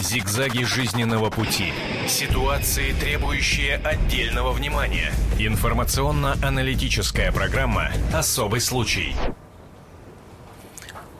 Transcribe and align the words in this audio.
Зигзаги 0.00 0.64
жизненного 0.64 1.30
пути. 1.30 1.72
Ситуации, 2.08 2.92
требующие 2.92 3.76
отдельного 3.76 4.52
внимания. 4.52 5.12
Информационно-аналитическая 5.38 7.30
программа 7.32 7.90
«Особый 8.12 8.60
случай». 8.60 9.14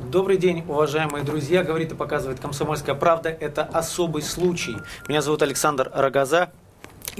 Добрый 0.01 0.38
день, 0.38 0.64
уважаемые 0.66 1.22
друзья. 1.22 1.62
Говорит 1.62 1.93
и 1.93 1.95
показывает 1.95 2.40
«Комсомольская 2.40 2.95
правда». 2.95 3.29
Это 3.29 3.62
особый 3.64 4.22
случай. 4.22 4.76
Меня 5.08 5.21
зовут 5.21 5.42
Александр 5.42 5.90
Рогоза. 5.94 6.51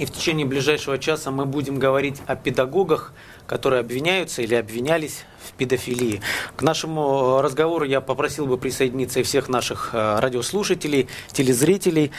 И 0.01 0.05
в 0.05 0.11
течение 0.11 0.47
ближайшего 0.47 0.97
часа 0.97 1.29
мы 1.29 1.45
будем 1.45 1.77
говорить 1.77 2.23
о 2.25 2.35
педагогах, 2.35 3.13
которые 3.45 3.81
обвиняются 3.81 4.41
или 4.41 4.55
обвинялись 4.55 5.25
в 5.47 5.53
педофилии. 5.53 6.21
К 6.55 6.63
нашему 6.63 7.39
разговору 7.39 7.85
я 7.85 8.01
попросил 8.01 8.47
бы 8.47 8.57
присоединиться 8.57 9.19
и 9.19 9.23
всех 9.23 9.47
наших 9.47 9.91
э, 9.93 10.19
радиослушателей, 10.19 11.07
телезрителей. 11.31 12.09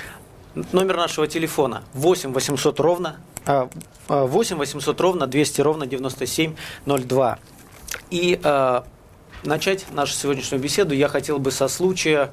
Номер 0.71 0.97
нашего 0.97 1.27
телефона 1.27 1.83
8 1.95 2.33
800 2.33 2.79
ровно 2.79 3.17
8 4.07 4.57
800 4.59 5.01
ровно 5.01 5.27
200 5.27 5.61
ровно 5.63 5.85
9702. 5.85 7.39
И 8.11 8.39
э, 8.41 8.83
начать 9.43 9.87
нашу 9.91 10.15
сегодняшнюю 10.15 10.63
беседу 10.63 10.95
я 10.95 11.09
хотел 11.09 11.41
бы 11.41 11.51
со 11.51 11.67
случая 11.67 12.31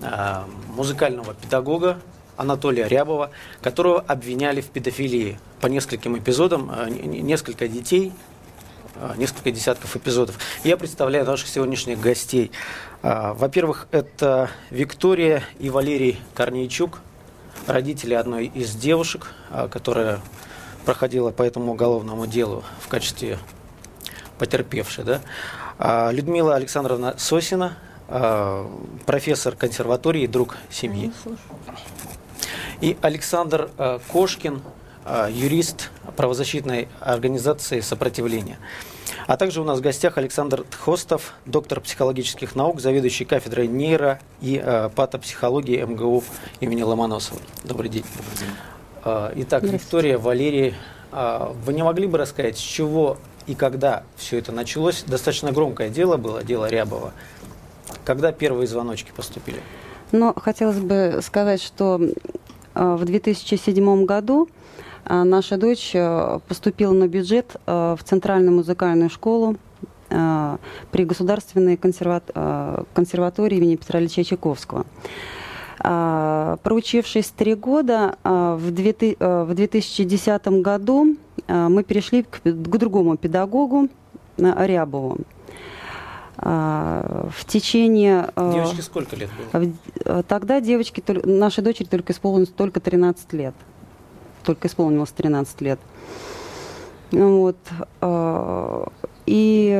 э, 0.00 0.42
музыкального 0.74 1.34
педагога 1.34 1.98
Анатолия 2.36 2.86
Рябова, 2.86 3.30
которого 3.62 4.00
обвиняли 4.00 4.60
в 4.60 4.66
педофилии 4.66 5.38
по 5.60 5.66
нескольким 5.66 6.18
эпизодам, 6.18 6.70
э, 6.70 6.90
несколько 6.90 7.66
детей, 7.66 8.12
э, 8.94 9.14
несколько 9.16 9.50
десятков 9.50 9.96
эпизодов. 9.96 10.38
Я 10.62 10.76
представляю 10.76 11.24
наших 11.24 11.48
сегодняшних 11.48 12.00
гостей. 12.00 12.50
Э, 13.02 13.32
во-первых, 13.32 13.88
это 13.90 14.50
Виктория 14.70 15.42
и 15.58 15.70
Валерий 15.70 16.20
Корнейчук, 16.34 17.00
родители 17.66 18.14
одной 18.14 18.46
из 18.46 18.74
девушек, 18.74 19.32
которая 19.70 20.20
проходила 20.84 21.32
по 21.32 21.42
этому 21.42 21.72
уголовному 21.72 22.26
делу 22.26 22.62
в 22.80 22.86
качестве 22.86 23.38
потерпевшей. 24.38 25.04
Да? 25.04 26.12
Людмила 26.12 26.54
Александровна 26.54 27.14
Сосина, 27.18 27.76
профессор 29.04 29.56
консерватории, 29.56 30.28
друг 30.28 30.56
семьи. 30.70 31.12
И 32.80 32.96
Александр 33.00 33.70
э, 33.78 33.98
Кошкин, 34.12 34.62
э, 35.04 35.28
юрист 35.30 35.90
правозащитной 36.16 36.88
организации 37.00 37.80
«Сопротивление». 37.80 38.58
А 39.26 39.36
также 39.36 39.60
у 39.60 39.64
нас 39.64 39.78
в 39.78 39.82
гостях 39.82 40.18
Александр 40.18 40.64
Тхостов, 40.64 41.34
доктор 41.46 41.80
психологических 41.80 42.54
наук, 42.54 42.80
заведующий 42.80 43.24
кафедрой 43.24 43.66
нейро 43.66 44.20
и 44.40 44.60
э, 44.62 44.90
патопсихологии 44.94 45.82
МГУ 45.82 46.22
имени 46.60 46.82
Ломоносова. 46.82 47.40
Добрый 47.64 47.88
день. 47.88 48.04
Добрый 48.16 48.38
день. 48.38 48.56
Э, 49.04 49.32
итак, 49.36 49.62
Виктория, 49.64 50.18
Валерий, 50.18 50.74
э, 51.12 51.52
вы 51.64 51.72
не 51.72 51.82
могли 51.82 52.06
бы 52.06 52.18
рассказать, 52.18 52.58
с 52.58 52.60
чего 52.60 53.18
и 53.46 53.54
когда 53.54 54.02
все 54.16 54.38
это 54.38 54.52
началось? 54.52 55.02
Достаточно 55.04 55.52
громкое 55.52 55.88
дело 55.88 56.16
было, 56.16 56.44
дело 56.44 56.66
Рябова. 56.66 57.12
Когда 58.04 58.32
первые 58.32 58.66
звоночки 58.66 59.12
поступили? 59.14 59.60
Но 60.12 60.34
хотелось 60.34 60.78
бы 60.78 61.20
сказать, 61.22 61.62
что 61.62 62.00
в 62.76 63.04
2007 63.04 64.04
году 64.04 64.48
а, 65.08 65.24
наша 65.24 65.56
дочь 65.56 65.92
э, 65.94 66.40
поступила 66.48 66.92
на 66.92 67.06
бюджет 67.06 67.56
э, 67.66 67.96
в 67.96 68.02
Центральную 68.02 68.56
музыкальную 68.56 69.08
школу 69.08 69.56
э, 70.10 70.56
при 70.90 71.04
Государственной 71.04 71.76
консерватории 71.76 73.56
имени 73.56 73.76
Петра 73.76 74.00
Ильича 74.00 74.24
Чайковского. 74.24 74.84
Проучившись 75.78 77.28
три 77.36 77.54
года, 77.54 78.16
в 78.24 78.70
2010 78.70 80.48
году 80.62 81.16
мы 81.46 81.84
перешли 81.84 82.22
к 82.24 82.40
другому 82.42 83.18
педагогу, 83.18 83.88
Рябову. 84.38 85.18
В 86.38 87.44
течение... 87.46 88.30
Девочке 88.36 88.82
сколько 88.82 89.16
лет 89.16 89.30
было? 89.52 90.22
Тогда 90.24 90.60
девочке, 90.60 91.02
нашей 91.24 91.64
дочери 91.64 91.86
только 91.86 92.12
исполнилось 92.12 92.50
только 92.50 92.80
13 92.80 93.32
лет. 93.32 93.54
Только 94.44 94.68
исполнилось 94.68 95.10
13 95.10 95.60
лет. 95.62 95.80
Вот. 97.10 97.56
И 99.26 99.72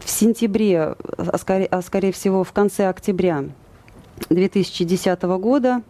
в 0.00 0.10
сентябре, 0.10 0.96
а 1.16 1.38
скорее, 1.38 1.66
а 1.66 1.80
скорее 1.82 2.12
всего 2.12 2.42
в 2.42 2.52
конце 2.52 2.88
октября 2.88 3.44
2010 4.30 5.22
года 5.22 5.82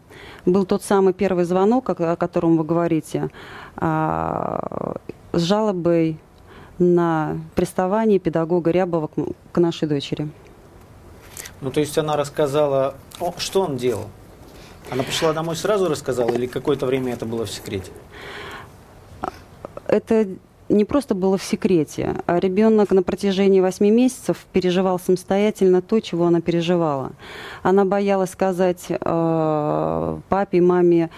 был 0.45 0.67
тот 0.67 0.83
самый 0.83 1.13
первый 1.13 1.45
звонок, 1.45 1.91
о 1.91 2.17
котором 2.17 2.57
вы 2.57 2.65
говорите, 2.65 3.31
с 3.81 4.95
жалобой 5.33 6.19
на 6.79 7.39
приставание 7.55 8.19
педагога 8.19 8.71
Рябова 8.71 9.11
к 9.53 9.59
нашей 9.59 9.89
дочери. 9.89 10.29
Ну, 11.61 11.71
то 11.71 11.81
есть 11.81 11.97
она 11.97 12.17
рассказала, 12.17 12.95
о, 13.19 13.33
что 13.39 13.63
он 13.63 13.77
делал? 13.77 14.07
Она 14.91 15.03
пришла 15.03 15.33
домой 15.33 15.57
сразу 15.57 15.89
рассказала 15.89 16.31
или 16.31 16.47
какое-то 16.47 16.87
время 16.87 17.15
это 17.15 17.27
было 17.27 17.47
в 17.47 17.51
секрете? 17.51 17.91
Это 19.89 20.27
не 20.69 20.85
просто 20.85 21.15
было 21.15 21.39
в 21.39 21.43
секрете, 21.43 22.17
а 22.27 22.39
ребенок 22.39 22.91
на 22.91 23.03
протяжении 23.03 23.61
восьми 23.61 23.91
месяцев 23.91 24.47
переживал 24.53 24.99
самостоятельно 24.99 25.81
то, 25.81 26.01
чего 26.01 26.27
она 26.27 26.41
переживала. 26.41 27.13
Она 27.63 27.85
боялась 27.85 28.31
сказать 28.31 28.87
э, 28.89 30.19
папе, 30.29 30.61
маме 30.61 31.11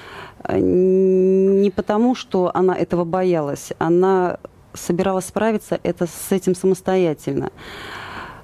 э, 0.45 0.59
не 0.59 1.71
потому, 1.71 2.15
что 2.15 2.51
она 2.53 2.77
этого 2.77 3.05
боялась, 3.05 3.73
она 3.79 4.39
собиралась 4.79 5.27
справиться 5.27 5.79
это, 5.83 6.07
с 6.07 6.33
этим 6.33 6.55
самостоятельно. 6.55 7.51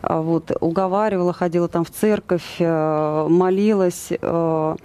А 0.02 0.20
вот, 0.20 0.52
уговаривала, 0.60 1.32
ходила 1.32 1.68
там 1.68 1.84
в 1.84 1.90
церковь, 1.90 2.56
э, 2.58 3.26
молилась. 3.28 4.08
Э, 4.10 4.76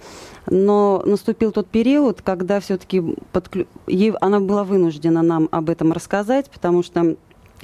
но 0.46 1.02
наступил 1.04 1.52
тот 1.52 1.68
период, 1.68 2.22
когда 2.22 2.60
все-таки 2.60 3.02
подклю... 3.32 3.66
она 4.20 4.40
была 4.40 4.64
вынуждена 4.64 5.22
нам 5.22 5.48
об 5.50 5.68
этом 5.68 5.92
рассказать, 5.92 6.50
потому 6.50 6.82
что 6.82 7.16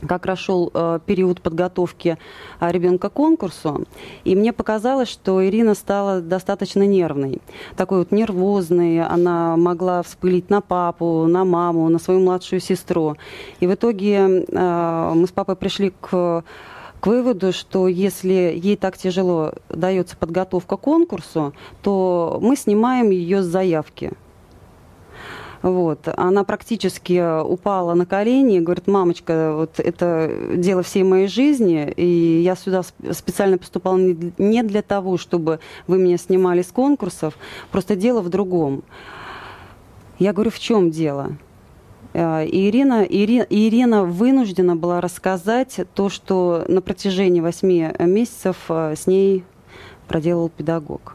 как 0.07 0.27
раз 0.27 0.39
шел 0.39 0.71
э, 0.73 0.99
период 1.07 1.41
подготовки 1.41 2.19
э, 2.61 2.73
ребенка 2.73 3.09
к 3.09 3.15
конкурсу, 3.15 3.85
и 4.25 4.37
мне 4.37 4.53
показалось, 4.53 5.09
что 5.09 5.45
Ирина 5.45 5.75
стала 5.75 6.21
достаточно 6.21 6.87
нервной, 6.87 7.41
такой 7.77 7.99
вот 7.99 8.13
нервозной, 8.13 9.03
она 9.03 9.57
могла 9.57 10.03
вспылить 10.03 10.51
на 10.51 10.61
папу, 10.61 11.27
на 11.27 11.45
маму, 11.45 11.89
на 11.89 11.99
свою 11.99 12.21
младшую 12.21 12.61
сестру. 12.61 13.17
И 13.61 13.67
в 13.67 13.75
итоге 13.75 14.45
э, 14.49 15.13
мы 15.15 15.27
с 15.27 15.31
папой 15.31 15.57
пришли 15.57 15.93
к 16.01 16.45
к 16.99 17.07
выводу, 17.09 17.53
что 17.53 17.89
если 17.89 18.33
ей 18.57 18.77
так 18.77 18.97
тяжело 18.97 19.53
дается 19.69 20.17
подготовка 20.17 20.77
к 20.77 20.81
конкурсу, 20.81 21.53
то 21.83 22.39
мы 22.41 22.57
снимаем 22.57 23.11
ее 23.11 23.43
с 23.43 23.47
заявки. 23.47 24.13
Вот. 25.63 26.09
Она 26.17 26.45
практически 26.45 27.43
упала 27.43 27.95
на 27.95 28.07
колени 28.07 28.57
и 28.57 28.61
говорит, 28.61 28.87
мамочка, 28.87 29.53
вот 29.55 29.81
это 29.81 30.31
дело 30.55 30.83
всей 30.83 31.03
моей 31.03 31.29
жизни, 31.29 31.93
и 31.97 32.41
я 32.43 32.57
сюда 32.57 32.83
специально 33.13 33.59
поступала 33.59 33.97
не 33.97 34.63
для 34.63 34.83
того, 34.83 35.17
чтобы 35.17 35.61
вы 35.87 35.99
меня 35.99 36.19
снимали 36.19 36.63
с 36.63 36.69
конкурсов, 36.69 37.39
просто 37.71 37.97
дело 37.97 38.21
в 38.21 38.29
другом. 38.29 38.83
Я 40.19 40.33
говорю, 40.33 40.51
в 40.51 40.59
чем 40.59 40.91
дело? 40.91 41.37
И 42.15 42.69
Ирина, 42.71 43.03
Ирина, 43.03 43.47
Ирина 43.51 44.05
вынуждена 44.05 44.75
была 44.75 45.03
рассказать 45.03 45.81
то, 45.95 46.09
что 46.09 46.65
на 46.67 46.81
протяжении 46.81 47.41
восьми 47.41 47.91
месяцев 47.99 48.57
э, 48.71 48.95
с 48.97 49.07
ней 49.07 49.45
проделал 50.09 50.49
педагог. 50.49 51.15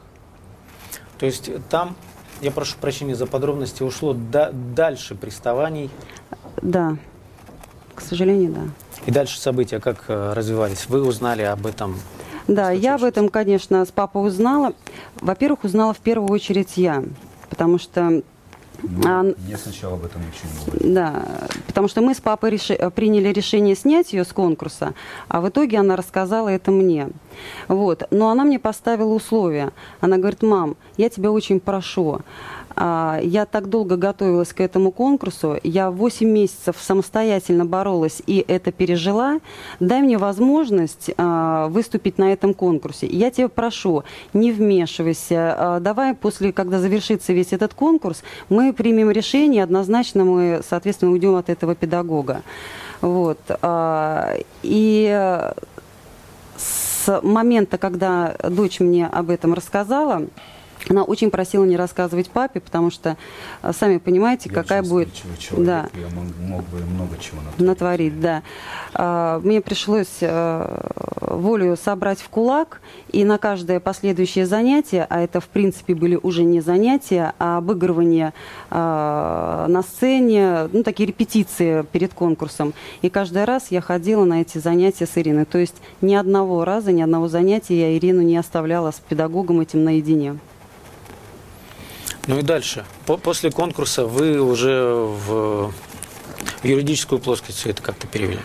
То 1.18 1.26
есть 1.26 1.49
там 1.70 1.96
я 2.41 2.52
прошу 2.52 2.78
прощения 2.79 3.16
за 3.16 3.28
подробности, 3.28 3.84
ушло 3.84 4.14
до, 4.14 4.52
дальше 4.52 5.16
приставаний? 5.16 5.90
Да, 6.61 6.97
к 7.96 8.02
сожалению, 8.02 8.52
да. 8.52 8.61
И 9.05 9.11
дальше 9.11 9.40
события 9.40 9.79
как 9.79 10.05
э, 10.08 10.34
развивались? 10.34 10.88
Вы 10.90 11.03
узнали 11.03 11.43
об 11.43 11.66
этом? 11.66 11.99
Да, 12.47 12.72
я 12.72 12.96
об 12.96 13.03
этом, 13.03 13.29
конечно, 13.29 13.85
с 13.85 13.91
папой 13.91 14.28
узнала. 14.28 14.73
Во-первых, 15.20 15.64
узнала 15.64 15.93
в 15.93 15.99
первую 15.99 16.29
очередь 16.32 16.78
я, 16.78 17.03
потому 17.49 17.79
что 17.79 18.23
Ну, 18.84 19.02
а, 19.06 19.24
мне 19.24 19.58
сначала 19.58 19.96
об 19.96 20.06
этом 20.06 20.22
ничего 20.22 20.50
не 20.50 20.66
говорили. 20.66 20.94
Да, 20.94 21.48
потому 21.68 21.88
что 21.88 22.02
мы 22.02 22.14
с 22.14 22.22
папой 22.22 22.52
реши, 22.52 22.76
приняли 22.96 23.30
решение 23.30 23.76
снять 23.76 24.14
ее 24.14 24.24
с 24.24 24.34
конкурса, 24.34 24.94
а 25.28 25.42
в 25.42 25.50
итоге 25.50 25.78
она 25.80 25.96
рассказала 25.96 26.50
это 26.50 26.72
мне. 26.72 27.10
Вот. 27.68 28.04
Но 28.12 28.30
она 28.30 28.44
мне 28.44 28.60
поставила 28.60 29.14
условия. 29.14 29.72
Она 30.00 30.18
говорит, 30.18 30.42
мам, 30.42 30.76
я 30.98 31.10
тебя 31.10 31.32
очень 31.32 31.60
прошу, 31.60 32.22
я 32.76 33.47
так 33.50 33.68
долго 33.70 33.97
готовилась 33.97 34.53
к 34.53 34.62
этому 34.62 34.91
конкурсу, 34.91 35.58
я 35.64 35.91
8 35.91 36.28
месяцев 36.28 36.76
самостоятельно 36.79 37.66
боролась 37.66 38.22
и 38.26 38.44
это 38.47 38.72
пережила. 38.72 39.40
Дай 39.79 40.02
мне 40.02 40.18
возможность 40.18 41.12
а, 41.18 41.68
выступить 41.68 42.18
на 42.18 42.32
этом 42.32 42.53
конкурсе. 42.53 43.08
Я 43.08 43.32
тебя 43.32 43.50
прошу, 43.50 44.03
не 44.34 44.52
вмешивайся. 44.52 45.56
А, 45.58 45.79
давай 45.79 46.14
после, 46.14 46.53
когда 46.53 46.79
завершится 46.79 47.34
весь 47.34 47.53
этот 47.53 47.73
конкурс, 47.73 48.23
мы 48.50 48.73
примем 48.73 49.12
решение, 49.12 49.64
однозначно 49.64 50.26
мы, 50.26 50.62
соответственно, 50.68 51.12
уйдем 51.12 51.35
от 51.35 51.50
этого 51.50 51.76
педагога. 51.76 52.41
Вот. 53.02 53.40
И 54.62 55.52
с 56.56 57.22
момента, 57.23 57.78
когда 57.79 58.35
дочь 58.47 58.79
мне 58.79 59.08
об 59.08 59.32
этом 59.32 59.56
рассказала, 59.56 60.28
она 60.90 61.04
очень 61.04 61.32
просила 61.32 61.66
не 61.66 61.78
рассказывать 61.78 62.30
папе, 62.30 62.60
потому 62.60 62.92
что, 62.92 63.18
э, 63.62 63.72
сами 63.74 63.98
понимаете, 63.98 64.50
я 64.50 64.56
какая 64.56 64.84
будет... 64.84 65.10
Человек, 65.38 65.68
да. 65.68 65.90
Я 65.94 66.08
мог, 66.16 66.26
мог 66.40 66.64
бы 66.70 66.80
много 66.80 67.18
чего 67.18 67.42
натворить. 67.42 67.68
Натворить, 67.68 68.20
да. 68.22 68.44
А, 68.94 69.40
мне 69.40 69.62
пришлось 69.62 70.18
э, 70.22 70.92
волю 71.22 71.78
собрать 71.78 72.20
в 72.20 72.30
кулак, 72.30 72.82
и 73.12 73.24
на 73.24 73.38
каждое 73.38 73.80
последующее 73.80 74.46
занятие, 74.46 75.06
а 75.10 75.22
это, 75.22 75.40
в 75.40 75.48
принципе, 75.48 75.96
были 75.96 76.20
уже 76.22 76.44
не 76.44 76.62
занятия, 76.62 77.34
а 77.40 77.58
обыгрывание 77.58 78.34
а, 78.70 79.68
на 79.68 79.82
сцене, 79.84 80.70
ну, 80.72 80.84
такие 80.84 81.08
репетиции 81.08 81.86
перед 81.92 82.14
конкурсом. 82.14 82.74
И 83.02 83.10
каждый 83.10 83.46
раз 83.46 83.72
я 83.72 83.82
ходила 83.82 84.26
на 84.26 84.42
эти 84.42 84.58
занятия 84.58 85.06
с 85.06 85.18
Ириной. 85.18 85.46
То 85.46 85.58
есть 85.58 85.76
ни 86.02 86.16
одного 86.16 86.66
раза, 86.66 86.92
ни 86.92 87.02
одного 87.02 87.28
занятия 87.28 87.80
я 87.80 87.98
Ирину 87.98 88.22
не 88.22 88.38
оставляла 88.38 88.92
с 88.92 89.00
педагогом 89.00 89.62
этим 89.62 89.84
наедине. 89.84 90.38
Ну 92.28 92.40
и 92.40 92.41
дальше. 92.41 92.85
После 93.06 93.52
конкурса 93.52 94.06
вы 94.06 94.40
уже 94.40 94.94
в 94.94 95.73
юридическую 96.64 97.20
плоскость 97.20 97.59
все 97.59 97.72
это 97.72 97.82
как-то 97.82 98.08
перевели? 98.08 98.40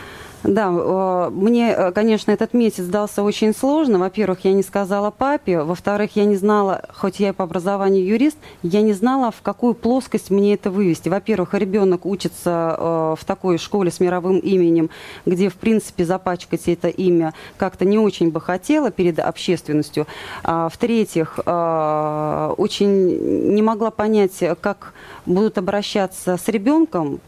Да, 0.46 0.70
э, 0.70 1.30
мне, 1.30 1.72
э, 1.72 1.92
конечно, 1.92 2.30
этот 2.30 2.54
месяц 2.54 2.84
дался 2.84 3.22
очень 3.22 3.54
сложно. 3.54 3.98
Во-первых, 3.98 4.44
я 4.44 4.52
не 4.52 4.62
сказала 4.62 5.10
папе. 5.10 5.62
Во-вторых, 5.62 6.14
я 6.14 6.24
не 6.24 6.36
знала, 6.36 6.82
хоть 6.94 7.18
я 7.18 7.30
и 7.30 7.32
по 7.32 7.44
образованию 7.44 8.06
юрист, 8.06 8.38
я 8.62 8.82
не 8.82 8.92
знала, 8.92 9.32
в 9.32 9.42
какую 9.42 9.74
плоскость 9.74 10.30
мне 10.30 10.54
это 10.54 10.70
вывести. 10.70 11.08
Во-первых, 11.08 11.54
ребенок 11.54 12.06
учится 12.06 12.76
э, 12.78 13.14
в 13.18 13.24
такой 13.24 13.58
школе 13.58 13.90
с 13.90 13.98
мировым 13.98 14.38
именем, 14.38 14.90
где, 15.24 15.48
в 15.48 15.56
принципе, 15.56 16.04
запачкать 16.04 16.68
это 16.68 16.88
имя 16.88 17.34
как-то 17.56 17.84
не 17.84 17.98
очень 17.98 18.30
бы 18.30 18.40
хотела 18.40 18.90
перед 18.90 19.18
общественностью. 19.18 20.06
А, 20.44 20.68
в-третьих, 20.68 21.38
очень 21.38 23.54
не 23.54 23.62
могла 23.62 23.90
понять, 23.90 24.42
как 24.60 24.92
будут 25.24 25.58
обращаться 25.58 26.36
с 26.36 26.48
ребенком, 26.48 27.20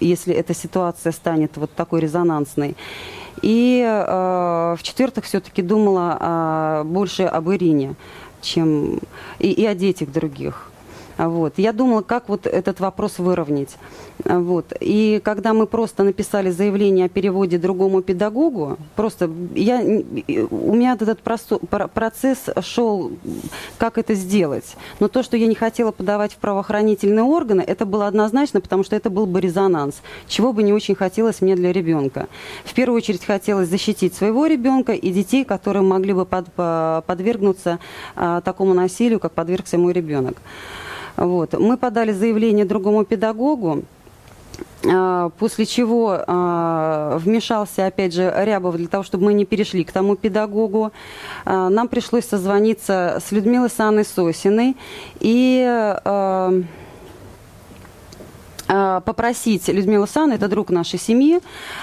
если 0.00 0.34
эта 0.34 0.54
ситуация 0.54 1.12
станет 1.12 1.56
вот 1.56 1.72
такой 1.72 2.00
резонансной. 2.00 2.76
И 3.42 3.84
э, 3.86 4.76
в-четвертых, 4.78 5.24
все-таки 5.24 5.62
думала 5.62 6.18
э, 6.18 6.84
больше 6.84 7.24
об 7.24 7.50
Ирине, 7.50 7.94
чем 8.40 9.00
и, 9.38 9.50
и 9.50 9.66
о 9.66 9.74
детях 9.74 10.10
других. 10.10 10.70
Вот. 11.18 11.54
Я 11.56 11.72
думала, 11.72 12.02
как 12.02 12.28
вот 12.28 12.46
этот 12.46 12.80
вопрос 12.80 13.18
выровнять. 13.18 13.76
Вот. 14.24 14.72
И 14.80 15.20
когда 15.24 15.54
мы 15.54 15.66
просто 15.66 16.02
написали 16.04 16.50
заявление 16.50 17.06
о 17.06 17.08
переводе 17.08 17.58
другому 17.58 18.02
педагогу, 18.02 18.76
просто 18.96 19.30
я, 19.54 19.80
у 19.80 20.74
меня 20.74 20.94
этот 20.94 21.22
процесс 21.22 22.38
шел, 22.60 23.12
как 23.78 23.98
это 23.98 24.14
сделать. 24.14 24.76
Но 25.00 25.08
то, 25.08 25.22
что 25.22 25.36
я 25.36 25.46
не 25.46 25.54
хотела 25.54 25.90
подавать 25.90 26.32
в 26.32 26.36
правоохранительные 26.36 27.24
органы, 27.24 27.62
это 27.62 27.86
было 27.86 28.06
однозначно, 28.06 28.60
потому 28.60 28.84
что 28.84 28.96
это 28.96 29.10
был 29.10 29.26
бы 29.26 29.40
резонанс, 29.40 30.02
чего 30.28 30.52
бы 30.52 30.62
не 30.62 30.72
очень 30.72 30.94
хотелось 30.94 31.40
мне 31.40 31.56
для 31.56 31.72
ребенка. 31.72 32.28
В 32.64 32.74
первую 32.74 32.98
очередь 32.98 33.24
хотелось 33.24 33.68
защитить 33.68 34.14
своего 34.14 34.46
ребенка 34.46 34.92
и 34.92 35.10
детей, 35.10 35.44
которые 35.44 35.82
могли 35.82 36.12
бы 36.12 36.26
под, 36.26 36.52
подвергнуться 37.06 37.78
а, 38.14 38.40
такому 38.40 38.74
насилию, 38.74 39.20
как 39.20 39.32
подвергся 39.32 39.78
мой 39.78 39.92
ребенок. 39.92 40.36
Вот. 41.16 41.54
Мы 41.54 41.76
подали 41.76 42.12
заявление 42.12 42.64
другому 42.64 43.04
педагогу, 43.04 43.84
а, 44.84 45.30
после 45.38 45.66
чего 45.66 46.22
а, 46.26 47.18
вмешался, 47.18 47.86
опять 47.86 48.14
же, 48.14 48.32
Рябов 48.36 48.76
для 48.76 48.88
того, 48.88 49.02
чтобы 49.02 49.24
мы 49.24 49.34
не 49.34 49.44
перешли 49.44 49.84
к 49.84 49.92
тому 49.92 50.16
педагогу. 50.16 50.92
А, 51.44 51.68
нам 51.68 51.88
пришлось 51.88 52.26
созвониться 52.26 53.18
с 53.24 53.32
Людмилой 53.32 53.70
Санной 53.70 54.04
Сосиной 54.04 54.76
и 55.20 55.94
попросить 59.04 59.68
Людмилу 59.68 60.08
Санну, 60.08 60.34
это 60.34 60.48
друг 60.48 60.70
нашей 60.70 60.98
семьи, 60.98 61.38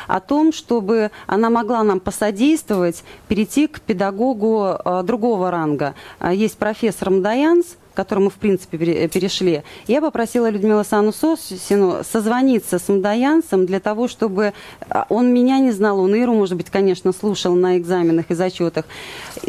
о 0.06 0.20
том, 0.20 0.52
чтобы 0.52 1.12
она 1.28 1.50
могла 1.50 1.82
нам 1.82 2.02
посодействовать 2.02 3.06
перейти 3.30 3.68
к 3.68 3.80
педагогу 3.80 4.78
другого 5.06 5.50
ранга. 5.50 5.96
Есть 6.30 6.58
профессор 6.58 7.10
Мдаянс, 7.10 7.78
к 7.94 7.96
которому, 7.96 8.30
в 8.30 8.36
принципе, 8.36 8.78
перешли, 9.08 9.64
я 9.88 10.02
попросила 10.02 10.50
Людмилу 10.50 10.84
Сану 10.84 11.12
Сосину 11.14 12.04
созвониться 12.04 12.80
с 12.80 12.88
Мдаянцем 12.90 13.66
для 13.66 13.80
того, 13.80 14.08
чтобы 14.08 14.54
а, 14.90 15.06
он 15.10 15.32
меня 15.32 15.60
не 15.60 15.72
знал, 15.72 16.00
он 16.00 16.16
Иру, 16.16 16.34
может 16.34 16.58
быть, 16.58 16.70
конечно, 16.70 17.14
слушал 17.14 17.54
на 17.54 17.78
экзаменах 17.78 18.26
и 18.30 18.34
зачетах, 18.34 18.86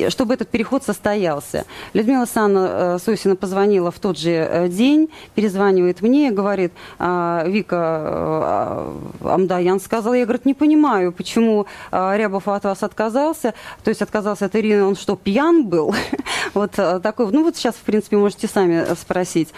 чтобы 0.09 0.35
этот 0.35 0.49
переход 0.49 0.85
состоялся. 0.85 1.65
Людмила 1.95 2.27
Санна 2.27 2.69
э, 2.71 2.99
Сосина 3.03 3.35
позвонила 3.35 3.91
в 3.91 3.99
тот 3.99 4.19
же 4.19 4.31
э, 4.31 4.69
день, 4.69 5.09
перезванивает 5.35 6.03
мне 6.03 6.29
и 6.29 6.31
говорит, 6.31 6.73
«А, 6.99 7.45
Вика, 7.47 8.93
э, 9.23 9.29
Амдаян 9.29 9.81
сказал, 9.81 10.13
я, 10.13 10.25
говорит, 10.25 10.45
не 10.45 10.55
понимаю, 10.55 11.13
почему 11.13 11.67
Рябов 11.91 12.49
от 12.49 12.65
вас 12.65 12.83
отказался, 12.83 13.55
то 13.83 13.89
есть 13.89 14.03
отказался 14.03 14.47
от 14.47 14.57
Ирины, 14.57 14.85
он 14.85 14.97
что, 14.97 15.17
пьян 15.17 15.65
был? 15.65 15.95
Вот 16.53 16.73
такой, 16.73 17.31
ну 17.33 17.43
вот 17.43 17.57
сейчас, 17.57 17.75
в 17.75 17.81
принципе, 17.81 18.17
может 18.17 18.35
можете 18.35 18.49
сами 18.49 18.95
спросить. 18.95 19.49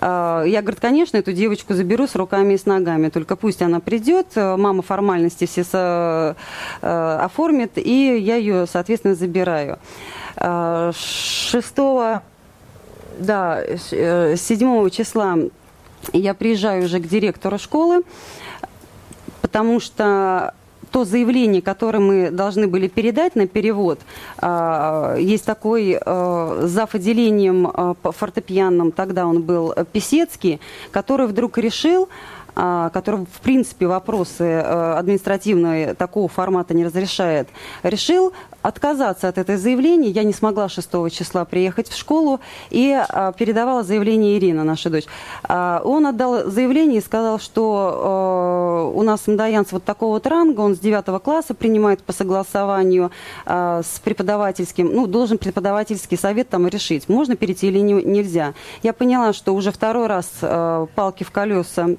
А, 0.00 0.42
я, 0.44 0.60
говорю, 0.62 0.78
конечно, 0.80 1.16
эту 1.16 1.32
девочку 1.32 1.74
заберу 1.74 2.06
с 2.06 2.14
руками 2.14 2.54
и 2.54 2.58
с 2.58 2.66
ногами, 2.66 3.08
только 3.08 3.36
пусть 3.36 3.62
она 3.62 3.80
придет, 3.80 4.36
мама 4.36 4.82
формальности 4.82 5.46
все 5.46 5.64
со, 5.64 6.36
э, 6.80 7.18
оформит, 7.20 7.72
и 7.76 8.18
я 8.18 8.36
ее, 8.36 8.66
соответственно, 8.66 9.14
забираю. 9.14 9.78
6 10.36 10.94
а, 11.78 12.22
да, 13.18 13.62
7 13.76 13.86
э, 13.92 14.90
числа 14.90 15.38
я 16.12 16.34
приезжаю 16.34 16.84
уже 16.84 16.98
к 16.98 17.06
директору 17.06 17.58
школы, 17.58 18.02
потому 19.40 19.80
что 19.80 20.54
то 20.92 21.04
заявление, 21.04 21.62
которое 21.62 21.98
мы 21.98 22.30
должны 22.30 22.68
были 22.68 22.86
передать 22.86 23.34
на 23.34 23.46
перевод, 23.46 23.98
а, 24.38 25.16
есть 25.16 25.44
такой 25.44 25.98
а, 25.98 26.66
зав. 26.66 26.94
отделением 26.94 27.66
а, 27.66 27.94
фортепианным, 28.02 28.92
тогда 28.92 29.26
он 29.26 29.42
был 29.42 29.74
Писецкий, 29.92 30.60
который 30.90 31.26
вдруг 31.26 31.58
решил 31.58 32.08
который, 32.54 33.24
в 33.24 33.40
принципе, 33.40 33.86
вопросы 33.86 34.44
э, 34.44 34.94
административные 34.94 35.94
такого 35.94 36.28
формата 36.28 36.74
не 36.74 36.84
разрешает, 36.84 37.48
решил 37.82 38.32
отказаться 38.62 39.28
от 39.28 39.38
этой 39.38 39.56
заявления. 39.56 40.10
Я 40.10 40.22
не 40.22 40.32
смогла 40.32 40.68
6 40.68 40.88
числа 41.10 41.44
приехать 41.44 41.88
в 41.88 41.96
школу 41.96 42.40
и 42.70 42.92
а, 42.92 43.32
передавала 43.32 43.82
заявление 43.82 44.38
Ирина, 44.38 44.62
наша 44.62 44.88
дочь. 44.88 45.06
А, 45.42 45.82
он 45.84 46.06
отдал 46.06 46.48
заявление 46.48 46.98
и 46.98 47.02
сказал, 47.02 47.40
что 47.40 48.92
э, 48.92 48.96
у 48.96 49.02
нас 49.02 49.26
Мдаянц 49.26 49.72
вот 49.72 49.82
такого 49.84 50.14
вот 50.14 50.26
ранга, 50.26 50.60
он 50.60 50.76
с 50.76 50.78
9 50.78 51.22
класса 51.22 51.54
принимает 51.54 52.02
по 52.02 52.12
согласованию 52.12 53.10
с 53.46 54.00
преподавательским, 54.04 54.92
ну, 54.92 55.06
должен 55.06 55.38
преподавательский 55.38 56.16
совет 56.16 56.48
там 56.48 56.68
решить, 56.68 57.08
можно 57.08 57.34
перейти 57.34 57.68
или 57.68 57.78
не, 57.78 57.94
нельзя. 57.94 58.54
Я 58.82 58.92
поняла, 58.92 59.32
что 59.32 59.54
уже 59.54 59.72
второй 59.72 60.06
раз 60.06 60.30
э, 60.42 60.86
палки 60.94 61.24
в 61.24 61.30
колеса 61.30 61.96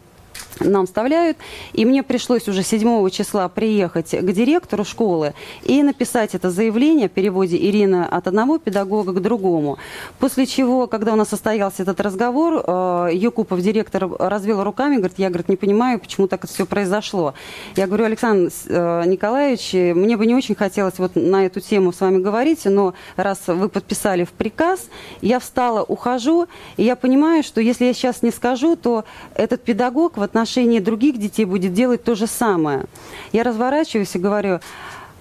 нам 0.60 0.86
вставляют. 0.86 1.38
И 1.74 1.86
мне 1.86 2.04
пришлось 2.04 2.48
уже 2.48 2.64
7 2.64 3.10
числа 3.10 3.48
приехать 3.50 4.12
к 4.12 4.32
директору 4.32 4.86
школы 4.86 5.34
и 5.64 5.84
написать 5.84 6.36
это 6.36 6.50
заявление 6.50 7.08
о 7.08 7.10
переводе 7.10 7.58
Ирины 7.58 8.04
от 8.04 8.28
одного 8.28 8.58
педагога 8.58 9.14
к 9.14 9.22
другому. 9.22 9.78
После 10.20 10.46
чего, 10.46 10.88
когда 10.88 11.14
у 11.14 11.16
нас 11.16 11.30
состоялся 11.30 11.84
этот 11.84 12.00
разговор, 12.00 12.64
э, 12.66 13.10
Юкупов, 13.14 13.62
директор, 13.62 14.10
развел 14.20 14.64
руками, 14.64 14.98
говорит, 14.98 15.18
я 15.18 15.30
говорит, 15.30 15.50
не 15.50 15.56
понимаю, 15.56 16.00
почему 16.00 16.28
так 16.28 16.44
это 16.44 16.54
все 16.54 16.66
произошло. 16.66 17.34
Я 17.76 17.88
говорю, 17.88 18.06
Александр 18.06 18.52
э, 18.68 19.04
Николаевич, 19.06 19.74
мне 19.74 20.18
бы 20.18 20.26
не 20.26 20.36
очень 20.36 20.56
хотелось 20.56 20.98
вот 20.98 21.16
на 21.16 21.46
эту 21.46 21.60
тему 21.60 21.92
с 21.92 22.02
вами 22.02 22.22
говорить, 22.22 22.66
но 22.66 22.94
раз 23.16 23.40
вы 23.48 23.70
подписали 23.70 24.24
в 24.24 24.32
приказ, 24.32 24.88
я 25.22 25.40
встала, 25.40 25.84
ухожу, 25.84 26.48
и 26.78 26.84
я 26.84 26.96
понимаю, 26.96 27.44
что 27.44 27.62
если 27.62 27.86
я 27.86 27.94
сейчас 27.94 28.22
не 28.22 28.32
скажу, 28.32 28.76
то 28.76 29.06
этот 29.36 29.64
педагог 29.64 30.18
в 30.18 30.22
отношении 30.22 30.43
отношении 30.44 30.80
других 30.80 31.18
детей 31.18 31.46
будет 31.46 31.74
делать 31.74 32.04
то 32.04 32.16
же 32.16 32.28
самое. 32.28 32.86
Я 33.32 33.44
разворачиваюсь 33.44 34.16
и 34.16 34.20
говорю, 34.20 34.60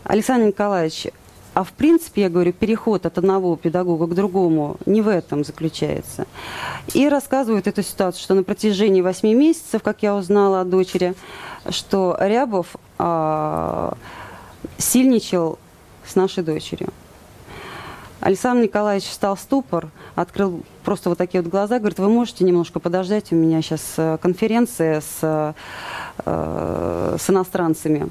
Александр 0.04 0.48
Николаевич, 0.48 1.06
а 1.54 1.64
в 1.64 1.72
принципе, 1.72 2.22
я 2.22 2.28
говорю, 2.28 2.52
переход 2.52 3.06
от 3.06 3.18
одного 3.18 3.56
педагога 3.56 4.06
к 4.06 4.14
другому 4.14 4.76
не 4.86 5.00
в 5.00 5.08
этом 5.08 5.44
заключается. 5.44 6.26
И 6.94 7.08
рассказывают 7.08 7.66
эту 7.66 7.82
ситуацию, 7.82 8.22
что 8.22 8.34
на 8.34 8.42
протяжении 8.42 9.00
восьми 9.00 9.34
месяцев, 9.34 9.82
как 9.82 10.02
я 10.02 10.16
узнала 10.16 10.62
от 10.62 10.70
дочери, 10.70 11.14
что 11.68 12.16
Рябов 12.18 12.74
а, 12.98 13.96
сильничал 14.78 15.58
с 16.04 16.16
нашей 16.16 16.42
дочерью. 16.42 16.88
Александр 18.22 18.62
Николаевич 18.62 19.08
встал 19.08 19.34
в 19.34 19.40
ступор, 19.40 19.88
открыл 20.14 20.62
просто 20.84 21.08
вот 21.08 21.18
такие 21.18 21.42
вот 21.42 21.50
глаза, 21.50 21.80
говорит, 21.80 21.98
вы 21.98 22.08
можете 22.08 22.44
немножко 22.44 22.78
подождать, 22.78 23.32
у 23.32 23.34
меня 23.34 23.60
сейчас 23.62 23.94
э, 23.96 24.16
конференция 24.22 25.00
с, 25.00 25.54
э, 26.24 27.16
с 27.18 27.30
иностранцами. 27.30 28.10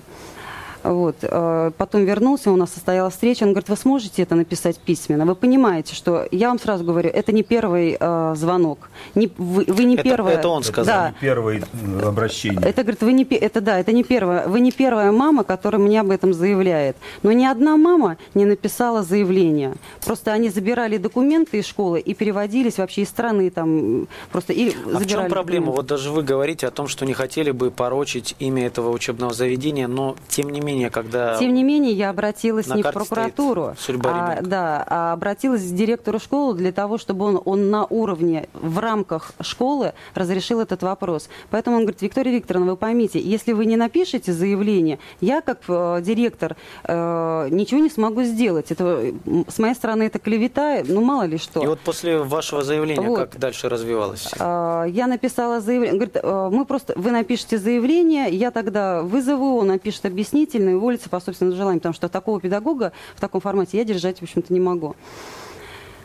Вот. 0.84 1.16
Э, 1.22 1.72
потом 1.78 2.06
вернулся, 2.06 2.52
у 2.52 2.56
нас 2.56 2.74
состоялась 2.74 3.14
встреча, 3.14 3.44
он 3.44 3.52
говорит, 3.52 3.70
вы 3.70 3.76
сможете 3.76 4.24
это 4.24 4.36
написать 4.36 4.80
письменно? 4.80 5.26
Вы 5.26 5.36
понимаете, 5.36 5.96
что, 5.96 6.28
я 6.32 6.50
вам 6.50 6.60
сразу 6.60 6.84
говорю, 6.84 7.10
это 7.10 7.32
не 7.32 7.44
первый 7.44 7.98
э, 8.00 8.34
звонок, 8.36 8.90
не, 9.16 9.32
вы, 9.38 9.66
вы 9.68 9.84
не 9.84 9.96
это, 9.96 10.04
первая... 10.04 10.36
Это 10.36 10.48
он 10.48 10.64
сказал. 10.64 10.96
Да. 10.96 11.10
Не 11.10 11.16
первое 11.20 11.64
обращение. 12.04 12.62
Это, 12.62 12.84
говорит, 12.84 13.02
вы 13.02 13.14
не, 13.14 13.24
это 13.24 13.62
да, 13.62 13.80
это 13.80 13.92
не 13.92 14.04
первое, 14.04 14.48
вы 14.48 14.60
не 14.60 14.72
первая 14.72 15.12
мама, 15.12 15.44
которая 15.44 15.82
мне 15.82 16.02
об 16.02 16.10
этом 16.10 16.34
заявляет. 16.34 16.98
Но 17.24 17.32
ни 17.32 17.46
одна 17.46 17.78
мама 17.78 18.18
не 18.34 18.46
написала 18.46 19.04
заявление. 19.04 19.76
Просто 20.06 20.32
они 20.32 20.50
забирали 20.50 20.98
документы 20.98 21.60
из 21.60 21.66
школы 21.66 22.00
и 22.00 22.14
переводились 22.14 22.78
вообще 22.78 23.02
из 23.02 23.10
страны 23.10 23.50
там, 23.50 24.08
просто 24.32 24.54
и 24.54 24.74
а 24.94 25.00
в 25.00 25.06
чем 25.06 25.28
проблема? 25.30 25.68
Документы. 25.68 25.72
Вот 25.72 25.86
даже 25.86 26.12
вы 26.12 26.24
говорите 26.24 26.68
о 26.68 26.72
том, 26.72 26.88
что 26.88 27.06
не 27.06 27.14
хотели 27.14 27.52
бы 27.52 27.72
порочить 27.72 28.36
имя 28.40 28.66
этого 28.66 28.90
учебного 28.90 29.34
заведения, 29.34 29.88
но 29.88 30.16
тем 30.28 30.50
не 30.50 30.60
менее 30.60 30.71
менее, 30.72 30.90
когда... 30.90 31.38
Тем 31.38 31.54
не 31.54 31.64
менее, 31.64 31.94
я 31.94 32.10
обратилась 32.10 32.68
не 32.68 32.84
в 32.84 32.92
прокуратуру, 32.92 33.76
а, 34.06 34.42
да, 34.42 34.86
а 34.88 35.14
обратилась 35.14 35.64
к 35.64 35.74
директору 35.74 36.20
школы 36.20 36.56
для 36.56 36.72
того, 36.72 36.98
чтобы 36.98 37.26
он, 37.26 37.42
он 37.46 37.70
на 37.70 37.86
уровне, 37.86 38.48
в 38.54 38.80
рамках 38.80 39.32
школы 39.42 39.94
разрешил 40.16 40.60
этот 40.60 40.84
вопрос. 40.84 41.30
Поэтому 41.50 41.78
он 41.78 41.84
говорит, 41.84 42.02
Виктория 42.02 42.34
Викторовна, 42.34 42.72
вы 42.72 42.78
поймите, 42.78 43.20
если 43.20 43.54
вы 43.54 43.66
не 43.66 43.78
напишете 43.78 44.34
заявление, 44.34 45.00
я 45.20 45.42
как 45.42 45.60
э, 45.68 46.02
директор 46.04 46.56
э, 46.84 47.48
ничего 47.52 47.82
не 47.82 47.90
смогу 47.90 48.24
сделать. 48.24 48.72
Это, 48.72 49.14
с 49.48 49.60
моей 49.60 49.76
стороны 49.76 50.04
это 50.04 50.20
клевета, 50.20 50.84
ну 50.86 51.02
мало 51.02 51.24
ли 51.24 51.38
что. 51.38 51.62
И 51.62 51.68
вот 51.68 51.80
после 51.80 52.20
вашего 52.20 52.64
заявления 52.64 53.02
вот. 53.02 53.20
как 53.20 53.40
дальше 53.40 53.70
развивалось? 53.70 54.30
Э, 54.40 54.86
я 54.88 55.08
написала 55.08 55.60
заявление, 55.60 55.96
говорит, 55.96 56.18
э, 56.22 56.50
мы 56.52 56.66
просто, 56.66 56.94
вы 56.96 57.12
напишите 57.12 57.58
заявление, 57.58 58.30
я 58.30 58.52
тогда 58.52 59.02
вызову, 59.02 59.58
он 59.58 59.68
напишет 59.68 60.06
объяснительно, 60.06 60.61
насильно 60.62 60.78
уволиться 60.78 61.10
по 61.10 61.20
собственному 61.20 61.58
желанию, 61.58 61.80
потому 61.80 61.94
что 61.94 62.10
такого 62.10 62.40
педагога 62.40 62.92
в 63.16 63.22
таком 63.22 63.42
формате 63.42 63.78
я 63.78 63.84
держать, 63.84 64.20
в 64.20 64.24
общем-то, 64.24 64.54
не 64.54 64.60
могу. 64.60 64.96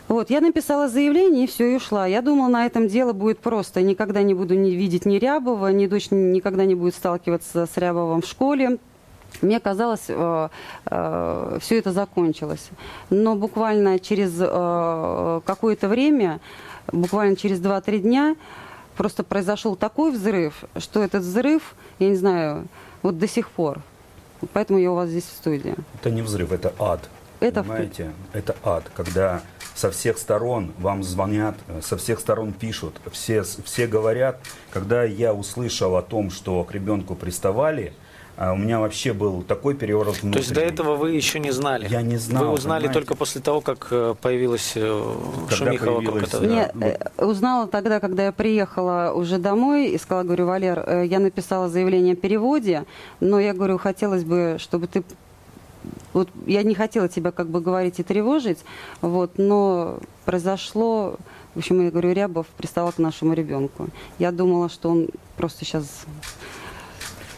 Вот, 0.08 0.30
я 0.30 0.40
написала 0.40 0.88
заявление 0.88 1.44
и 1.44 1.46
все, 1.46 1.72
и 1.72 1.76
ушла. 1.76 2.06
Я 2.06 2.22
думала, 2.22 2.48
на 2.48 2.66
этом 2.66 2.86
дело 2.86 3.12
будет 3.12 3.40
просто. 3.40 3.82
Никогда 3.82 4.22
не 4.22 4.34
буду 4.34 4.54
не 4.54 4.74
видеть 4.74 5.04
ни 5.04 5.16
Рябова, 5.16 5.72
ни 5.72 5.86
дочь 5.86 6.10
никогда 6.10 6.64
не 6.64 6.76
будет 6.76 6.94
сталкиваться 6.94 7.66
с 7.66 7.76
Рябовым 7.76 8.22
в 8.22 8.26
школе. 8.26 8.78
Мне 9.42 9.58
казалось, 9.58 10.04
э, 10.08 10.48
э, 10.86 11.58
все 11.60 11.78
это 11.78 11.92
закончилось. 11.92 12.70
Но 13.10 13.34
буквально 13.34 13.98
через 13.98 14.32
э, 14.38 15.40
какое-то 15.44 15.88
время, 15.88 16.38
буквально 16.92 17.34
через 17.34 17.60
2-3 17.60 17.98
дня, 17.98 18.36
просто 18.96 19.24
произошел 19.24 19.74
такой 19.74 20.12
взрыв, 20.12 20.64
что 20.78 21.02
этот 21.02 21.22
взрыв, 21.22 21.74
я 21.98 22.08
не 22.08 22.16
знаю, 22.16 22.68
вот 23.02 23.18
до 23.18 23.26
сих 23.26 23.50
пор 23.50 23.80
Поэтому 24.52 24.78
я 24.78 24.90
у 24.90 24.94
вас 24.94 25.08
здесь 25.10 25.24
в 25.24 25.36
студии. 25.36 25.74
Это 26.00 26.10
не 26.10 26.22
взрыв, 26.22 26.52
это 26.52 26.72
ад. 26.78 27.08
Это 27.40 27.62
понимаете? 27.62 28.12
В... 28.32 28.36
Это 28.36 28.56
ад, 28.64 28.90
когда 28.94 29.42
со 29.74 29.90
всех 29.90 30.18
сторон 30.18 30.72
вам 30.78 31.02
звонят, 31.02 31.54
со 31.82 31.96
всех 31.96 32.20
сторон 32.20 32.52
пишут, 32.52 33.00
все, 33.12 33.42
все 33.42 33.86
говорят. 33.86 34.40
Когда 34.70 35.04
я 35.04 35.34
услышал 35.34 35.96
о 35.96 36.02
том, 36.02 36.30
что 36.30 36.64
к 36.64 36.72
ребенку 36.72 37.14
приставали, 37.14 37.92
а 38.36 38.52
у 38.52 38.56
меня 38.56 38.80
вообще 38.80 39.14
был 39.14 39.42
такой 39.42 39.74
переворот 39.74 40.22
внутренний. 40.22 40.32
То 40.32 40.38
есть 40.38 40.52
до 40.52 40.60
этого 40.60 40.96
вы 40.96 41.12
еще 41.12 41.38
не 41.38 41.52
знали? 41.52 41.88
Я 41.88 42.02
не 42.02 42.18
знал. 42.18 42.44
Вы 42.44 42.52
узнали 42.52 42.82
понимаете? 42.82 43.00
только 43.00 43.16
после 43.16 43.40
того, 43.40 43.62
как 43.62 43.88
э, 43.90 44.14
появилась 44.20 44.72
э, 44.74 45.14
когда 45.48 45.56
шумиха 45.56 45.90
вокруг 45.90 46.22
этого? 46.22 46.44
Нет, 46.44 46.70
да. 46.74 47.24
узнала 47.24 47.66
тогда, 47.66 47.98
когда 47.98 48.26
я 48.26 48.32
приехала 48.32 49.12
уже 49.14 49.38
домой 49.38 49.88
и 49.88 49.98
сказала, 49.98 50.24
говорю, 50.24 50.46
Валер, 50.46 50.84
э, 50.86 51.06
я 51.06 51.18
написала 51.18 51.70
заявление 51.70 52.12
о 52.12 52.16
переводе, 52.16 52.84
но 53.20 53.40
я 53.40 53.54
говорю, 53.54 53.78
хотелось 53.78 54.24
бы, 54.24 54.56
чтобы 54.58 54.86
ты 54.86 55.02
вот 56.12 56.28
я 56.46 56.62
не 56.62 56.74
хотела 56.74 57.08
тебя 57.08 57.30
как 57.30 57.48
бы 57.48 57.60
говорить 57.60 58.00
и 58.00 58.02
тревожить, 58.02 58.58
вот, 59.02 59.32
но 59.36 59.98
произошло, 60.24 61.16
в 61.54 61.58
общем, 61.58 61.80
я 61.82 61.90
говорю, 61.90 62.12
Рябов 62.12 62.46
пристала 62.56 62.90
к 62.90 62.98
нашему 62.98 63.34
ребенку. 63.34 63.88
Я 64.18 64.32
думала, 64.32 64.68
что 64.68 64.90
он 64.90 65.08
просто 65.36 65.64
сейчас 65.64 66.06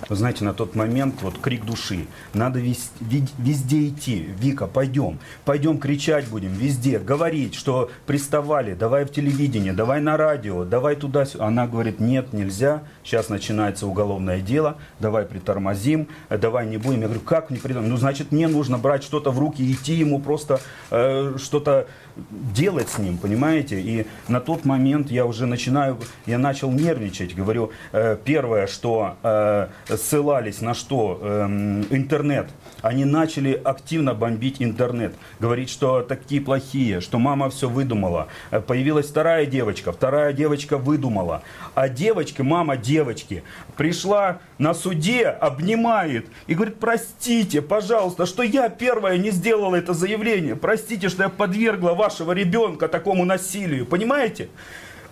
вы 0.09 0.17
знаете, 0.17 0.45
на 0.45 0.55
тот 0.55 0.75
момент 0.75 1.23
вот 1.23 1.38
крик 1.38 1.64
души. 1.64 2.07
Надо 2.35 2.61
везде, 2.61 3.26
везде 3.38 3.88
идти. 3.88 4.28
Вика, 4.38 4.67
пойдем. 4.67 5.19
Пойдем 5.45 5.78
кричать 5.78 6.28
будем 6.28 6.52
везде. 6.52 6.99
Говорить, 6.99 7.55
что 7.55 7.90
приставали. 8.07 8.75
Давай 8.75 9.05
в 9.05 9.11
телевидение, 9.11 9.73
давай 9.73 10.00
на 10.00 10.17
радио, 10.17 10.64
давай 10.64 10.97
туда. 10.97 11.23
-сюда. 11.23 11.47
Она 11.47 11.67
говорит, 11.67 12.00
нет, 12.00 12.33
нельзя. 12.33 12.83
Сейчас 13.08 13.30
начинается 13.30 13.86
уголовное 13.86 14.42
дело. 14.42 14.76
Давай 15.00 15.24
притормозим. 15.24 16.08
Давай 16.28 16.66
не 16.66 16.76
будем. 16.76 17.00
Я 17.00 17.06
говорю, 17.06 17.22
как 17.22 17.48
не 17.48 17.56
притормозим? 17.56 17.94
Ну, 17.94 17.96
значит, 17.96 18.32
мне 18.32 18.48
нужно 18.48 18.76
брать 18.76 19.02
что-то 19.02 19.30
в 19.30 19.38
руки, 19.38 19.62
идти 19.72 19.94
ему 19.94 20.20
просто 20.20 20.60
э, 20.90 21.36
что-то 21.38 21.86
делать 22.30 22.88
с 22.88 22.98
ним, 22.98 23.16
понимаете? 23.18 23.80
И 23.80 24.06
на 24.28 24.40
тот 24.40 24.64
момент 24.64 25.10
я 25.10 25.24
уже 25.24 25.46
начинаю, 25.46 25.98
я 26.26 26.38
начал 26.38 26.70
нервничать. 26.70 27.34
Говорю, 27.34 27.70
э, 27.92 28.18
первое, 28.22 28.66
что 28.66 29.16
э, 29.22 29.68
ссылались 29.96 30.60
на 30.60 30.74
что? 30.74 31.18
Э, 31.22 31.46
интернет. 31.90 32.48
Они 32.82 33.04
начали 33.04 33.52
активно 33.52 34.14
бомбить 34.14 34.56
интернет. 34.60 35.14
Говорить, 35.40 35.70
что 35.70 36.02
такие 36.02 36.40
плохие, 36.40 37.00
что 37.00 37.18
мама 37.18 37.50
все 37.50 37.68
выдумала. 37.68 38.28
Э, 38.50 38.60
появилась 38.60 39.06
вторая 39.06 39.46
девочка, 39.46 39.92
вторая 39.92 40.32
девочка 40.32 40.76
выдумала. 40.76 41.42
А 41.74 41.88
девочка, 41.88 42.44
мама 42.44 42.76
девочки, 42.99 43.45
пришла 43.76 44.40
на 44.59 44.75
суде, 44.75 45.26
обнимает 45.28 46.26
и 46.49 46.55
говорит, 46.55 46.78
простите, 46.81 47.62
пожалуйста, 47.62 48.26
что 48.26 48.43
я 48.43 48.69
первая 48.69 49.19
не 49.19 49.31
сделала 49.31 49.76
это 49.76 49.95
заявление. 49.95 50.57
Простите, 50.57 51.09
что 51.09 51.23
я 51.23 51.28
подвергла 51.28 51.95
вашего 51.95 52.33
ребенка 52.33 52.88
такому 52.88 53.25
насилию. 53.25 53.87
Понимаете? 53.87 54.49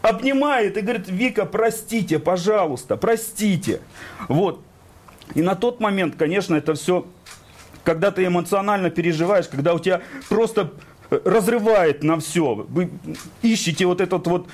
Обнимает 0.03 0.77
и 0.77 0.81
говорит, 0.81 1.09
Вика, 1.09 1.47
простите, 1.47 2.19
пожалуйста, 2.19 2.97
простите. 2.97 3.81
Вот. 4.29 4.61
И 5.35 5.43
на 5.43 5.55
тот 5.55 5.81
момент, 5.81 6.17
конечно, 6.17 6.57
это 6.57 6.75
все, 6.75 7.07
когда 7.85 8.11
ты 8.11 8.27
эмоционально 8.27 8.91
переживаешь, 8.91 9.47
когда 9.49 9.75
у 9.75 9.79
тебя 9.79 10.03
просто 10.29 10.73
разрывает 11.11 12.03
на 12.03 12.19
все. 12.19 12.55
Вы 12.69 12.91
ищете 13.43 13.87
вот 13.87 14.01
этот 14.01 14.27
вот 14.27 14.49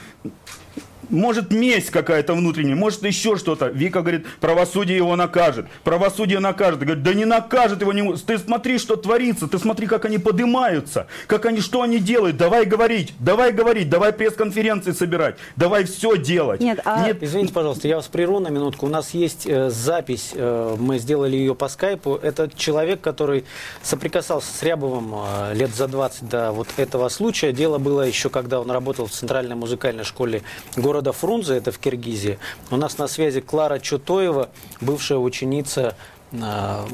может 1.11 1.53
месть 1.53 1.91
какая-то 1.91 2.35
внутренняя, 2.35 2.75
может 2.75 3.03
еще 3.03 3.37
что-то. 3.37 3.67
Вика 3.67 4.01
говорит, 4.01 4.27
правосудие 4.41 4.97
его 4.97 5.17
накажет. 5.17 5.67
Правосудие 5.85 6.41
накажет. 6.41 6.81
Говорит, 6.81 7.03
да 7.03 7.15
не 7.15 7.25
накажет 7.25 7.81
его. 7.81 7.93
Не... 7.93 8.17
Ты 8.17 8.39
смотри, 8.39 8.79
что 8.79 8.97
творится, 8.97 9.49
ты 9.49 9.59
смотри, 9.59 9.87
как 9.87 10.05
они 10.05 10.19
поднимаются, 10.19 11.07
как 11.27 11.47
они, 11.47 11.61
что 11.61 11.83
они 11.83 11.99
делают. 11.99 12.37
Давай 12.37 12.65
говорить, 12.65 13.13
давай 13.19 13.53
говорить, 13.53 13.91
давай 13.91 14.13
пресс-конференции 14.13 14.93
собирать, 14.93 15.37
давай 15.57 15.85
все 15.85 16.17
делать. 16.17 16.61
Нет, 16.61 16.81
а... 16.85 17.07
Нет. 17.07 17.19
Извините, 17.21 17.53
пожалуйста, 17.53 17.89
я 17.89 17.97
вас 17.97 18.07
прерву 18.07 18.41
на 18.41 18.49
минутку. 18.49 18.87
У 18.87 18.89
нас 18.89 19.13
есть 19.15 19.47
э, 19.47 19.71
запись, 19.71 20.33
э, 20.35 20.77
мы 20.79 20.99
сделали 20.99 21.37
ее 21.37 21.55
по 21.55 21.69
скайпу. 21.69 22.15
Это 22.15 22.51
человек, 22.55 23.01
который 23.01 23.45
соприкасался 23.83 24.53
с 24.53 24.63
Рябовым 24.63 25.15
э, 25.15 25.55
лет 25.55 25.75
за 25.75 25.89
20 25.89 26.29
до 26.29 26.53
вот 26.53 26.69
этого 26.77 27.09
случая. 27.09 27.53
Дело 27.53 27.79
было 27.79 28.03
еще, 28.03 28.31
когда 28.31 28.61
он 28.61 28.71
работал 28.71 29.07
в 29.07 29.13
Центральной 29.13 29.57
музыкальной 29.57 30.05
школе 30.05 30.43
города 30.77 30.92
города 30.93 31.13
Фрунзе, 31.13 31.57
это 31.57 31.73
в 31.73 31.79
Киргизии. 31.79 32.39
У 32.71 32.77
нас 32.77 32.99
на 32.99 33.09
связи 33.09 33.41
Клара 33.41 33.79
Чутоева, 33.79 34.51
бывшая 34.83 35.17
ученица 35.17 35.97
э, 36.33 36.87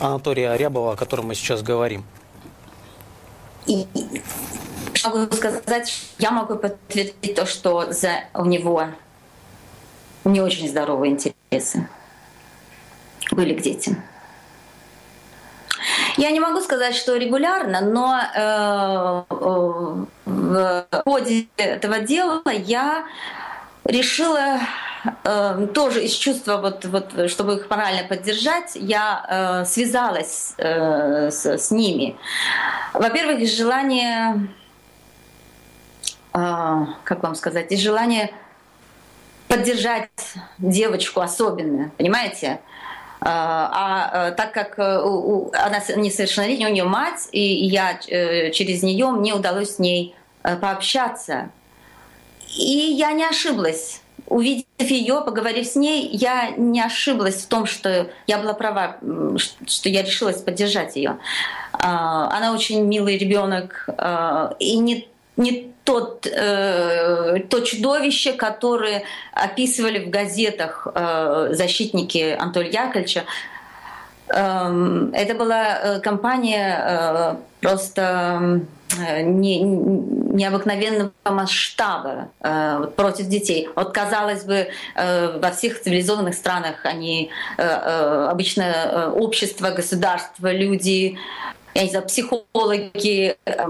Анатолия 0.00 0.56
Рябова, 0.56 0.94
о 0.94 0.96
котором 0.96 1.26
мы 1.26 1.34
сейчас 1.34 1.60
говорим. 1.62 2.06
И 3.66 3.86
могу 5.04 5.36
сказать, 5.36 6.02
я 6.18 6.30
могу 6.30 6.56
подтвердить 6.56 7.34
то, 7.34 7.44
что 7.44 7.92
за, 7.92 8.24
у 8.32 8.46
него 8.46 8.84
не 10.24 10.40
очень 10.40 10.66
здоровые 10.66 11.12
интересы 11.12 11.90
были 13.32 13.52
к 13.52 13.60
детям. 13.60 14.02
Я 16.16 16.30
не 16.30 16.40
могу 16.40 16.62
сказать, 16.62 16.94
что 16.94 17.16
регулярно, 17.16 17.82
но 17.82 18.18
э, 18.34 19.24
э, 19.28 20.06
ходе 21.06 21.46
этого 21.56 22.00
дела 22.00 22.42
я 22.50 23.04
решила 23.84 24.58
э, 25.22 25.68
тоже 25.72 26.04
из 26.04 26.12
чувства, 26.12 26.56
вот, 26.56 26.84
вот, 26.84 27.30
чтобы 27.30 27.54
их 27.54 27.70
морально 27.70 28.02
поддержать, 28.08 28.72
я 28.74 29.62
э, 29.62 29.64
связалась 29.66 30.54
э, 30.58 31.30
с, 31.30 31.46
с 31.46 31.70
ними. 31.70 32.16
Во-первых, 32.92 33.38
из 33.38 33.56
желания, 33.56 34.48
э, 36.34 36.86
как 37.04 37.22
вам 37.22 37.36
сказать, 37.36 37.70
из 37.70 37.78
желания 37.78 38.32
поддержать 39.46 40.10
девочку 40.58 41.20
особенно, 41.20 41.92
понимаете? 41.96 42.58
А, 43.20 43.70
а 43.72 44.30
так 44.32 44.52
как 44.52 44.76
э, 44.76 44.82
она 44.82 45.80
несовершеннолетняя, 45.94 46.68
у 46.68 46.72
нее 46.72 46.84
мать, 46.84 47.28
и 47.30 47.40
я 47.40 47.96
э, 48.08 48.50
через 48.50 48.82
нее 48.82 49.06
мне 49.12 49.34
удалось 49.34 49.76
с 49.76 49.78
ней 49.78 50.14
э, 50.14 50.25
пообщаться. 50.54 51.50
И 52.56 52.94
я 52.96 53.12
не 53.12 53.24
ошиблась. 53.24 54.00
Увидев 54.28 54.64
ее, 54.78 55.22
поговорив 55.24 55.66
с 55.66 55.74
ней, 55.74 56.08
я 56.12 56.50
не 56.50 56.80
ошиблась 56.80 57.42
в 57.42 57.48
том, 57.48 57.66
что 57.66 58.08
я 58.26 58.38
была 58.38 58.54
права, 58.54 58.98
что 59.66 59.88
я 59.88 60.02
решилась 60.02 60.40
поддержать 60.40 60.94
ее. 60.96 61.18
А, 61.72 62.30
она 62.36 62.52
очень 62.52 62.84
милый 62.84 63.18
ребенок, 63.18 63.88
и 64.58 64.78
не 64.78 65.08
не 65.36 65.72
тот, 65.84 66.26
э, 66.26 67.38
то 67.48 67.60
чудовище, 67.60 68.32
которое 68.32 69.04
описывали 69.32 70.04
в 70.04 70.10
газетах 70.10 70.88
э, 70.92 71.48
защитники 71.52 72.36
Анатолия 72.38 72.70
Яковлевича. 72.70 73.24
Э, 74.28 75.08
это 75.12 75.34
была 75.34 75.78
э, 75.78 76.00
компания 76.00 76.78
э, 76.80 77.36
просто 77.60 78.60
э, 78.98 79.22
не, 79.22 79.60
необыкновенного 79.60 81.12
масштаба 81.24 82.28
э, 82.40 82.86
против 82.96 83.26
детей. 83.26 83.68
Вот 83.76 83.92
казалось 83.92 84.44
бы, 84.44 84.68
э, 84.94 85.38
во 85.38 85.50
всех 85.50 85.80
цивилизованных 85.80 86.34
странах 86.34 86.84
они 86.84 87.30
э, 87.56 88.28
обычно 88.30 89.12
общество, 89.14 89.70
государство, 89.70 90.52
люди, 90.52 91.18
я 91.74 91.82
не 91.82 91.90
знаю, 91.90 92.06
психологи, 92.06 93.36
э, 93.44 93.66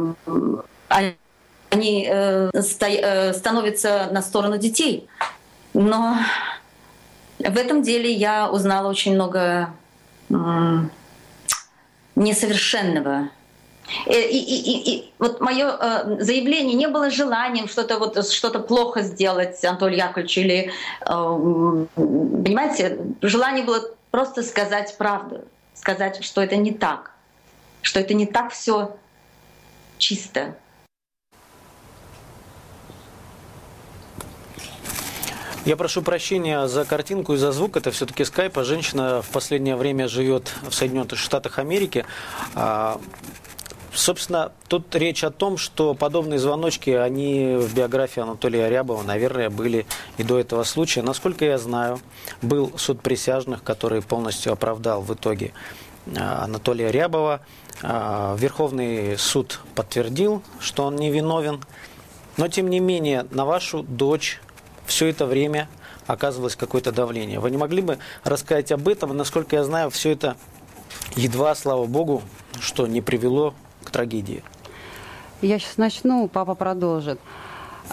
они 1.69 2.09
сто, 2.61 3.33
становятся 3.35 4.09
на 4.13 4.23
сторону 4.23 4.57
детей. 4.57 5.09
Но 5.75 6.17
в 7.39 7.57
этом 7.57 7.83
деле 7.83 8.11
я 8.11 8.49
узнала 8.49 8.89
очень 8.89 9.15
много 9.15 9.75
несовершенного. 12.15 13.31
И, 14.07 14.13
и, 14.13 14.41
и, 14.41 14.95
и 14.97 15.13
вот 15.21 15.41
мое 15.41 15.69
э, 15.69 16.17
заявление 16.21 16.75
не 16.75 16.89
было 16.89 17.09
желанием 17.09 17.69
что-то 17.69 17.99
вот 18.01 18.29
что-то 18.29 18.59
плохо 18.59 19.03
сделать 19.03 19.65
Анатолию 19.65 19.99
Яковлевичу 19.99 20.41
или 20.41 20.73
э, 21.03 21.07
понимаете, 21.07 22.99
желание 23.23 23.65
было 23.65 23.89
просто 24.11 24.43
сказать 24.43 24.97
правду, 24.99 25.45
сказать, 25.75 26.25
что 26.25 26.43
это 26.43 26.57
не 26.57 26.73
так, 26.73 27.13
что 27.83 28.01
это 28.01 28.15
не 28.15 28.27
так 28.27 28.53
все 28.53 28.97
чисто. 29.99 30.57
Я 35.67 35.77
прошу 35.77 36.01
прощения 36.01 36.69
за 36.69 36.85
картинку 36.85 37.35
и 37.35 37.37
за 37.39 37.51
звук. 37.51 37.77
Это 37.77 37.91
все-таки 37.91 38.25
скайп. 38.25 38.57
А 38.57 38.63
женщина 38.63 39.21
в 39.21 39.31
последнее 39.31 39.75
время 39.75 40.07
живет 40.07 40.53
в 40.63 40.73
Соединенных 40.73 41.19
Штатах 41.19 41.59
Америки. 41.59 42.07
А, 42.55 43.01
собственно, 43.93 44.53
тут 44.69 44.95
речь 44.95 45.25
о 45.25 45.33
том, 45.33 45.57
что 45.57 45.95
подобные 45.95 46.39
звоночки, 46.39 46.91
они 46.91 47.57
в 47.57 47.75
биографии 47.75 48.21
Анатолия 48.21 48.69
Рябова, 48.69 49.03
наверное, 49.03 49.51
были 49.51 49.87
и 50.19 50.23
до 50.23 50.39
этого 50.39 50.63
случая. 50.63 51.03
Насколько 51.03 51.45
я 51.45 51.59
знаю, 51.59 51.99
был 52.43 52.73
суд 52.79 53.01
присяжных, 53.01 53.65
который 53.65 54.03
полностью 54.03 54.53
оправдал 54.53 55.03
в 55.03 55.13
итоге 55.15 55.53
а, 56.17 56.45
Анатолия 56.45 56.93
Рябова. 56.93 57.41
А, 57.83 58.37
Верховный 58.39 59.19
суд 59.19 59.59
подтвердил, 59.75 60.45
что 60.61 60.85
он 60.85 60.95
невиновен. 60.95 61.61
Но, 62.37 62.47
тем 62.47 62.71
не 62.71 62.79
менее, 62.79 63.27
на 63.33 63.45
вашу 63.45 63.83
дочь 63.83 64.41
все 64.87 65.09
это 65.09 65.27
время 65.27 65.69
оказывалось 66.07 66.57
какое-то 66.57 66.93
давление. 66.93 67.41
Вы 67.41 67.51
не 67.51 67.57
могли 67.57 67.83
бы 67.83 67.99
рассказать 68.25 68.73
об 68.73 68.89
этом? 68.89 69.17
Насколько 69.17 69.57
я 69.57 69.65
знаю, 69.65 69.91
все 69.91 70.11
это 70.11 70.37
едва, 71.17 71.55
слава 71.55 71.87
богу, 71.87 72.23
что 72.61 72.87
не 72.87 73.01
привело 73.01 73.55
к 73.85 73.91
трагедии. 73.91 74.43
Я 75.43 75.59
сейчас 75.59 75.77
начну, 75.77 76.29
папа 76.29 76.55
продолжит. 76.55 77.21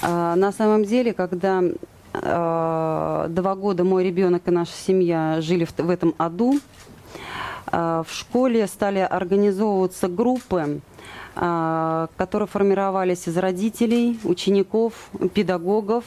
А, 0.02 0.36
на 0.36 0.52
самом 0.52 0.86
деле, 0.86 1.14
когда 1.14 1.62
а, 2.14 3.28
два 3.30 3.56
года 3.56 3.84
мой 3.84 4.04
ребенок 4.04 4.48
и 4.48 4.52
наша 4.52 4.72
семья 4.72 5.42
жили 5.42 5.66
в, 5.66 5.90
этом 5.90 6.16
аду, 6.18 6.60
а, 7.68 8.04
в 8.04 8.14
школе 8.14 8.68
стали 8.68 9.00
организовываться 9.00 10.08
группы, 10.08 10.80
которые 11.36 12.48
формировались 12.48 13.28
из 13.28 13.36
родителей, 13.38 14.20
учеников, 14.24 15.10
педагогов 15.34 16.04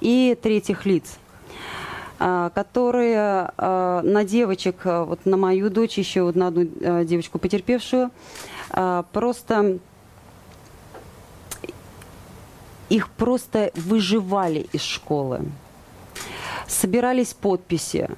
и 0.00 0.36
третьих 0.40 0.86
лиц 0.86 1.18
а, 2.18 2.48
которые 2.50 3.50
а, 3.58 4.00
на 4.02 4.24
девочек, 4.24 4.76
вот 4.84 5.26
на 5.26 5.36
мою 5.36 5.68
дочь, 5.68 5.98
еще 5.98 6.22
вот 6.22 6.36
на 6.36 6.46
одну 6.46 6.64
девочку 7.04 7.38
потерпевшую, 7.38 8.10
просто 9.12 9.78
их 12.92 13.08
просто 13.08 13.72
выживали 13.74 14.66
из 14.72 14.82
школы. 14.82 15.40
Собирались 16.66 17.32
подписи, 17.32 18.10
а, 18.10 18.14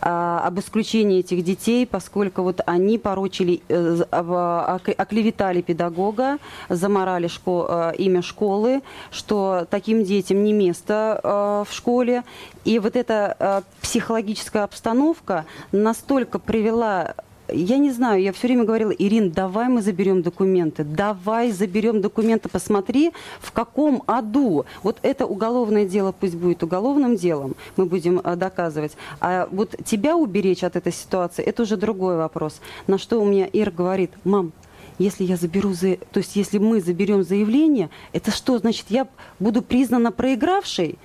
об 0.00 0.58
исключении 0.58 1.20
этих 1.20 1.44
детей, 1.44 1.86
поскольку 1.86 2.42
вот 2.42 2.60
они 2.66 2.98
порочили, 2.98 3.62
э, 3.68 4.02
оклеветали 4.10 5.60
педагога, 5.62 6.38
заморали 6.68 7.26
школ, 7.28 7.66
э, 7.68 7.92
имя 7.98 8.22
школы, 8.22 8.82
что 9.10 9.66
таким 9.70 10.04
детям 10.04 10.44
не 10.44 10.52
место 10.52 11.20
э, 11.22 11.64
в 11.68 11.74
школе. 11.74 12.22
И 12.64 12.78
вот 12.78 12.96
эта 12.96 13.64
психологическая 13.80 14.64
обстановка 14.64 15.46
настолько 15.72 16.38
привела 16.38 17.14
я 17.52 17.78
не 17.78 17.90
знаю, 17.90 18.22
я 18.22 18.32
все 18.32 18.46
время 18.48 18.64
говорила, 18.64 18.90
Ирин, 18.90 19.30
давай 19.30 19.68
мы 19.68 19.82
заберем 19.82 20.22
документы, 20.22 20.84
давай 20.84 21.50
заберем 21.50 22.00
документы, 22.00 22.48
посмотри, 22.48 23.12
в 23.40 23.52
каком 23.52 24.02
аду. 24.06 24.66
Вот 24.82 24.98
это 25.02 25.26
уголовное 25.26 25.86
дело 25.86 26.12
пусть 26.12 26.34
будет 26.34 26.62
уголовным 26.62 27.16
делом, 27.16 27.54
мы 27.76 27.86
будем 27.86 28.20
а, 28.22 28.36
доказывать. 28.36 28.96
А 29.20 29.48
вот 29.50 29.74
тебя 29.84 30.16
уберечь 30.16 30.64
от 30.64 30.76
этой 30.76 30.92
ситуации, 30.92 31.44
это 31.44 31.62
уже 31.62 31.76
другой 31.76 32.16
вопрос. 32.16 32.60
На 32.86 32.98
что 32.98 33.20
у 33.20 33.24
меня 33.24 33.46
Ир 33.46 33.70
говорит, 33.70 34.10
мам, 34.24 34.52
если 34.98 35.24
я 35.24 35.36
заберу, 35.36 35.72
за... 35.72 35.96
то 35.96 36.18
есть 36.18 36.36
если 36.36 36.58
мы 36.58 36.80
заберем 36.80 37.22
заявление, 37.22 37.88
это 38.12 38.30
что, 38.30 38.58
значит, 38.58 38.86
я 38.88 39.06
буду 39.38 39.62
признана 39.62 40.12
проигравшей? 40.12 40.98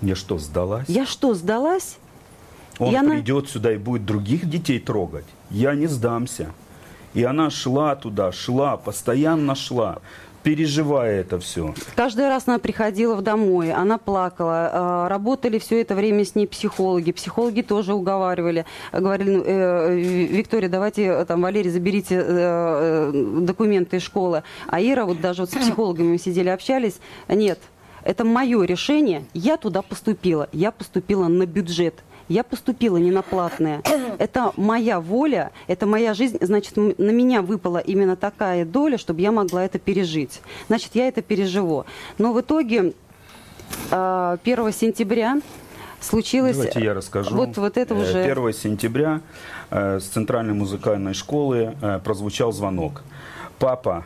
Я 0.00 0.14
что, 0.14 0.38
сдалась? 0.38 0.88
Я 0.88 1.04
что, 1.04 1.34
сдалась? 1.34 1.98
Он 2.78 2.94
и 2.94 3.10
придет 3.10 3.44
она... 3.44 3.52
сюда 3.52 3.72
и 3.72 3.76
будет 3.76 4.06
других 4.06 4.48
детей 4.48 4.78
трогать. 4.78 5.24
Я 5.50 5.74
не 5.74 5.86
сдамся. 5.86 6.52
И 7.14 7.24
она 7.24 7.50
шла 7.50 7.96
туда, 7.96 8.32
шла, 8.32 8.76
постоянно 8.76 9.54
шла 9.54 9.98
переживая 10.48 11.20
это 11.20 11.38
все. 11.38 11.74
Каждый 11.94 12.26
раз 12.28 12.44
она 12.46 12.58
приходила 12.58 13.14
в 13.14 13.22
домой, 13.22 13.70
она 13.70 13.98
плакала. 13.98 14.70
А, 14.72 15.08
работали 15.08 15.58
все 15.58 15.80
это 15.82 15.94
время 15.94 16.24
с 16.24 16.34
ней 16.34 16.46
психологи. 16.46 17.12
Психологи 17.12 17.62
тоже 17.62 17.92
уговаривали. 17.92 18.64
Говорили, 18.92 19.36
ну, 19.36 19.42
э, 19.44 19.96
Виктория, 19.98 20.70
давайте, 20.70 21.04
э, 21.04 21.24
там, 21.26 21.42
Валерий, 21.42 21.70
заберите 21.70 22.14
э, 22.14 22.22
э, 22.24 23.40
документы 23.42 23.98
из 23.98 24.02
школы. 24.02 24.42
А 24.68 24.80
Ира, 24.80 25.04
вот 25.04 25.20
даже 25.20 25.42
вот 25.42 25.50
с 25.50 25.54
психологами 25.54 26.12
мы 26.12 26.18
сидели, 26.18 26.48
общались. 26.48 26.98
Нет, 27.28 27.58
это 28.02 28.24
мое 28.24 28.62
решение. 28.62 29.24
Я 29.34 29.56
туда 29.58 29.82
поступила. 29.82 30.48
Я 30.52 30.70
поступила 30.70 31.28
на 31.28 31.44
бюджет. 31.44 32.02
Я 32.28 32.44
поступила 32.44 32.96
не 32.96 33.10
на 33.10 33.22
платное. 33.22 33.82
Это 34.18 34.52
моя 34.56 35.00
воля, 35.00 35.52
это 35.66 35.86
моя 35.86 36.14
жизнь. 36.14 36.38
Значит, 36.40 36.76
на 36.76 37.10
меня 37.10 37.42
выпала 37.42 37.78
именно 37.78 38.16
такая 38.16 38.64
доля, 38.64 38.98
чтобы 38.98 39.20
я 39.20 39.32
могла 39.32 39.64
это 39.64 39.78
пережить. 39.78 40.40
Значит, 40.66 40.94
я 40.94 41.08
это 41.08 41.22
переживу. 41.22 41.84
Но 42.18 42.32
в 42.32 42.40
итоге 42.40 42.94
1 43.90 44.72
сентября 44.72 45.40
случилось... 46.00 46.56
Давайте 46.56 46.80
я 46.80 46.94
расскажу. 46.94 47.34
Вот, 47.34 47.56
вот 47.56 47.76
это 47.76 47.94
Э, 47.94 48.02
уже... 48.02 48.22
1 48.24 48.52
сентября 48.52 49.20
э, 49.70 50.00
с 50.00 50.04
Центральной 50.04 50.54
музыкальной 50.54 51.14
школы 51.14 51.76
э, 51.80 52.00
прозвучал 52.02 52.52
звонок. 52.52 53.02
Папа, 53.58 54.04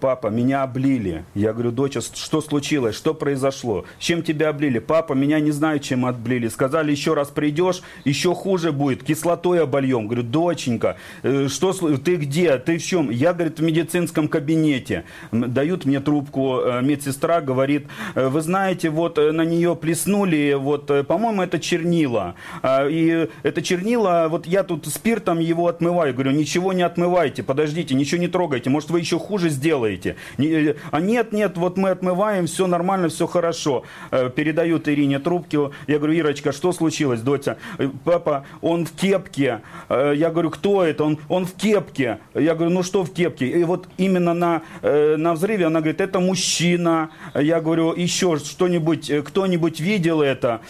папа, 0.00 0.28
меня 0.28 0.62
облили. 0.62 1.24
Я 1.34 1.52
говорю, 1.52 1.70
доча, 1.70 2.00
что 2.00 2.40
случилось, 2.40 2.96
что 2.96 3.14
произошло? 3.14 3.84
Чем 3.98 4.22
тебя 4.22 4.48
облили? 4.48 4.78
Папа, 4.78 5.12
меня 5.12 5.40
не 5.40 5.50
знаю, 5.50 5.80
чем 5.80 6.06
облили. 6.06 6.48
Сказали, 6.48 6.90
еще 6.90 7.14
раз 7.14 7.28
придешь, 7.28 7.82
еще 8.04 8.34
хуже 8.34 8.72
будет, 8.72 9.02
кислотой 9.02 9.62
обольем. 9.62 10.06
Говорю, 10.06 10.22
доченька, 10.22 10.96
э, 11.22 11.48
что, 11.48 11.72
ты 11.96 12.16
где, 12.16 12.58
ты 12.58 12.78
в 12.78 12.84
чем? 12.84 13.10
Я, 13.10 13.32
говорит, 13.32 13.58
в 13.58 13.62
медицинском 13.62 14.28
кабинете. 14.28 15.04
Дают 15.32 15.84
мне 15.84 16.00
трубку, 16.00 16.60
э, 16.60 16.82
медсестра 16.82 17.40
говорит, 17.40 17.86
«Э, 18.14 18.28
вы 18.28 18.40
знаете, 18.40 18.90
вот 18.90 19.18
э, 19.18 19.32
на 19.32 19.42
нее 19.44 19.76
плеснули, 19.76 20.54
вот, 20.58 20.90
э, 20.90 21.04
по-моему, 21.04 21.42
это 21.42 21.58
чернила. 21.58 22.34
А, 22.62 22.88
И 22.88 23.28
это 23.42 23.62
чернила, 23.62 24.28
вот 24.30 24.46
я 24.46 24.62
тут 24.62 24.86
спиртом 24.86 25.38
его 25.38 25.68
отмываю. 25.68 26.14
Говорю, 26.14 26.32
ничего 26.32 26.72
не 26.72 26.82
отмывайте, 26.82 27.42
подождите, 27.42 27.94
ничего 27.94 28.20
не 28.20 28.28
трогайте, 28.28 28.70
может, 28.70 28.90
вы 28.90 29.00
еще 29.00 29.18
хуже 29.18 29.49
сделаете. 29.50 30.16
Не- 30.38 30.48
э, 30.70 30.76
А 30.90 31.00
нет, 31.00 31.32
нет, 31.32 31.56
вот 31.56 31.76
мы 31.76 31.90
отмываем, 31.90 32.46
все 32.46 32.66
нормально, 32.66 33.08
все 33.08 33.26
хорошо. 33.26 33.84
Э, 34.10 34.30
Передают 34.34 34.88
Ирине 34.88 35.18
трубку. 35.18 35.72
Я 35.86 35.98
говорю, 35.98 36.14
Ирочка, 36.14 36.52
что 36.52 36.72
случилось, 36.72 37.20
доча? 37.20 37.56
«Э, 37.78 37.88
Папа, 38.04 38.44
он 38.62 38.86
в 38.86 38.92
кепке. 38.92 39.60
Я 39.88 40.30
говорю, 40.30 40.50
кто 40.50 40.84
это? 40.84 41.04
Он, 41.04 41.18
он 41.28 41.46
в 41.46 41.52
кепке. 41.54 42.18
Я 42.34 42.54
говорю, 42.54 42.70
ну 42.72 42.82
что 42.82 43.02
в 43.04 43.12
кепке? 43.12 43.46
И 43.46 43.64
вот 43.64 43.88
именно 43.98 44.34
на, 44.34 44.62
на 44.82 45.34
взрыве 45.34 45.66
она 45.66 45.80
говорит, 45.80 46.00
это 46.00 46.20
мужчина. 46.20 47.10
Я 47.34 47.60
говорю, 47.60 47.92
еще 47.94 48.36
что-нибудь, 48.38 49.10
кто-нибудь 49.24 49.80
видел 49.80 50.22
это? 50.22 50.60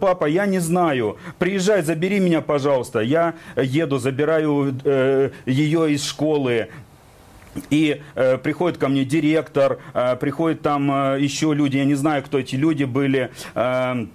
Папа, 0.00 0.26
я 0.26 0.46
не 0.46 0.58
знаю. 0.58 1.16
Приезжай, 1.38 1.82
забери 1.82 2.20
меня, 2.20 2.40
пожалуйста. 2.40 3.00
Я 3.00 3.34
еду, 3.56 3.98
забираю 3.98 4.74
ее 5.46 5.92
из 5.92 6.04
школы. 6.04 6.68
И 7.70 8.00
э, 8.14 8.38
приходит 8.38 8.78
ко 8.78 8.88
мне 8.88 9.04
директор, 9.04 9.78
э, 9.94 10.16
приходят 10.16 10.62
там 10.62 10.90
э, 10.90 11.20
еще 11.20 11.54
люди, 11.54 11.76
я 11.76 11.84
не 11.84 11.94
знаю, 11.94 12.22
кто 12.22 12.38
эти 12.38 12.56
люди 12.56 12.84
были. 12.84 13.30
э, 13.54 14.06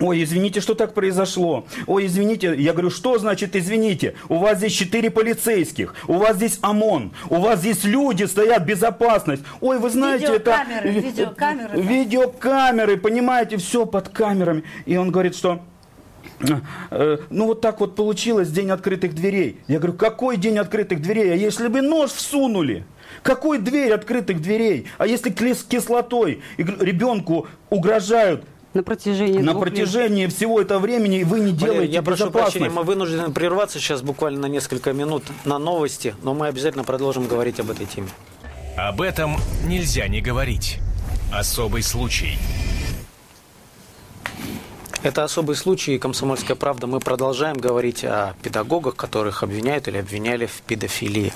Ой, 0.00 0.24
извините, 0.24 0.60
что 0.60 0.74
так 0.74 0.92
произошло? 0.92 1.66
Ой, 1.86 2.06
извините. 2.06 2.54
Я 2.58 2.72
говорю, 2.72 2.90
что 2.90 3.16
значит 3.18 3.54
извините? 3.54 4.14
У 4.28 4.38
вас 4.38 4.58
здесь 4.58 4.72
четыре 4.72 5.08
полицейских, 5.08 5.94
у 6.08 6.14
вас 6.14 6.36
здесь 6.36 6.58
ОМОН, 6.62 7.12
у 7.30 7.36
вас 7.36 7.60
здесь 7.60 7.84
люди 7.84 8.24
стоят, 8.24 8.64
безопасность. 8.66 9.44
Ой, 9.60 9.78
вы 9.78 9.90
знаете, 9.90 10.26
Видеокамеры, 10.26 10.90
это... 10.90 10.98
видеокамеры, 11.06 11.76
да. 11.76 11.80
Видеокамеры, 11.80 12.96
понимаете, 12.96 13.56
все 13.56 13.86
под 13.86 14.08
камерами. 14.08 14.64
И 14.84 14.96
он 14.96 15.10
говорит, 15.12 15.36
что... 15.36 15.60
э, 16.90 17.18
Ну 17.30 17.46
вот 17.46 17.60
так 17.60 17.80
вот 17.80 17.94
получилось 17.94 18.50
день 18.50 18.70
открытых 18.70 19.14
дверей. 19.14 19.58
Я 19.68 19.78
говорю, 19.78 19.94
какой 19.96 20.36
день 20.36 20.58
открытых 20.58 21.00
дверей? 21.02 21.32
А 21.32 21.36
если 21.36 21.68
бы 21.68 21.80
нож 21.82 22.10
всунули? 22.10 22.84
Какой 23.22 23.58
дверь 23.58 23.92
открытых 23.92 24.40
дверей? 24.40 24.86
А 24.98 25.06
если 25.06 25.30
кис- 25.30 25.64
кислотой 25.68 26.40
ребенку 26.58 27.46
угрожают 27.70 28.44
На 28.72 28.82
протяжении 28.82 29.38
на 29.38 29.52
двух 29.52 29.66
лет. 29.66 29.74
протяжении 29.74 30.26
всего 30.26 30.60
этого 30.60 30.78
времени, 30.80 31.20
и 31.20 31.24
вы 31.24 31.38
не 31.40 31.52
Валерий, 31.52 31.58
делаете 31.58 31.92
я 31.92 32.02
прошу 32.02 32.30
прощения, 32.30 32.70
мы 32.70 32.82
вынуждены 32.82 33.30
прерваться 33.32 33.78
сейчас 33.78 34.02
буквально 34.02 34.40
на 34.40 34.46
несколько 34.46 34.92
минут 34.92 35.22
на 35.44 35.58
новости, 35.58 36.14
но 36.22 36.34
мы 36.34 36.48
обязательно 36.48 36.82
продолжим 36.84 37.26
говорить 37.28 37.60
об 37.60 37.70
этой 37.70 37.86
теме. 37.86 38.08
Об 38.76 39.00
этом 39.00 39.36
нельзя 39.66 40.08
не 40.08 40.20
говорить. 40.20 40.78
Особый 41.32 41.82
случай. 41.82 42.36
Это 45.04 45.22
особый 45.22 45.54
случай, 45.54 45.98
«Комсомольская 45.98 46.56
правда». 46.56 46.86
Мы 46.86 46.98
продолжаем 46.98 47.58
говорить 47.58 48.04
о 48.04 48.34
педагогах, 48.42 48.96
которых 48.96 49.42
обвиняют 49.42 49.86
или 49.86 49.98
обвиняли 49.98 50.46
в 50.46 50.62
педофилии. 50.62 51.30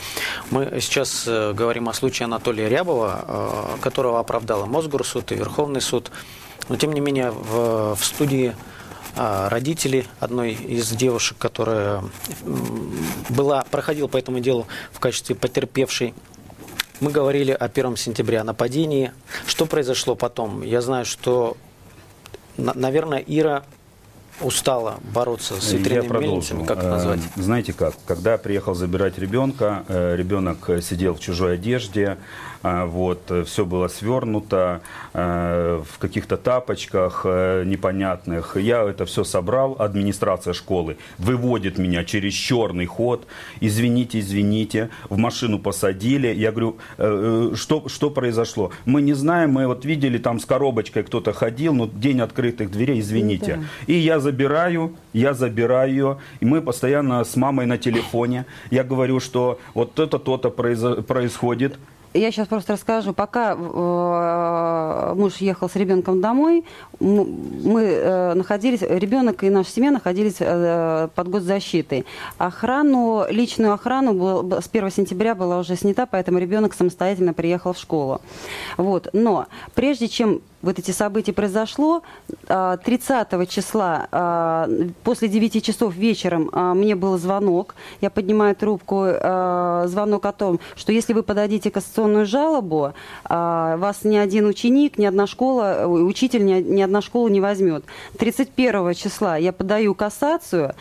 Мы 0.50 0.78
сейчас 0.80 1.24
э, 1.26 1.52
говорим 1.52 1.90
о 1.90 1.92
случае 1.92 2.24
Анатолия 2.24 2.70
Рябова, 2.70 3.76
э, 3.76 3.80
которого 3.82 4.20
оправдала 4.20 4.64
Мосгорсуд 4.64 5.32
и 5.32 5.34
Верховный 5.34 5.82
суд. 5.82 6.10
Но, 6.70 6.76
тем 6.76 6.94
не 6.94 7.00
менее, 7.00 7.30
в, 7.30 7.94
в 7.94 8.02
студии 8.02 8.56
э, 9.16 9.48
родители 9.48 10.06
одной 10.18 10.54
из 10.54 10.88
девушек, 10.92 11.36
которая 11.36 12.02
была, 13.28 13.66
проходила 13.70 14.08
по 14.08 14.16
этому 14.16 14.40
делу 14.40 14.66
в 14.92 14.98
качестве 14.98 15.36
потерпевшей, 15.36 16.14
мы 17.00 17.10
говорили 17.10 17.52
о 17.52 17.66
1 17.66 17.96
сентября, 17.98 18.44
нападении. 18.44 19.12
Что 19.46 19.66
произошло 19.66 20.14
потом? 20.14 20.62
Я 20.62 20.80
знаю, 20.80 21.04
что 21.04 21.58
наверное, 22.58 23.22
Ира 23.26 23.62
устала 24.40 24.98
бороться 25.14 25.60
с 25.60 25.72
Я 25.72 25.78
ветряными 25.78 26.08
продолжу. 26.08 26.30
мельницами, 26.30 26.64
как 26.66 26.78
это 26.78 26.86
Э, 26.86 26.90
назвать? 26.90 27.20
Знаете 27.36 27.72
как, 27.72 27.94
когда 28.06 28.32
я 28.32 28.38
приехал 28.38 28.74
забирать 28.74 29.18
ребенка, 29.18 29.84
э, 29.88 30.14
ребенок 30.16 30.68
сидел 30.82 31.14
в 31.14 31.20
чужой 31.20 31.54
одежде, 31.54 32.18
вот, 32.62 33.32
все 33.46 33.64
было 33.64 33.88
свернуто 33.88 34.80
э, 35.12 35.82
в 35.88 35.98
каких-то 35.98 36.36
тапочках 36.36 37.22
э, 37.24 37.64
непонятных. 37.64 38.56
Я 38.56 38.82
это 38.82 39.04
все 39.04 39.24
собрал, 39.24 39.76
администрация 39.78 40.54
школы 40.54 40.96
выводит 41.18 41.78
меня 41.78 42.04
через 42.04 42.32
черный 42.34 42.86
ход. 42.86 43.26
Извините, 43.60 44.20
извините, 44.20 44.90
в 45.08 45.16
машину 45.18 45.58
посадили. 45.58 46.28
Я 46.28 46.50
говорю, 46.50 46.78
«Э, 46.98 47.50
э, 47.52 47.56
что, 47.56 47.88
что 47.88 48.10
произошло? 48.10 48.70
Мы 48.84 49.02
не 49.02 49.14
знаем, 49.14 49.52
мы 49.52 49.66
вот 49.66 49.84
видели 49.84 50.18
там 50.18 50.40
с 50.40 50.44
коробочкой 50.44 51.02
кто-то 51.04 51.32
ходил, 51.32 51.74
ну, 51.74 51.86
день 51.86 52.20
открытых 52.20 52.70
дверей, 52.70 53.00
извините. 53.00 53.60
И 53.86 53.94
я 53.94 54.20
забираю, 54.20 54.96
я 55.12 55.34
забираю 55.34 55.90
ее, 55.90 56.18
и 56.40 56.44
мы 56.44 56.60
постоянно 56.60 57.24
с 57.24 57.36
мамой 57.36 57.66
на 57.66 57.78
телефоне. 57.78 58.44
Я 58.70 58.84
говорю, 58.84 59.20
что 59.20 59.58
вот 59.74 59.98
это 59.98 60.18
то-то 60.18 60.48
произо- 60.48 61.02
происходит. 61.02 61.78
Я 62.14 62.32
сейчас 62.32 62.48
просто 62.48 62.72
расскажу. 62.72 63.12
Пока 63.12 63.52
э, 63.54 65.14
муж 65.14 65.36
ехал 65.36 65.68
с 65.68 65.76
ребенком 65.76 66.20
домой, 66.20 66.64
мы 67.00 67.82
э, 67.82 68.34
находились, 68.34 68.80
ребенок 68.80 69.44
и 69.44 69.50
наша 69.50 69.70
семья 69.70 69.90
находились 69.90 70.36
э, 70.40 71.08
под 71.14 71.28
госзащитой. 71.28 72.06
Охрану, 72.38 73.26
личную 73.28 73.74
охрану 73.74 74.14
был- 74.14 74.60
с 74.62 74.68
1 74.68 74.90
сентября 74.90 75.34
была 75.34 75.58
уже 75.58 75.76
снята, 75.76 76.06
поэтому 76.06 76.38
ребенок 76.38 76.74
самостоятельно 76.74 77.34
приехал 77.34 77.74
в 77.74 77.78
школу. 77.78 78.20
Вот. 78.78 79.08
Но 79.12 79.46
прежде 79.74 80.08
чем 80.08 80.40
вот 80.62 80.78
эти 80.78 80.90
события 80.90 81.32
произошло, 81.32 82.02
а, 82.48 82.76
30 82.78 83.48
числа 83.48 84.08
а, 84.10 84.68
после 85.04 85.28
9 85.28 85.64
часов 85.64 85.94
вечером 85.94 86.50
а, 86.52 86.74
мне 86.74 86.96
был 86.96 87.16
звонок. 87.18 87.74
Я 88.00 88.10
поднимаю 88.10 88.56
трубку, 88.56 89.04
а, 89.06 89.84
звонок 89.86 90.26
о 90.26 90.32
том, 90.32 90.58
что 90.74 90.92
если 90.92 91.12
вы 91.12 91.22
подадите 91.22 91.70
кассационную 91.70 92.26
жалобу, 92.26 92.92
а, 93.24 93.76
вас 93.76 94.04
ни 94.04 94.16
один 94.16 94.46
ученик, 94.46 94.98
ни 94.98 95.06
одна 95.06 95.26
школа, 95.26 95.86
учитель 95.86 96.44
ни 96.44 96.80
одна 96.82 97.02
школа 97.02 97.28
не 97.28 97.40
возьмет. 97.40 97.84
31 98.18 98.94
числа 98.94 99.36
я 99.36 99.52
подаю 99.52 99.94
кассацию, 99.94 100.74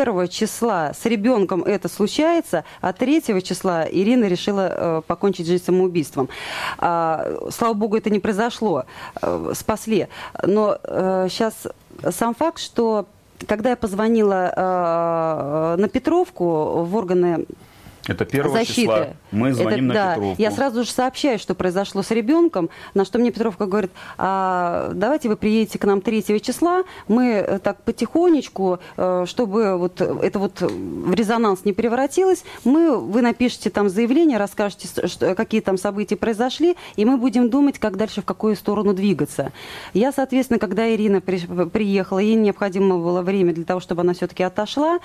1 0.00 0.28
числа 0.28 0.92
с 0.92 1.04
ребенком 1.06 1.62
это 1.62 1.88
случается, 1.88 2.64
а 2.80 2.92
3 2.92 3.42
числа 3.42 3.84
Ирина 3.90 4.26
решила 4.26 4.68
э, 4.70 5.02
покончить 5.06 5.46
жизнь 5.46 5.64
самоубийством. 5.64 6.28
А, 6.78 7.48
слава 7.50 7.74
богу, 7.74 7.96
это 7.96 8.10
не 8.10 8.20
произошло, 8.20 8.84
э, 9.20 9.52
спасли. 9.54 10.08
Но 10.42 10.78
сейчас 11.28 11.68
сам 12.10 12.34
факт, 12.34 12.58
что 12.58 13.06
когда 13.46 13.70
я 13.70 13.76
позвонила 13.76 14.52
э, 14.54 15.76
на 15.80 15.88
Петровку 15.88 16.84
в 16.84 16.96
органы 16.96 17.46
Это 18.06 18.24
1 18.24 18.50
защиты. 18.52 18.74
числа. 18.80 19.06
Мы 19.30 19.52
звоним 19.52 19.90
Это- 19.90 19.94
на 19.94 19.94
да, 19.94 20.14
Петровку. 20.14 20.42
Я 20.42 20.50
сразу 20.50 20.84
же 20.84 20.90
сообщаю, 20.90 21.38
что 21.38 21.54
произошло 21.54 22.02
с 22.02 22.10
ребенком, 22.10 22.68
на 22.94 23.04
что 23.04 23.18
мне 23.18 23.30
Петровка 23.30 23.66
говорит, 23.66 23.92
а 24.18 24.90
давайте 24.94 25.28
вы 25.28 25.36
приедете 25.36 25.78
к 25.78 25.84
нам 25.84 26.00
3 26.00 26.40
числа, 26.40 26.82
мы 27.08 27.26
э, 27.32 27.58
так 27.58 27.82
потихонечку, 27.82 28.78
э, 28.96 29.24
чтобы 29.26 29.76
вот 29.76 30.00
это 30.00 30.38
вот 30.38 30.60
в 30.60 31.14
резонанс 31.14 31.64
не 31.64 31.72
превратилось, 31.72 32.44
мы, 32.64 32.96
вы 32.98 33.22
напишите 33.22 33.70
там 33.70 33.88
заявление, 33.88 34.38
расскажете, 34.38 34.88
что, 35.06 35.34
какие 35.34 35.60
там 35.60 35.78
события 35.78 36.16
произошли, 36.16 36.76
и 36.96 37.04
мы 37.04 37.16
будем 37.16 37.50
думать, 37.50 37.78
как 37.78 37.96
дальше, 37.96 38.22
в 38.22 38.24
какую 38.24 38.56
сторону 38.56 38.94
двигаться. 38.94 39.52
Я, 39.94 40.12
соответственно, 40.12 40.58
когда 40.58 40.90
Ирина 40.92 41.20
при- 41.20 41.38
приехала, 41.66 42.18
ей 42.18 42.34
необходимо 42.34 42.98
было 42.98 43.22
время 43.22 43.52
для 43.52 43.64
того, 43.64 43.80
чтобы 43.80 44.00
она 44.02 44.12
все-таки 44.14 44.42
отошла, 44.42 44.98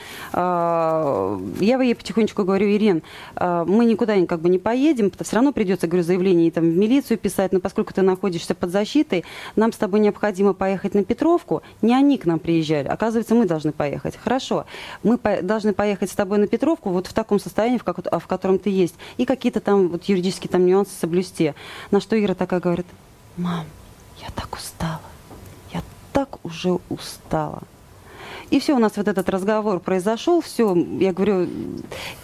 я 1.62 1.82
ей 1.82 1.96
потихонечку 1.96 2.44
говорю, 2.44 2.68
Ирин, 2.70 2.87
а, 3.36 3.66
мы 3.66 3.86
никуда 3.86 4.16
как 4.26 4.42
бы 4.42 4.50
не 4.50 4.60
поедем, 4.60 5.12
все 5.20 5.36
равно 5.36 5.52
придется, 5.52 5.88
говорю, 5.88 6.04
заявление 6.04 6.52
там, 6.52 6.64
в 6.64 6.78
милицию 6.78 7.18
писать, 7.18 7.52
но 7.52 7.60
поскольку 7.60 7.94
ты 7.94 8.02
находишься 8.02 8.56
под 8.56 8.72
защитой, 8.72 9.24
нам 9.56 9.72
с 9.72 9.78
тобой 9.78 10.00
необходимо 10.00 10.54
поехать 10.54 10.94
на 10.94 11.04
Петровку. 11.04 11.62
Не 11.82 11.94
они 11.96 12.18
к 12.18 12.26
нам 12.26 12.40
приезжали, 12.40 12.88
оказывается, 12.88 13.36
мы 13.36 13.46
должны 13.46 13.72
поехать. 13.72 14.16
Хорошо, 14.18 14.66
мы 15.04 15.18
по- 15.18 15.42
должны 15.42 15.74
поехать 15.74 16.10
с 16.10 16.16
тобой 16.16 16.38
на 16.38 16.48
Петровку 16.48 16.90
вот 16.90 17.08
в 17.08 17.14
таком 17.14 17.40
состоянии, 17.40 17.78
в, 17.78 17.84
как- 17.84 17.98
в 18.00 18.28
котором 18.28 18.60
ты 18.60 18.70
есть, 18.70 18.96
и 19.18 19.26
какие-то 19.26 19.60
там 19.60 19.90
вот 19.90 20.04
юридические 20.06 20.50
там 20.50 20.66
нюансы 20.66 20.92
соблюсти. 21.00 21.54
На 21.92 22.00
что 22.00 22.22
Ира 22.22 22.34
такая 22.34 22.60
говорит, 22.60 22.88
мам, 23.38 23.66
я 24.22 24.28
так 24.36 24.54
устала. 24.56 25.02
так 26.18 26.44
уже 26.44 26.80
устала. 26.90 27.62
И 28.50 28.60
все, 28.60 28.74
у 28.74 28.80
нас 28.80 28.94
вот 28.96 29.08
этот 29.08 29.28
разговор 29.30 29.80
произошел, 29.80 30.40
все, 30.40 30.74
я 31.00 31.12
говорю, 31.12 31.48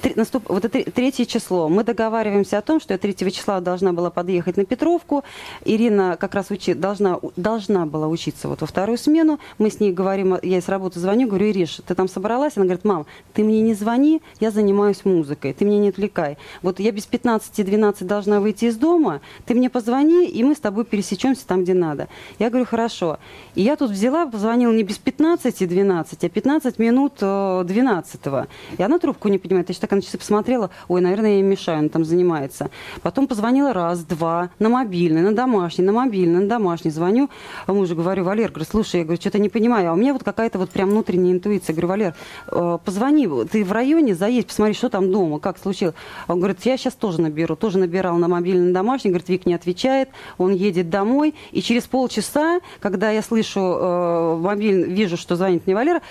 три, 0.02 0.14
наступ, 0.16 0.48
вот 0.48 0.64
это 0.64 0.90
третье 0.90 1.26
число. 1.26 1.68
Мы 1.68 1.84
договариваемся 1.84 2.58
о 2.58 2.62
том, 2.62 2.80
что 2.80 2.94
я 2.94 2.98
3 2.98 3.16
числа 3.32 3.60
должна 3.60 3.92
была 3.92 4.10
подъехать 4.10 4.56
на 4.56 4.64
Петровку. 4.64 5.24
Ирина 5.66 6.18
как 6.18 6.34
раз 6.34 6.50
учи, 6.50 6.74
должна, 6.74 7.20
должна 7.36 7.86
была 7.86 8.08
учиться 8.08 8.48
вот 8.48 8.62
во 8.62 8.68
вторую 8.68 8.98
смену. 8.98 9.40
Мы 9.58 9.70
с 9.70 9.80
ней 9.82 9.92
говорим, 9.92 10.38
я 10.42 10.62
с 10.62 10.70
работы 10.70 11.00
звоню, 11.00 11.28
говорю, 11.28 11.48
Ириш, 11.48 11.82
ты 11.86 11.94
там 11.94 12.08
собралась? 12.08 12.54
Она 12.56 12.66
говорит, 12.66 12.86
мам, 12.86 13.06
ты 13.34 13.44
мне 13.44 13.62
не 13.62 13.74
звони, 13.74 14.22
я 14.40 14.52
занимаюсь 14.52 15.04
музыкой, 15.04 15.54
ты 15.54 15.66
меня 15.66 15.80
не 15.80 15.90
отвлекай. 15.90 16.38
Вот 16.62 16.80
я 16.80 16.92
без 16.92 17.06
15-12 17.08 18.06
должна 18.06 18.40
выйти 18.40 18.66
из 18.66 18.78
дома, 18.78 19.20
ты 19.46 19.56
мне 19.56 19.70
позвони, 19.70 20.28
и 20.28 20.44
мы 20.44 20.56
с 20.56 20.60
тобой 20.60 20.86
пересечемся 20.86 21.46
там, 21.46 21.64
где 21.64 21.74
надо. 21.74 22.08
Я 22.40 22.50
говорю, 22.50 22.66
хорошо. 22.66 23.20
И 23.56 23.62
я 23.62 23.76
тут 23.76 23.92
взяла, 23.92 24.26
позвонила 24.26 24.72
не 24.72 24.84
без 24.84 25.00
15-12, 25.04 26.13
15, 26.20 26.24
а 26.24 26.30
15 26.30 26.80
минут 26.80 27.14
12 27.20 28.22
-го. 28.22 28.48
И 28.78 28.84
она 28.84 29.00
трубку 29.00 29.30
не 29.30 29.38
понимает. 29.38 29.70
Я 29.70 29.76
так 29.76 29.92
на 29.92 30.02
часы 30.02 30.18
посмотрела, 30.18 30.70
ой, 30.88 31.02
наверное, 31.02 31.32
я 31.32 31.36
ей 31.38 31.44
мешаю, 31.44 31.80
она 31.80 31.90
там 31.90 32.06
занимается. 32.06 32.70
Потом 33.02 33.28
позвонила 33.28 33.74
раз, 33.74 34.04
два, 34.04 34.50
на 34.60 34.70
мобильный, 34.70 35.22
на 35.22 35.34
домашний, 35.34 35.86
на 35.86 35.92
мобильный, 35.92 36.42
на 36.42 36.48
домашний. 36.48 36.92
Звоню, 36.92 37.30
а 37.68 37.74
мужу 37.74 37.96
говорю, 37.96 38.24
Валер, 38.24 38.50
говорю, 38.50 38.66
слушай, 38.70 39.00
я 39.00 39.04
говорю, 39.04 39.20
что-то 39.22 39.40
не 39.40 39.50
понимаю. 39.50 39.90
А 39.90 39.94
у 39.94 39.96
меня 39.96 40.14
вот 40.14 40.24
какая-то 40.24 40.60
вот 40.60 40.70
прям 40.70 40.90
внутренняя 40.90 41.34
интуиция. 41.34 41.74
Говорю, 41.74 41.88
Валер, 41.88 42.16
э, 42.48 42.78
позвони, 42.86 43.28
ты 43.52 43.64
в 43.64 43.72
районе, 43.72 44.16
заедь, 44.16 44.48
посмотри, 44.48 44.74
что 44.74 44.90
там 44.90 45.12
дома, 45.12 45.40
как 45.40 45.58
случилось. 45.58 45.96
Он 46.28 46.40
говорит, 46.40 46.60
я 46.66 46.78
сейчас 46.78 46.94
тоже 46.94 47.22
наберу. 47.22 47.56
Тоже 47.56 47.78
набирал 47.80 48.18
на 48.18 48.28
мобильный, 48.28 48.68
на 48.68 48.74
домашний. 48.74 49.10
Говорит, 49.10 49.30
Вик 49.30 49.46
не 49.46 49.54
отвечает, 49.54 50.10
он 50.38 50.54
едет 50.54 50.90
домой. 50.90 51.34
И 51.52 51.62
через 51.62 51.84
полчаса, 51.84 52.60
когда 52.80 53.12
я 53.12 53.22
слышу 53.22 53.60
э, 53.60 54.38
мобильный, 54.38 54.94
вижу, 54.94 55.18
что 55.18 55.36
звонит 55.36 55.66
мне 55.66 55.76
Валера, 55.76 56.02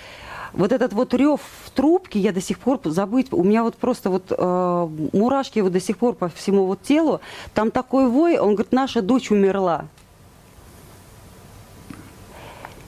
вот 0.53 0.71
этот 0.71 0.93
вот 0.93 1.13
рев 1.13 1.41
в 1.65 1.71
трубке 1.71 2.19
я 2.19 2.31
до 2.31 2.41
сих 2.41 2.59
пор 2.59 2.79
забыть, 2.85 3.33
у 3.33 3.43
меня 3.43 3.63
вот 3.63 3.75
просто 3.75 4.09
вот 4.09 4.25
э, 4.29 4.89
мурашки 5.13 5.59
вот 5.59 5.71
до 5.71 5.79
сих 5.79 5.97
пор 5.97 6.13
по 6.13 6.29
всему 6.29 6.65
вот 6.65 6.83
телу. 6.83 7.21
Там 7.53 7.71
такой 7.71 8.07
вой, 8.07 8.37
он 8.37 8.53
говорит, 8.53 8.71
наша 8.71 9.01
дочь 9.01 9.31
умерла. 9.31 9.85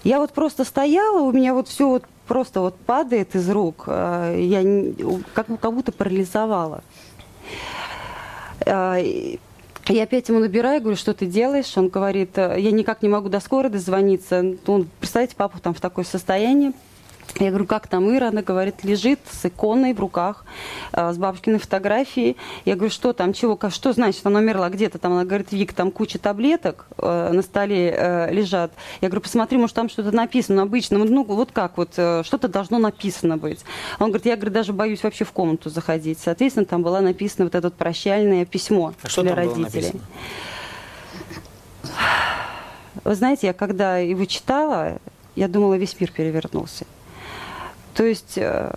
Я 0.03 0.19
вот 0.19 0.31
просто 0.31 0.63
стояла, 0.63 1.21
у 1.21 1.31
меня 1.31 1.55
вот 1.55 1.67
все 1.67 1.89
вот 1.89 2.03
просто 2.27 2.61
вот 2.61 2.75
падает 2.77 3.35
из 3.35 3.49
рук, 3.49 3.85
э, 3.87 4.37
я 4.41 5.23
как, 5.33 5.47
как 5.59 5.73
будто 5.73 5.91
парализовала. 5.91 6.83
Э, 8.65 9.37
я 9.87 10.03
опять 10.03 10.29
ему 10.29 10.39
набираю, 10.39 10.81
говорю, 10.81 10.97
что 10.97 11.13
ты 11.15 11.25
делаешь? 11.25 11.75
Он 11.77 11.89
говорит, 11.89 12.37
я 12.37 12.71
никак 12.71 13.03
не 13.03 13.09
могу 13.09 13.29
до 13.29 13.39
скорой 13.39 13.69
дозвониться. 13.69 14.55
Он, 14.65 14.87
представляете, 14.99 15.35
папа 15.35 15.59
там 15.59 15.75
в 15.75 15.81
такое 15.81 16.05
состояние. 16.05 16.73
Я 17.39 17.49
говорю, 17.49 17.65
как 17.65 17.87
там 17.87 18.15
Ира? 18.15 18.29
Она 18.29 18.41
говорит, 18.41 18.83
лежит 18.83 19.19
с 19.29 19.45
иконой 19.45 19.93
в 19.93 19.99
руках, 19.99 20.45
э, 20.93 21.11
с 21.11 21.17
бабушкиной 21.17 21.59
фотографией. 21.59 22.37
Я 22.63 22.75
говорю, 22.75 22.91
что 22.91 23.11
там, 23.11 23.33
чего, 23.33 23.59
что 23.69 23.91
значит, 23.91 24.25
она 24.25 24.39
умерла 24.39 24.69
где-то 24.69 24.99
там? 24.99 25.11
Она 25.11 25.25
говорит, 25.25 25.51
Вик, 25.51 25.73
там 25.73 25.91
куча 25.91 26.17
таблеток 26.17 26.85
э, 26.97 27.31
на 27.33 27.41
столе 27.41 27.93
э, 27.97 28.31
лежат. 28.31 28.71
Я 29.01 29.09
говорю, 29.09 29.21
посмотри, 29.21 29.57
может, 29.57 29.75
там 29.75 29.89
что-то 29.89 30.13
написано 30.13 30.61
обычно. 30.61 30.97
Ну, 30.97 31.23
вот 31.25 31.51
как 31.51 31.77
вот, 31.77 31.91
что-то 31.93 32.47
должно 32.47 32.79
написано 32.79 33.37
быть. 33.37 33.65
Он 33.99 34.07
говорит, 34.07 34.25
я, 34.25 34.35
говорит, 34.37 34.53
даже 34.53 34.71
боюсь 34.71 35.03
вообще 35.03 35.25
в 35.25 35.31
комнату 35.33 35.69
заходить. 35.69 36.19
Соответственно, 36.19 36.65
там 36.65 36.83
было 36.83 37.01
написано 37.01 37.45
вот 37.45 37.55
это 37.55 37.69
прощальное 37.69 38.45
письмо 38.45 38.93
а 39.03 39.09
что 39.09 39.23
для 39.23 39.35
там 39.35 39.39
родителей. 39.39 39.99
Вы 43.03 43.15
знаете, 43.15 43.47
я 43.47 43.53
когда 43.53 43.97
его 43.97 44.23
читала, 44.23 44.99
я 45.35 45.49
думала, 45.49 45.73
весь 45.75 45.99
мир 45.99 46.11
перевернулся. 46.11 46.85
То 47.95 48.03
есть 48.03 48.37
э, 48.37 48.71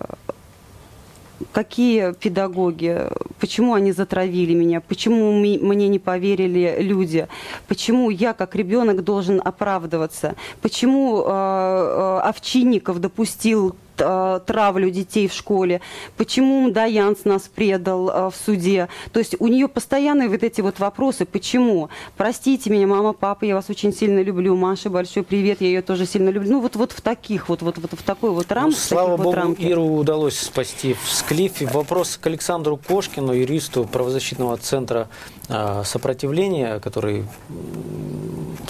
какие 1.51 2.13
педагоги, 2.13 3.07
почему 3.39 3.73
они 3.73 3.91
затравили 3.91 4.53
меня, 4.53 4.81
почему 4.81 5.33
мне 5.33 5.87
не 5.87 5.99
поверили 5.99 6.77
люди, 6.79 7.27
почему 7.67 8.09
я 8.09 8.33
как 8.33 8.55
ребенок 8.55 9.03
должен 9.03 9.41
оправдываться, 9.43 10.35
почему 10.61 11.21
э, 11.21 11.27
э, 11.27 12.19
Овчинников 12.29 12.99
допустил 12.99 13.75
травлю 13.99 14.89
детей 14.89 15.27
в 15.27 15.33
школе, 15.33 15.81
почему 16.17 16.71
Даянс 16.71 17.25
нас 17.25 17.43
предал 17.53 18.09
э, 18.09 18.29
в 18.29 18.35
суде. 18.35 18.87
То 19.11 19.19
есть 19.19 19.35
у 19.39 19.47
нее 19.47 19.67
постоянные 19.67 20.29
вот 20.29 20.43
эти 20.43 20.61
вот 20.61 20.79
вопросы, 20.79 21.25
почему? 21.25 21.89
Простите 22.17 22.69
меня, 22.69 22.87
мама, 22.87 23.13
папа, 23.13 23.45
я 23.45 23.55
вас 23.55 23.69
очень 23.69 23.93
сильно 23.93 24.21
люблю, 24.21 24.55
Маша, 24.55 24.89
большой 24.89 25.23
привет, 25.23 25.61
я 25.61 25.67
ее 25.67 25.81
тоже 25.81 26.05
сильно 26.05 26.29
люблю. 26.29 26.51
Ну 26.51 26.61
вот, 26.61 26.75
вот 26.75 26.91
в 26.91 27.01
таких 27.01 27.49
вот, 27.49 27.61
вот, 27.61 27.77
вот 27.77 27.91
в 27.93 28.03
такой 28.03 28.31
вот 28.31 28.51
рамке. 28.51 28.71
Ну, 28.71 28.75
слава 28.75 29.17
богу, 29.17 29.23
вот 29.23 29.35
рамке. 29.35 29.69
Иру 29.69 29.83
удалось 29.83 30.37
спасти 30.39 30.93
в 30.93 31.09
Склифе. 31.09 31.67
Вопрос 31.67 32.17
к 32.17 32.27
Александру 32.27 32.77
Кошкину, 32.77 33.33
юристу 33.33 33.85
правозащитного 33.85 34.57
центра 34.57 35.09
э, 35.47 35.83
сопротивления, 35.85 36.79
который 36.79 37.25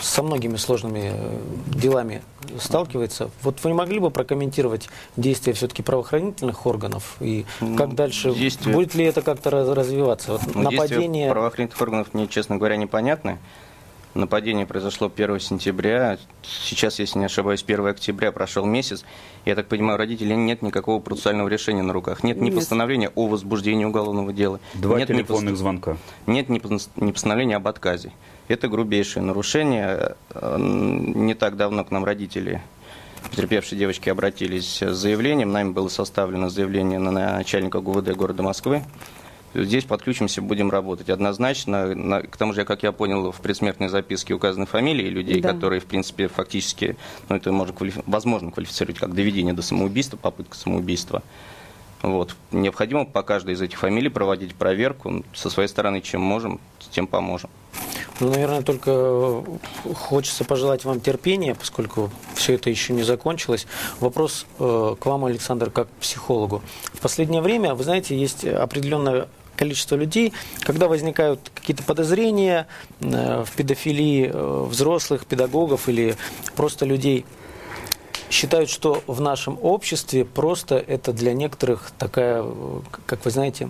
со 0.01 0.23
многими 0.23 0.57
сложными 0.57 1.11
э, 1.13 1.37
делами 1.67 2.21
сталкивается. 2.59 3.29
Вот 3.41 3.63
вы 3.63 3.69
не 3.71 3.75
могли 3.75 3.99
бы 3.99 4.11
прокомментировать 4.11 4.89
действия 5.17 5.53
все-таки 5.53 5.83
правоохранительных 5.83 6.65
органов 6.65 7.17
и 7.19 7.45
ну, 7.59 7.75
как 7.75 7.95
дальше 7.95 8.33
действия... 8.33 8.73
будет 8.73 8.95
ли 8.95 9.05
это 9.05 9.21
как-то 9.21 9.49
развиваться? 9.51 10.33
Вот 10.33 10.41
ну, 10.55 10.63
нападение 10.63 11.29
правоохранительных 11.29 11.81
органов 11.81 12.13
мне, 12.13 12.27
честно 12.27 12.57
говоря, 12.57 12.77
непонятны. 12.77 13.39
Нападение 14.15 14.65
произошло 14.65 15.11
1 15.13 15.39
сентября. 15.39 16.17
Сейчас, 16.41 16.97
если 16.97 17.19
не 17.19 17.25
ошибаюсь, 17.25 17.63
1 17.65 17.85
октября 17.85 18.31
прошел 18.31 18.65
месяц. 18.65 19.05
Я 19.45 19.53
так 19.53 19.67
понимаю, 19.67 19.99
родителей 19.99 20.35
нет 20.35 20.63
никакого 20.63 20.99
процессуального 20.99 21.47
решения 21.47 21.83
на 21.83 21.93
руках. 21.93 22.23
Нет, 22.23 22.37
нет. 22.37 22.51
ни 22.51 22.55
постановления 22.55 23.09
о 23.09 23.27
возбуждении 23.27 23.85
уголовного 23.85 24.33
дела. 24.33 24.59
Два 24.73 24.97
нет 24.97 25.09
телефонных 25.09 25.53
ни 25.53 25.57
звонка. 25.57 25.97
Нет 26.25 26.49
ни 26.49 26.57
постановления 26.57 27.57
об 27.57 27.67
отказе. 27.67 28.11
Это 28.49 28.67
грубейшее 28.67 29.23
нарушение. 29.23 30.15
Э, 30.31 30.57
не 30.59 31.35
так 31.35 31.55
давно 31.55 31.85
к 31.85 31.91
нам 31.91 32.03
родители 32.03 32.61
потерпевшие 33.29 33.77
девочки 33.77 34.09
обратились 34.09 34.81
с 34.81 34.95
заявлением. 34.95 35.51
Нами 35.51 35.71
было 35.71 35.87
составлено 35.87 36.49
заявление 36.49 36.99
на 36.99 37.11
начальника 37.11 37.79
ГУВД 37.79 38.15
города 38.15 38.43
Москвы. 38.43 38.83
Здесь 39.53 39.83
подключимся, 39.83 40.41
будем 40.41 40.69
работать. 40.69 41.09
Однозначно, 41.09 42.23
к 42.29 42.37
тому 42.37 42.53
же, 42.53 42.65
как 42.65 42.83
я 42.83 42.91
понял, 42.91 43.31
в 43.31 43.39
предсмертной 43.41 43.87
записке 43.87 44.33
указаны 44.33 44.65
фамилии 44.65 45.09
людей, 45.09 45.41
да. 45.41 45.53
которые, 45.53 45.79
в 45.79 45.85
принципе, 45.85 46.27
фактически, 46.27 46.97
ну, 47.29 47.35
это 47.35 47.51
можно, 47.51 47.73
возможно 48.05 48.51
квалифицировать 48.51 48.99
как 48.99 49.13
доведение 49.13 49.53
до 49.53 49.61
самоубийства, 49.61 50.17
попытка 50.17 50.55
самоубийства. 50.55 51.23
Вот. 52.01 52.35
Необходимо 52.51 53.05
по 53.05 53.23
каждой 53.23 53.55
из 53.55 53.61
этих 53.61 53.77
фамилий 53.79 54.09
проводить 54.09 54.55
проверку. 54.55 55.23
Со 55.33 55.49
своей 55.49 55.67
стороны, 55.67 56.01
чем 56.01 56.21
можем, 56.21 56.59
тем 56.91 57.07
поможем. 57.07 57.49
Ну, 58.19 58.29
наверное, 58.29 58.61
только 58.61 59.43
хочется 59.95 60.43
пожелать 60.43 60.83
вам 60.83 60.99
терпения, 60.99 61.55
поскольку 61.55 62.11
все 62.35 62.55
это 62.55 62.69
еще 62.69 62.93
не 62.93 63.03
закончилось. 63.03 63.65
Вопрос 63.99 64.45
э, 64.59 64.95
к 64.99 65.05
вам, 65.05 65.25
Александр, 65.25 65.71
как 65.71 65.87
психологу. 66.01 66.61
В 66.93 66.99
последнее 66.99 67.41
время, 67.41 67.75
вы 67.75 67.83
знаете, 67.83 68.19
есть 68.19 68.43
определенное 68.43 69.27
количество 69.55 69.95
людей, 69.95 70.33
когда 70.61 70.87
возникают 70.87 71.51
какие-то 71.53 71.83
подозрения 71.83 72.67
э, 73.01 73.43
в 73.45 73.51
педофилии 73.55 74.31
э, 74.33 74.65
взрослых, 74.69 75.25
педагогов 75.25 75.89
или 75.89 76.15
просто 76.55 76.85
людей, 76.85 77.25
считают, 78.29 78.69
что 78.69 79.03
в 79.07 79.21
нашем 79.21 79.57
обществе 79.61 80.23
просто 80.23 80.75
это 80.75 81.11
для 81.13 81.33
некоторых 81.33 81.91
такая, 81.97 82.43
э, 82.43 82.81
как 83.05 83.25
вы 83.25 83.31
знаете, 83.31 83.69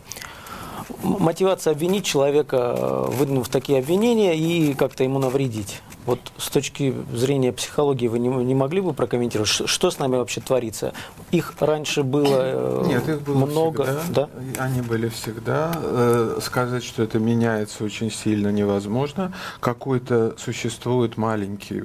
мотивация 1.04 1.72
обвинить 1.72 2.06
человека, 2.06 2.76
э, 2.78 3.06
выдвинув 3.12 3.50
такие 3.50 3.80
обвинения 3.80 4.38
и 4.38 4.74
как-то 4.74 5.04
ему 5.04 5.20
навредить. 5.20 5.82
Вот 6.06 6.20
с 6.38 6.50
точки 6.50 6.96
зрения 7.14 7.54
психологии 7.54 8.08
вы 8.08 8.20
не, 8.20 8.30
не 8.30 8.56
могли 8.56 8.82
бы 8.82 8.94
прокомментировать, 8.94 9.50
что 9.50 9.92
с 9.92 10.00
нами 10.00 10.16
вообще 10.16 10.42
творится? 10.42 10.94
Их 11.32 11.54
раньше 11.60 12.04
было 12.04 12.40
э, 12.42 12.84
Нет, 12.88 13.08
их 13.08 13.22
было 13.22 13.46
много, 13.46 13.84
всегда. 13.84 14.30
да? 14.56 14.64
Они 14.64 14.82
были 14.82 15.10
всегда. 15.10 15.72
Э, 15.76 16.40
сказать, 16.42 16.84
что 16.84 17.04
это 17.04 17.20
меняется 17.20 17.84
очень 17.84 18.12
сильно 18.12 18.48
невозможно. 18.48 19.34
Какой-то 19.60 20.36
существует 20.38 21.18
маленький 21.18 21.84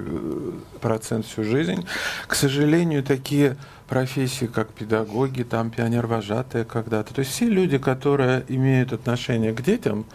процент 0.81 1.25
всю 1.25 1.43
жизнь. 1.43 1.85
К 2.27 2.35
сожалению, 2.35 3.03
такие 3.03 3.57
профессии, 3.87 4.45
как 4.45 4.69
педагоги, 4.69 5.43
там 5.43 5.69
пионер-вожатые 5.69 6.65
когда-то. 6.65 7.13
То 7.13 7.19
есть 7.19 7.31
все 7.31 7.47
люди, 7.47 7.77
которые 7.77 8.43
имеют 8.47 8.93
отношение 8.93 9.53
к 9.53 9.61
детям, 9.61 10.05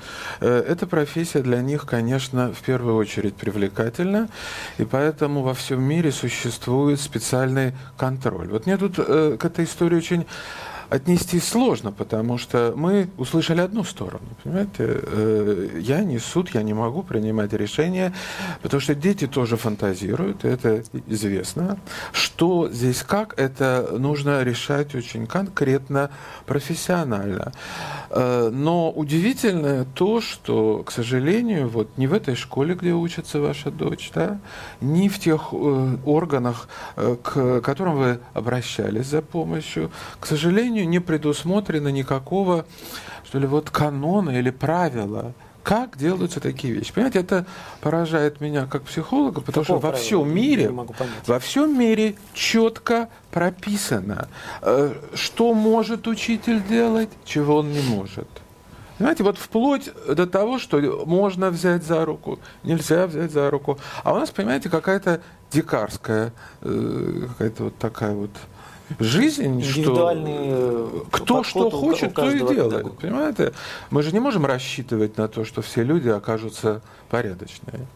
э, 0.41 0.65
эта 0.69 0.87
профессия 0.87 1.41
для 1.41 1.61
них, 1.63 1.87
конечно, 1.87 2.53
в 2.53 2.61
первую 2.63 2.97
очередь 2.97 3.35
привлекательна, 3.35 4.29
и 4.79 4.85
поэтому 4.85 5.43
во 5.43 5.55
всем 5.55 5.83
мире 5.83 6.13
существует 6.13 7.01
специальный 7.01 7.73
контроль. 7.97 8.49
Вот 8.49 8.67
мне 8.67 8.77
тут 8.77 8.95
э, 8.99 9.37
к 9.39 9.45
этой 9.45 9.65
истории 9.65 9.97
очень 9.97 10.27
отнестись 10.91 11.45
сложно, 11.45 11.93
потому 11.93 12.37
что 12.37 12.75
мы 12.77 13.09
услышали 13.17 13.61
одну 13.61 13.85
сторону, 13.85 14.27
понимаете? 14.43 14.71
Э, 14.79 15.79
я 15.81 16.03
не 16.03 16.19
суд, 16.19 16.51
я 16.55 16.63
не 16.63 16.75
могу 16.75 17.03
принимать 17.03 17.53
решения, 17.53 18.13
потому 18.61 18.81
что 18.81 18.95
дети 18.95 19.27
тоже 19.27 19.57
фантазируют, 19.57 20.45
это 20.45 20.83
известно. 21.07 21.79
Что 22.13 22.69
здесь 22.71 23.03
как, 23.03 23.39
это 23.39 23.89
нужно 23.99 24.43
решать 24.43 24.95
очень 24.95 25.27
конкретно, 25.27 26.11
профессионально. 26.47 27.53
Э, 28.11 28.51
но 28.53 28.91
удивительное 28.91 29.87
то, 29.95 30.21
что, 30.21 30.83
к 30.83 30.91
сожалению, 30.91 31.69
вот 31.69 31.97
не 31.99 32.09
в 32.09 32.13
этой 32.13 32.35
школе, 32.35 32.75
где 32.75 32.93
учится 32.93 33.41
ваша 33.41 33.71
дочь, 33.71 34.11
да, 34.13 34.41
не 34.81 35.09
в 35.09 35.21
тех 35.21 35.51
э, 35.53 35.97
органах, 36.05 36.69
к 36.97 37.61
которым 37.61 37.97
вы 37.97 38.19
обращались 38.35 39.07
за 39.07 39.23
помощью, 39.23 39.91
к 40.19 40.27
сожалению, 40.27 40.80
не 40.87 41.01
предусмотрено 41.01 41.89
никакого, 41.89 42.67
что 43.25 43.39
ли, 43.39 43.47
вот 43.47 43.71
канона 43.71 44.31
или 44.31 44.51
правила, 44.51 45.35
как 45.63 45.97
делаются 45.97 46.41
такие 46.41 46.75
вещи. 46.75 46.93
Понимаете, 46.93 47.21
это 47.21 47.47
поражает 47.81 48.41
меня 48.41 48.67
как 48.67 48.83
психолога, 48.83 49.41
потому 49.41 49.65
Какого 49.65 49.81
что 49.81 49.89
во 49.89 49.93
всем 49.95 50.35
мире, 50.35 50.73
во 51.27 51.39
всем 51.39 51.79
мире 51.79 52.17
четко 52.33 53.09
прописано, 53.31 54.29
э, 54.63 54.95
что 55.15 55.55
может 55.55 56.07
учитель 56.07 56.63
делать, 56.63 57.11
чего 57.25 57.59
он 57.59 57.73
не 57.73 57.83
может. 57.83 58.29
Понимаете, 58.99 59.25
вот 59.25 59.39
вплоть 59.39 59.91
до 60.07 60.27
того, 60.27 60.59
что 60.59 61.05
можно 61.07 61.51
взять 61.51 61.85
за 61.85 62.05
руку, 62.05 62.39
нельзя 62.63 63.07
взять 63.07 63.33
за 63.33 63.51
руку. 63.51 63.79
А 64.03 64.13
у 64.13 64.19
нас, 64.19 64.31
понимаете, 64.31 64.69
какая-то 64.69 65.23
дикарская, 65.51 66.33
э, 66.61 67.27
какая-то 67.29 67.65
вот 67.65 67.79
такая 67.79 68.15
вот 68.15 68.31
жизнь, 68.99 69.63
что 69.63 70.13
э, 70.15 70.89
кто 71.11 71.43
что 71.43 71.71
хочет, 71.71 72.15
то 72.15 72.31
и 72.31 72.39
делает. 72.39 72.71
Педагога. 72.71 72.95
Понимаете? 73.01 73.53
Мы 73.91 74.03
же 74.03 74.13
не 74.13 74.21
можем 74.21 74.47
рассчитывать 74.47 75.17
на 75.17 75.29
то, 75.29 75.45
что 75.45 75.63
все 75.63 75.83
люди 75.83 76.09
окажутся 76.09 76.83
порядочные. 77.09 77.87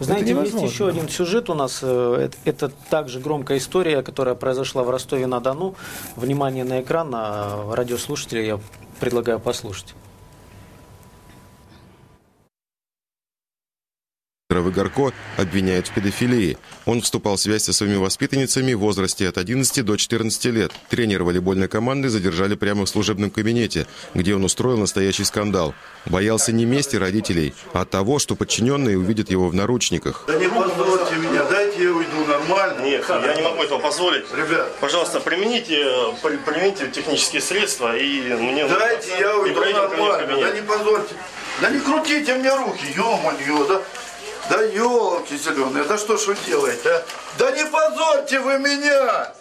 Знаете, 0.00 0.32
есть 0.32 0.60
еще 0.60 0.88
один 0.88 1.08
сюжет 1.08 1.50
у 1.50 1.54
нас. 1.54 1.80
Э, 1.82 2.28
это, 2.28 2.36
это 2.44 2.72
также 2.90 3.20
громкая 3.20 3.58
история, 3.58 4.02
которая 4.02 4.34
произошла 4.34 4.82
в 4.82 4.90
Ростове-на-Дону. 4.90 5.74
Внимание 6.16 6.64
на 6.64 6.80
экран, 6.80 7.10
на 7.10 7.74
радиослушателя 7.74 8.42
я 8.42 8.60
предлагаю 9.00 9.40
послушать. 9.40 9.94
Выгорко 14.50 15.12
обвиняют 15.36 15.88
в 15.88 15.92
педофилии. 15.92 16.56
Он 16.86 17.02
вступал 17.02 17.36
в 17.36 17.40
связь 17.40 17.64
со 17.64 17.74
своими 17.74 17.96
воспитанницами 17.96 18.72
в 18.72 18.78
возрасте 18.78 19.28
от 19.28 19.36
11 19.36 19.84
до 19.84 19.98
14 19.98 20.44
лет. 20.46 20.72
Тренера 20.88 21.22
волейбольной 21.22 21.68
команды 21.68 22.08
задержали 22.08 22.54
прямо 22.54 22.86
в 22.86 22.88
служебном 22.88 23.28
кабинете, 23.28 23.86
где 24.14 24.34
он 24.34 24.42
устроил 24.42 24.78
настоящий 24.78 25.24
скандал. 25.24 25.74
Боялся 26.06 26.50
не 26.52 26.64
мести 26.64 26.96
родителей, 26.96 27.52
а 27.74 27.84
того, 27.84 28.18
что 28.18 28.36
подчиненные 28.36 28.96
увидят 28.96 29.30
его 29.30 29.48
в 29.48 29.54
наручниках. 29.54 30.24
Да 30.26 30.38
не 30.38 30.48
позорьте 30.48 31.16
меня, 31.16 31.44
дайте 31.44 31.82
я 31.82 31.92
уйду 31.92 32.24
нормально. 32.26 32.80
Нет, 32.80 33.04
я 33.06 33.34
не 33.34 33.42
могу 33.42 33.62
этого 33.62 33.80
позволить. 33.80 34.24
Ребят. 34.34 34.74
Пожалуйста, 34.80 35.20
примените, 35.20 35.84
примените 36.22 36.90
технические 36.90 37.42
средства 37.42 37.94
и 37.94 38.22
мне... 38.32 38.66
Дайте 38.66 39.10
я 39.20 39.36
уйду 39.36 39.60
нормально, 39.60 40.40
да 40.40 40.50
не 40.52 40.62
позорьте. 40.62 41.14
Да 41.60 41.68
не 41.68 41.80
крутите 41.80 42.34
мне 42.36 42.54
руки, 42.54 42.86
ё-моё, 42.96 43.66
да. 43.66 43.82
Да 44.48 44.62
елки 44.62 45.36
зеленые, 45.36 45.84
да 45.84 45.98
что 45.98 46.16
ж 46.16 46.26
вы 46.26 46.36
делаете, 46.46 46.90
а? 46.90 47.04
Да 47.38 47.50
не 47.50 47.64
позорьте 47.66 48.40
вы 48.40 48.58
меня! 48.58 49.32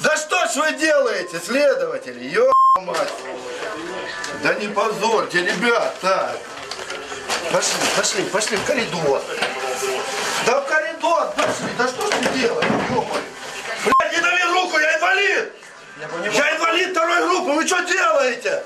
Да 0.00 0.16
что 0.16 0.46
ж 0.46 0.56
вы 0.56 0.72
делаете, 0.78 1.38
следователи, 1.44 2.24
ё 2.24 2.50
мать! 2.76 3.12
Да 4.42 4.54
не 4.54 4.68
позорьте, 4.68 5.42
ребят, 5.42 5.94
так. 6.00 6.38
Пошли, 7.52 7.80
пошли, 7.96 8.24
пошли 8.24 8.56
в 8.56 8.64
коридор. 8.64 9.20
Да 10.46 10.60
в 10.60 10.66
коридор 10.66 11.32
пошли, 11.36 11.68
да 11.76 11.86
что 11.88 12.10
ж 12.10 12.14
вы 12.14 12.38
делаете, 12.38 12.74
ё 12.90 13.06
Блядь, 13.84 14.12
не 14.12 14.20
дави 14.20 14.42
руку, 14.54 14.78
я 14.78 14.96
инвалид! 14.96 15.52
Я 16.34 16.56
инвалид 16.56 16.90
второй 16.92 17.26
группы, 17.28 17.50
вы 17.52 17.66
что 17.66 17.80
делаете? 17.82 18.64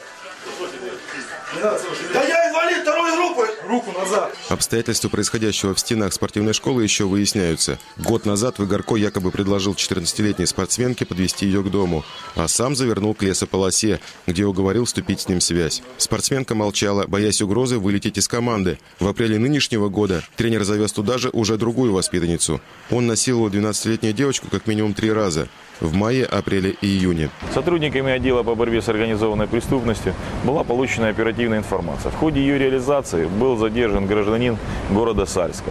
Да 2.12 2.22
я 2.22 2.48
инвалид 2.48 2.82
второй 2.82 3.16
группы! 3.16 3.48
Руку 3.66 3.92
назад! 3.92 4.34
Обстоятельства 4.48 5.08
происходящего 5.08 5.74
в 5.74 5.80
стенах 5.80 6.12
спортивной 6.12 6.54
школы 6.54 6.82
еще 6.82 7.04
выясняются. 7.04 7.78
Год 7.96 8.24
назад 8.24 8.58
Выгорко 8.58 8.96
якобы 8.96 9.30
предложил 9.30 9.74
14-летней 9.74 10.46
спортсменке 10.46 11.04
подвести 11.04 11.46
ее 11.46 11.62
к 11.62 11.70
дому, 11.70 12.04
а 12.36 12.48
сам 12.48 12.74
завернул 12.74 13.14
к 13.14 13.22
лесополосе, 13.22 14.00
где 14.26 14.46
уговорил 14.46 14.84
вступить 14.84 15.20
с 15.20 15.28
ним 15.28 15.40
связь. 15.40 15.82
Спортсменка 15.98 16.54
молчала, 16.54 17.06
боясь 17.06 17.42
угрозы 17.42 17.78
вылететь 17.78 18.16
из 18.16 18.28
команды. 18.28 18.78
В 18.98 19.08
апреле 19.08 19.38
нынешнего 19.38 19.88
года 19.88 20.22
тренер 20.36 20.64
завез 20.64 20.92
туда 20.92 21.18
же 21.18 21.30
уже 21.32 21.56
другую 21.58 21.92
воспитанницу. 21.92 22.60
Он 22.90 23.06
насиловал 23.06 23.48
12-летнюю 23.48 24.14
девочку 24.14 24.46
как 24.50 24.66
минимум 24.66 24.94
три 24.94 25.12
раза 25.12 25.48
в 25.80 25.94
мае, 25.94 26.24
апреле 26.24 26.70
и 26.80 26.86
июне. 26.86 27.30
Сотрудниками 27.52 28.12
отдела 28.12 28.42
по 28.42 28.54
борьбе 28.54 28.82
с 28.82 28.88
организованной 28.88 29.46
преступностью 29.46 30.14
была 30.44 30.64
получена 30.64 31.08
оперативная 31.08 31.58
информация. 31.58 32.10
В 32.10 32.16
ходе 32.16 32.40
ее 32.40 32.58
реализации 32.58 33.26
был 33.26 33.56
задержан 33.56 34.06
гражданин 34.06 34.56
города 34.90 35.26
Сальска, 35.26 35.70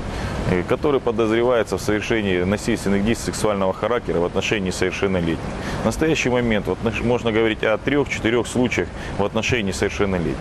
э, 0.52 0.64
который 0.68 1.00
подозревается 1.00 1.78
в 1.78 1.82
совершении 1.82 2.42
насильственных 2.42 3.06
действий 3.06 3.34
сексуального 3.34 3.74
характера 3.74 4.20
в 4.20 4.26
отношении 4.26 4.72
совершеннолетних. 4.72 5.38
В 5.84 5.86
настоящий 5.86 6.30
момент 6.30 6.68
вот, 6.68 6.78
можно 7.04 7.32
говорить 7.32 7.64
о 7.64 7.78
трех-четырех 7.78 8.48
случаях 8.48 8.88
в 9.18 9.24
отношении 9.24 9.72
совершеннолетних. 9.72 10.38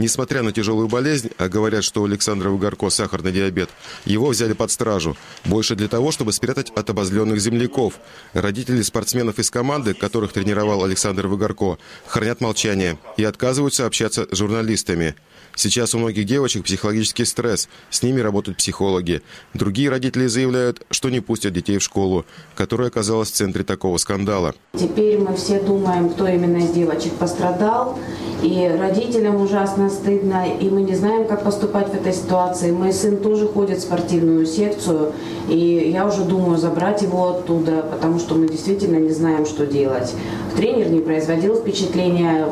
Несмотря 0.00 0.40
на 0.40 0.50
тяжелую 0.50 0.88
болезнь, 0.88 1.30
а 1.36 1.50
говорят, 1.50 1.84
что 1.84 2.00
у 2.00 2.06
Александра 2.06 2.48
Угарко 2.48 2.88
сахарный 2.88 3.32
диабет, 3.32 3.68
его 4.06 4.28
взяли 4.28 4.54
под 4.54 4.70
стражу. 4.70 5.14
Больше 5.44 5.76
для 5.76 5.88
того, 5.88 6.10
чтобы 6.10 6.32
спрятать 6.32 6.70
от 6.70 6.88
обозленных 6.88 7.38
земляков. 7.38 8.00
Родители 8.32 8.80
спортсменов 8.80 9.38
из 9.38 9.50
команды, 9.50 9.92
которых 9.92 10.32
тренировал 10.32 10.84
Александр 10.84 11.26
Выгорко, 11.26 11.76
хранят 12.06 12.40
молчание 12.40 12.96
и 13.18 13.24
отказываются 13.24 13.84
общаться 13.84 14.26
с 14.30 14.38
журналистами. 14.38 15.16
Сейчас 15.54 15.94
у 15.94 15.98
многих 15.98 16.24
девочек 16.24 16.64
психологический 16.64 17.24
стресс, 17.24 17.68
с 17.90 18.02
ними 18.02 18.20
работают 18.20 18.58
психологи. 18.58 19.22
Другие 19.54 19.90
родители 19.90 20.26
заявляют, 20.26 20.86
что 20.90 21.10
не 21.10 21.20
пустят 21.20 21.52
детей 21.52 21.78
в 21.78 21.82
школу, 21.82 22.24
которая 22.54 22.88
оказалась 22.88 23.30
в 23.30 23.34
центре 23.34 23.64
такого 23.64 23.98
скандала. 23.98 24.54
Теперь 24.78 25.18
мы 25.18 25.36
все 25.36 25.60
думаем, 25.60 26.10
кто 26.10 26.26
именно 26.26 26.58
из 26.58 26.70
девочек 26.70 27.12
пострадал, 27.14 27.98
и 28.42 28.70
родителям 28.78 29.36
ужасно 29.36 29.90
стыдно, 29.90 30.46
и 30.58 30.70
мы 30.70 30.82
не 30.82 30.94
знаем, 30.94 31.26
как 31.26 31.44
поступать 31.44 31.90
в 31.90 31.94
этой 31.94 32.12
ситуации. 32.12 32.70
Мой 32.70 32.92
сын 32.92 33.18
тоже 33.18 33.46
ходит 33.46 33.78
в 33.78 33.82
спортивную 33.82 34.46
секцию, 34.46 35.12
и 35.48 35.90
я 35.92 36.06
уже 36.06 36.24
думаю 36.24 36.58
забрать 36.58 37.02
его 37.02 37.36
оттуда, 37.36 37.82
потому 37.82 38.18
что 38.18 38.34
мы 38.34 38.48
действительно 38.48 38.96
не 38.96 39.10
знаем, 39.10 39.44
что 39.44 39.66
делать. 39.66 40.14
Тренер 40.56 40.88
не 40.88 41.00
производил 41.00 41.56
впечатления 41.60 42.46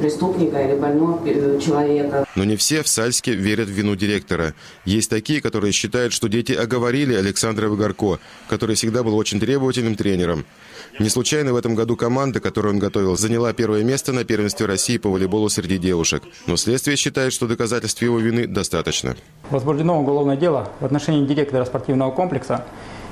преступника 0.00 0.62
или 0.62 0.74
больного 0.74 1.20
э, 1.26 1.58
человека. 1.64 2.24
Но 2.34 2.44
не 2.44 2.56
все 2.56 2.82
в 2.82 2.88
Сальске 2.88 3.34
верят 3.34 3.68
в 3.68 3.72
вину 3.72 3.94
директора. 3.94 4.54
Есть 4.84 5.10
такие, 5.10 5.40
которые 5.40 5.72
считают, 5.72 6.12
что 6.12 6.28
дети 6.28 6.52
оговорили 6.52 7.14
Александра 7.14 7.68
Выгорко, 7.68 8.18
который 8.48 8.74
всегда 8.76 9.02
был 9.02 9.16
очень 9.16 9.40
требовательным 9.40 9.94
тренером. 9.94 10.44
Не 10.98 11.08
случайно 11.08 11.52
в 11.52 11.56
этом 11.56 11.74
году 11.74 11.96
команда, 11.96 12.40
которую 12.40 12.74
он 12.74 12.78
готовил, 12.78 13.16
заняла 13.16 13.52
первое 13.52 13.82
место 13.82 14.12
на 14.12 14.24
первенстве 14.24 14.66
России 14.66 14.98
по 14.98 15.08
волейболу 15.08 15.48
среди 15.48 15.78
девушек. 15.78 16.22
Но 16.46 16.56
следствие 16.56 16.96
считает, 16.96 17.32
что 17.32 17.46
доказательств 17.46 18.02
его 18.02 18.18
вины 18.18 18.46
достаточно. 18.46 19.16
Возбуждено 19.50 20.00
уголовное 20.00 20.36
дело 20.36 20.70
в 20.80 20.84
отношении 20.84 21.26
директора 21.26 21.64
спортивного 21.64 22.10
комплекса, 22.10 22.64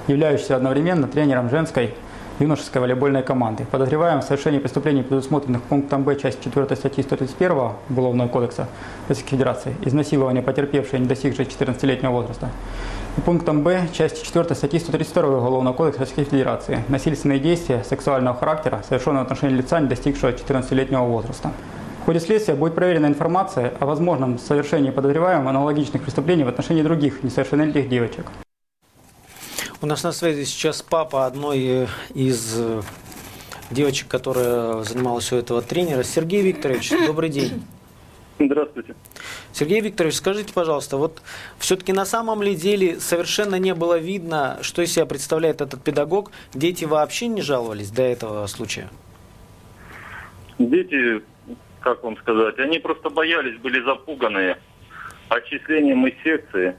являющегося 0.09 0.57
одновременно 0.57 1.09
тренером 1.09 1.51
женской 1.51 1.95
юношеской 2.41 2.81
волейбольной 2.81 3.23
команды. 3.23 3.65
Подозреваем 3.71 4.21
в 4.21 4.25
совершении 4.25 4.59
преступлений, 4.59 5.03
предусмотренных 5.03 5.63
пунктом 5.63 6.05
Б 6.05 6.17
части 6.17 6.45
4 6.45 6.77
статьи 6.77 7.03
131 7.03 7.73
Уголовного 7.91 8.29
кодекса 8.29 8.67
Российской 9.09 9.31
Федерации, 9.31 9.77
изнасилование 9.83 10.43
потерпевшей, 10.43 11.01
не 11.01 11.07
достигшей 11.07 11.45
14-летнего 11.45 12.11
возраста. 12.11 12.49
И 13.17 13.21
пунктом 13.21 13.63
Б 13.63 13.89
части 13.93 14.25
4 14.25 14.55
статьи 14.55 14.79
132 14.79 15.39
Уголовного 15.39 15.75
кодекса 15.75 16.01
Российской 16.01 16.25
Федерации 16.25 16.83
насильственные 16.89 17.39
действия 17.39 17.85
сексуального 17.85 18.37
характера, 18.37 18.83
совершенные 18.89 19.21
в 19.21 19.25
отношении 19.25 19.57
лица, 19.57 19.79
не 19.81 19.89
достигшего 19.89 20.31
14-летнего 20.31 21.03
возраста. 21.03 21.53
В 22.03 22.07
ходе 22.07 22.21
следствия 22.21 22.55
будет 22.55 22.75
проверена 22.75 23.07
информация 23.07 23.75
о 23.79 23.87
возможном 23.87 24.39
совершении 24.39 24.91
подозреваемым 24.91 25.49
аналогичных 25.49 26.03
преступлений 26.03 26.45
в 26.45 26.49
отношении 26.49 26.83
других 26.83 27.23
несовершеннолетних 27.23 27.89
девочек. 27.91 28.25
У 29.83 29.87
нас 29.87 30.05
на 30.05 30.13
связи 30.13 30.45
сейчас 30.45 30.83
папа 30.83 31.25
одной 31.25 31.65
э, 31.65 31.87
из 32.13 32.55
э, 32.61 32.83
девочек, 33.71 34.09
которая 34.09 34.83
занималась 34.83 35.33
у 35.33 35.37
этого 35.37 35.63
тренера. 35.63 36.03
Сергей 36.03 36.43
Викторович, 36.43 36.91
добрый 37.07 37.31
день. 37.31 37.63
Здравствуйте. 38.39 38.95
Сергей 39.53 39.81
Викторович, 39.81 40.17
скажите, 40.17 40.53
пожалуйста, 40.53 40.99
вот 40.99 41.23
все-таки 41.59 41.95
на 41.95 42.05
самом 42.05 42.43
ли 42.43 42.55
деле 42.55 43.01
совершенно 43.01 43.55
не 43.55 43.75
было 43.75 43.99
видно, 43.99 44.59
что 44.61 44.83
из 44.83 44.93
себя 44.93 45.07
представляет 45.07 45.63
этот 45.63 45.83
педагог? 45.83 46.31
Дети 46.53 46.85
вообще 46.85 47.29
не 47.29 47.41
жаловались 47.41 47.91
до 47.91 48.03
этого 48.03 48.47
случая? 48.49 48.91
Дети, 50.59 51.23
как 51.81 52.05
вам 52.05 52.19
сказать, 52.19 52.59
они 52.59 52.81
просто 52.81 53.09
боялись, 53.09 53.59
были 53.59 53.83
запуганные 53.83 54.59
отчислением 55.31 56.07
из 56.07 56.23
секции, 56.23 56.77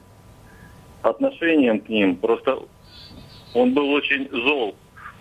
отношением 1.02 1.80
к 1.80 1.90
ним. 1.90 2.16
Просто 2.16 2.60
он 3.54 3.74
был 3.74 3.90
очень 3.92 4.30
зол 4.32 4.76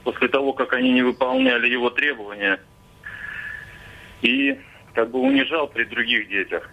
после 0.05 0.29
того, 0.29 0.53
как 0.53 0.73
они 0.73 0.93
не 0.93 1.03
выполняли 1.03 1.69
его 1.69 1.91
требования. 1.91 2.61
И 4.23 4.59
как 4.95 5.11
бы 5.11 5.21
унижал 5.21 5.69
при 5.69 5.85
других 5.85 6.29
детях. 6.29 6.69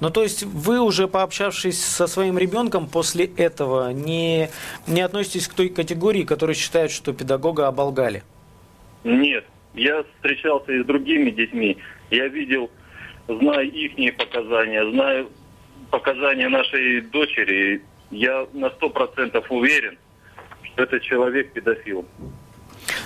Ну, 0.00 0.10
то 0.10 0.22
есть 0.22 0.44
вы 0.44 0.80
уже 0.80 1.08
пообщавшись 1.08 1.82
со 1.82 2.06
своим 2.06 2.38
ребенком 2.38 2.88
после 2.88 3.26
этого 3.26 3.92
не, 3.92 4.48
не 4.86 5.00
относитесь 5.00 5.48
к 5.48 5.54
той 5.54 5.68
категории, 5.68 6.22
которая 6.22 6.54
считает, 6.54 6.90
что 6.90 7.12
педагога 7.12 7.66
оболгали? 7.66 8.22
Нет. 9.04 9.44
Я 9.74 10.04
встречался 10.14 10.72
и 10.72 10.82
с 10.82 10.86
другими 10.86 11.30
детьми. 11.30 11.78
Я 12.10 12.28
видел, 12.28 12.70
знаю 13.28 13.70
их 13.70 14.16
показания, 14.16 14.88
знаю 14.90 15.28
показания 15.90 16.48
нашей 16.48 17.00
дочери. 17.02 17.82
Я 18.10 18.46
на 18.52 18.70
сто 18.70 18.90
процентов 18.90 19.50
уверен, 19.50 19.98
что 20.78 20.84
этот 20.84 21.02
человек 21.02 21.52
педофил. 21.52 22.04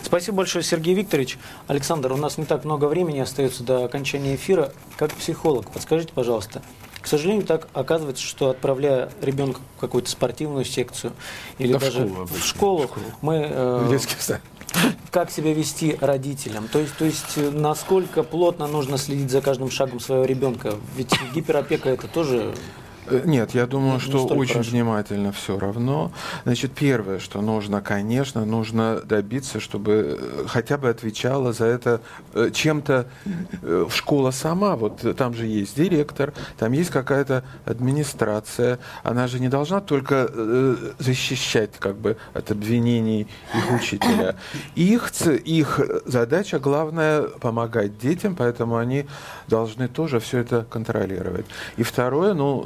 Спасибо 0.02 0.38
большое, 0.38 0.62
Сергей 0.62 0.94
Викторович. 0.94 1.38
Александр, 1.68 2.12
у 2.12 2.16
нас 2.16 2.36
не 2.36 2.44
так 2.44 2.64
много 2.64 2.84
времени 2.84 3.18
остается 3.18 3.64
до 3.64 3.84
окончания 3.84 4.34
эфира. 4.34 4.72
Как 4.98 5.10
психолог, 5.12 5.70
подскажите, 5.70 6.12
пожалуйста, 6.12 6.62
к 7.00 7.06
сожалению, 7.06 7.46
так 7.46 7.68
оказывается, 7.72 8.22
что 8.22 8.50
отправляя 8.50 9.10
ребенка 9.22 9.60
в 9.76 9.80
какую-то 9.80 10.10
спортивную 10.10 10.66
секцию 10.66 11.14
или 11.58 11.72
да 11.72 11.78
даже 11.78 12.04
в 12.04 12.08
школу, 12.08 12.26
в 12.26 12.44
школу, 12.44 12.78
в 12.82 12.84
школу. 12.84 13.06
мы 13.22 13.46
э, 13.50 13.98
как 15.10 15.30
себя 15.30 15.54
вести 15.54 15.96
родителям? 15.98 16.68
То 16.68 16.78
есть, 16.78 16.96
то 16.98 17.06
есть, 17.06 17.36
э, 17.36 17.50
насколько 17.50 18.22
плотно 18.22 18.66
нужно 18.66 18.98
следить 18.98 19.30
за 19.30 19.40
каждым 19.40 19.70
шагом 19.70 19.98
своего 19.98 20.26
ребенка? 20.26 20.74
Ведь 20.94 21.12
гиперопека 21.34 21.88
это 21.88 22.06
тоже 22.06 22.54
нет, 23.24 23.54
я 23.54 23.66
думаю, 23.66 24.00
что 24.00 24.26
очень 24.26 24.54
хорошо. 24.54 24.70
внимательно 24.70 25.32
все 25.32 25.58
равно. 25.58 26.12
Значит, 26.44 26.72
первое, 26.72 27.18
что 27.18 27.40
нужно, 27.40 27.80
конечно, 27.80 28.44
нужно 28.44 29.00
добиться, 29.04 29.60
чтобы 29.60 30.18
э, 30.20 30.44
хотя 30.46 30.78
бы 30.78 30.88
отвечала 30.88 31.52
за 31.52 31.66
это 31.66 32.00
э, 32.34 32.50
чем-то 32.52 33.06
школа 33.90 34.30
сама. 34.30 34.76
Вот 34.76 35.16
там 35.16 35.34
же 35.34 35.46
есть 35.46 35.76
директор, 35.76 36.32
там 36.58 36.72
есть 36.72 36.90
какая-то 36.90 37.44
администрация. 37.64 38.78
Она 39.02 39.26
же 39.28 39.40
не 39.40 39.48
должна 39.48 39.80
только 39.80 40.30
защищать 40.98 41.70
как 41.78 41.96
бы 41.96 42.16
от 42.34 42.50
обвинений 42.50 43.26
их 43.54 43.72
учителя. 43.72 44.36
Их, 44.74 45.12
их 45.26 45.80
задача 46.04 46.58
главная 46.58 47.22
помогать 47.22 47.98
детям, 47.98 48.34
поэтому 48.34 48.76
они 48.76 49.06
должны 49.48 49.88
тоже 49.88 50.20
все 50.20 50.38
это 50.38 50.66
контролировать. 50.68 51.46
И 51.76 51.82
второе, 51.82 52.34
ну, 52.34 52.62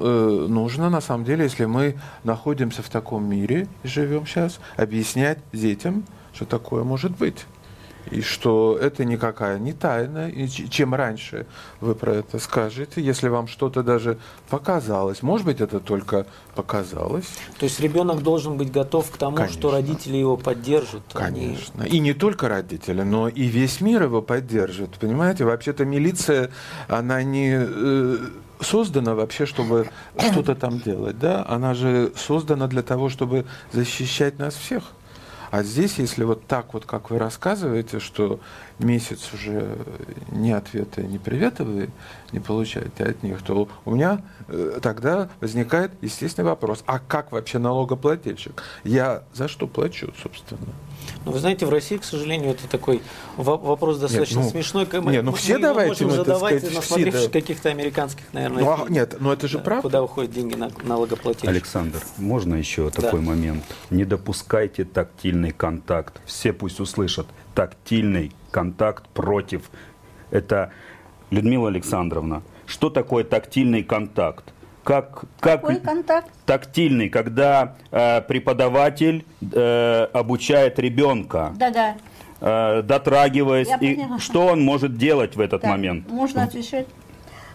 нужно, 0.49 0.91
на 0.91 1.01
самом 1.01 1.25
деле, 1.25 1.45
если 1.45 1.65
мы 1.65 1.97
находимся 2.25 2.83
в 2.83 2.89
таком 2.89 3.29
мире 3.29 3.69
и 3.83 3.89
живем 3.89 4.27
сейчас, 4.27 4.61
объяснять 4.77 5.39
детям, 5.53 6.05
что 6.33 6.45
такое 6.45 6.85
может 6.85 7.17
быть. 7.17 7.47
И 8.11 8.21
что 8.21 8.79
это 8.81 9.05
никакая 9.05 9.59
не 9.59 9.73
тайна. 9.73 10.29
И 10.29 10.49
чем 10.49 10.95
раньше 10.95 11.47
вы 11.81 11.95
про 11.95 12.17
это 12.17 12.39
скажете, 12.39 13.03
если 13.03 13.29
вам 13.29 13.49
что-то 13.49 13.83
даже 13.83 14.19
показалось, 14.49 15.23
может 15.23 15.47
быть, 15.47 15.61
это 15.61 15.81
только 15.81 16.27
показалось. 16.55 17.27
То 17.59 17.65
есть 17.65 17.81
ребенок 17.81 18.23
должен 18.23 18.57
быть 18.57 18.71
готов 18.71 19.11
к 19.11 19.17
тому, 19.17 19.37
Конечно. 19.37 19.59
что 19.59 19.71
родители 19.73 20.17
его 20.17 20.37
поддержат. 20.37 21.03
Конечно. 21.13 21.85
Они... 21.85 21.97
И 21.97 21.99
не 21.99 22.13
только 22.13 22.49
родители, 22.49 23.03
но 23.03 23.29
и 23.29 23.45
весь 23.45 23.81
мир 23.81 24.05
его 24.05 24.23
поддержит. 24.23 24.91
Понимаете, 24.99 25.45
вообще-то 25.45 25.85
милиция, 25.85 26.51
она 26.89 27.23
не 27.23 27.57
э, 27.59 28.19
создана 28.61 29.15
вообще, 29.15 29.47
чтобы 29.47 29.89
что-то 30.19 30.55
там 30.55 30.81
делать, 30.81 31.19
да? 31.19 31.45
Она 31.49 31.75
же 31.75 32.13
создана 32.17 32.67
для 32.67 32.83
того, 32.83 33.09
чтобы 33.09 33.45
защищать 33.73 34.39
нас 34.39 34.55
всех. 34.55 34.85
А 35.51 35.63
здесь, 35.63 35.99
если 35.99 36.25
вот 36.25 36.47
так 36.47 36.75
вот, 36.75 36.87
как 36.87 37.11
вы 37.11 37.19
рассказываете, 37.19 38.01
что 38.01 38.41
месяц 38.79 39.33
уже 39.33 39.79
ни 40.31 40.51
ответа, 40.51 41.03
ни 41.03 41.19
привета 41.19 41.65
вы 41.65 41.91
не 42.33 42.41
получаете 42.41 43.05
от 43.05 43.23
них, 43.23 43.43
то 43.43 43.69
у 43.85 43.95
меня 43.95 44.23
э, 44.49 44.81
тогда 44.83 45.29
возникает 45.41 45.93
естественный 46.03 46.49
вопрос, 46.49 46.83
а 46.87 46.99
как 46.99 47.33
вообще 47.33 47.59
налогоплательщик? 47.59 48.63
Я 48.85 49.23
за 49.33 49.49
что 49.49 49.67
плачу, 49.67 50.13
собственно? 50.23 50.73
Ну, 51.25 51.33
вы 51.33 51.39
знаете, 51.39 51.67
в 51.67 51.71
России, 51.71 51.97
к 51.97 52.05
сожалению, 52.05 52.51
это 52.51 52.69
такой 52.69 53.03
вопрос 53.37 53.99
достаточно 53.99 54.39
нет, 54.39 54.45
ну, 54.45 54.51
смешной. 54.51 54.89
Мы, 54.93 55.13
нет, 55.13 55.25
ну 55.25 55.33
мы 55.33 55.37
все 55.37 55.59
давайте 55.59 56.05
можем 56.05 56.09
мы, 56.09 56.25
задавать, 56.25 56.59
сказать, 56.59 56.77
насмотревшись 56.77 57.21
все, 57.21 57.29
да. 57.29 57.41
каких-то 57.41 57.69
американских, 57.69 58.25
наверное, 58.33 58.65
ну, 58.65 58.71
а, 58.71 58.87
нет, 58.89 59.17
но 59.21 59.33
это 59.33 59.49
же 59.49 59.59
правда. 59.59 59.83
Куда 59.83 60.03
уходят 60.03 60.33
деньги 60.33 60.55
на 60.55 60.71
налогоплательщик. 60.85 61.49
Александр, 61.49 62.01
можно 62.17 62.55
еще 62.55 62.91
да. 62.91 63.03
такой 63.03 63.21
момент? 63.21 63.65
Не 63.91 64.05
допускайте 64.05 64.85
тактильный 64.85 65.53
контакт. 65.53 66.21
Все 66.27 66.53
пусть 66.53 66.81
услышат. 66.81 67.27
Тактильный 67.55 68.33
контакт 68.51 69.09
против. 69.09 69.63
Это 70.31 70.73
Людмила 71.31 71.69
Александровна. 71.69 72.43
Что 72.67 72.91
такое 72.91 73.25
тактильный 73.25 73.83
контакт? 73.83 74.45
Как, 74.87 75.25
как 75.41 75.63
Какой 75.63 75.81
контакт? 75.81 76.31
тактильный, 76.47 77.09
когда 77.09 77.75
э, 77.91 78.21
преподаватель 78.21 79.27
э, 79.53 80.07
обучает 80.13 80.79
ребенка. 80.79 81.53
Да-да. 81.57 81.97
Э, 82.41 82.83
дотрагиваясь. 82.83 83.69
и 83.81 83.99
что 84.21 84.47
он 84.47 84.63
может 84.63 84.97
делать 84.97 85.35
в 85.35 85.41
этот 85.41 85.63
да. 85.63 85.71
момент? 85.71 86.09
Можно 86.09 86.45
отвечать? 86.45 86.87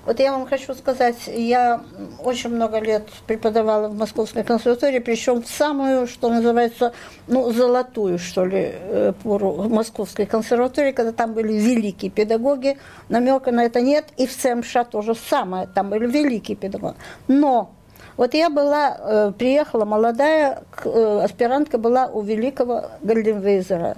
Вот 0.04 0.20
я 0.20 0.32
вам 0.32 0.48
хочу 0.48 0.74
сказать, 0.74 1.16
я 1.28 1.82
очень 2.24 2.50
много 2.50 2.80
лет 2.80 3.08
преподавала 3.28 3.88
в 3.88 3.96
Московской 3.96 4.44
консерватории, 4.44 4.98
причем 4.98 5.44
в 5.44 5.48
самую, 5.48 6.08
что 6.08 6.30
называется, 6.30 6.94
ну, 7.28 7.52
золотую, 7.52 8.18
что 8.18 8.44
ли, 8.44 8.72
э, 8.74 9.14
пору 9.22 9.70
Московской 9.70 10.26
консерватории, 10.26 10.92
когда 10.92 11.12
там 11.12 11.34
были 11.34 11.54
великие 11.54 12.10
педагоги, 12.10 12.80
намека 13.10 13.52
на 13.52 13.64
это 13.64 13.80
нет, 13.80 14.06
и 14.18 14.26
в 14.26 14.36
ЦМШ 14.36 14.74
то 14.90 15.04
же 15.04 15.14
самое, 15.14 15.68
там 15.68 15.92
были 15.92 16.08
великие 16.08 16.58
педагоги. 16.58 16.96
Но 17.28 17.70
вот 18.18 18.34
я 18.34 18.50
была, 18.50 18.98
э, 19.00 19.32
приехала 19.38 19.86
молодая, 19.86 20.64
э, 20.84 21.22
аспирантка 21.24 21.78
была 21.78 22.08
у 22.08 22.22
великого 22.22 22.86
Гальденвейзера. 23.04 23.98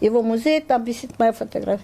Его 0.00 0.22
музей, 0.22 0.60
там 0.60 0.84
висит 0.84 1.18
моя 1.18 1.32
фотография 1.32 1.80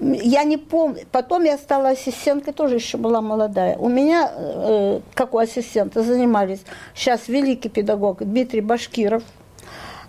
я 0.00 0.44
не 0.44 0.56
помню. 0.56 1.00
Потом 1.10 1.44
я 1.44 1.58
стала 1.58 1.90
ассистенткой, 1.90 2.52
тоже 2.52 2.76
еще 2.76 2.98
была 2.98 3.20
молодая. 3.20 3.76
У 3.76 3.88
меня, 3.88 4.30
э, 4.32 5.00
как 5.14 5.34
у 5.34 5.38
ассистента, 5.38 6.02
занимались 6.02 6.62
сейчас 6.94 7.28
великий 7.28 7.68
педагог 7.68 8.22
Дмитрий 8.24 8.60
Башкиров. 8.60 9.22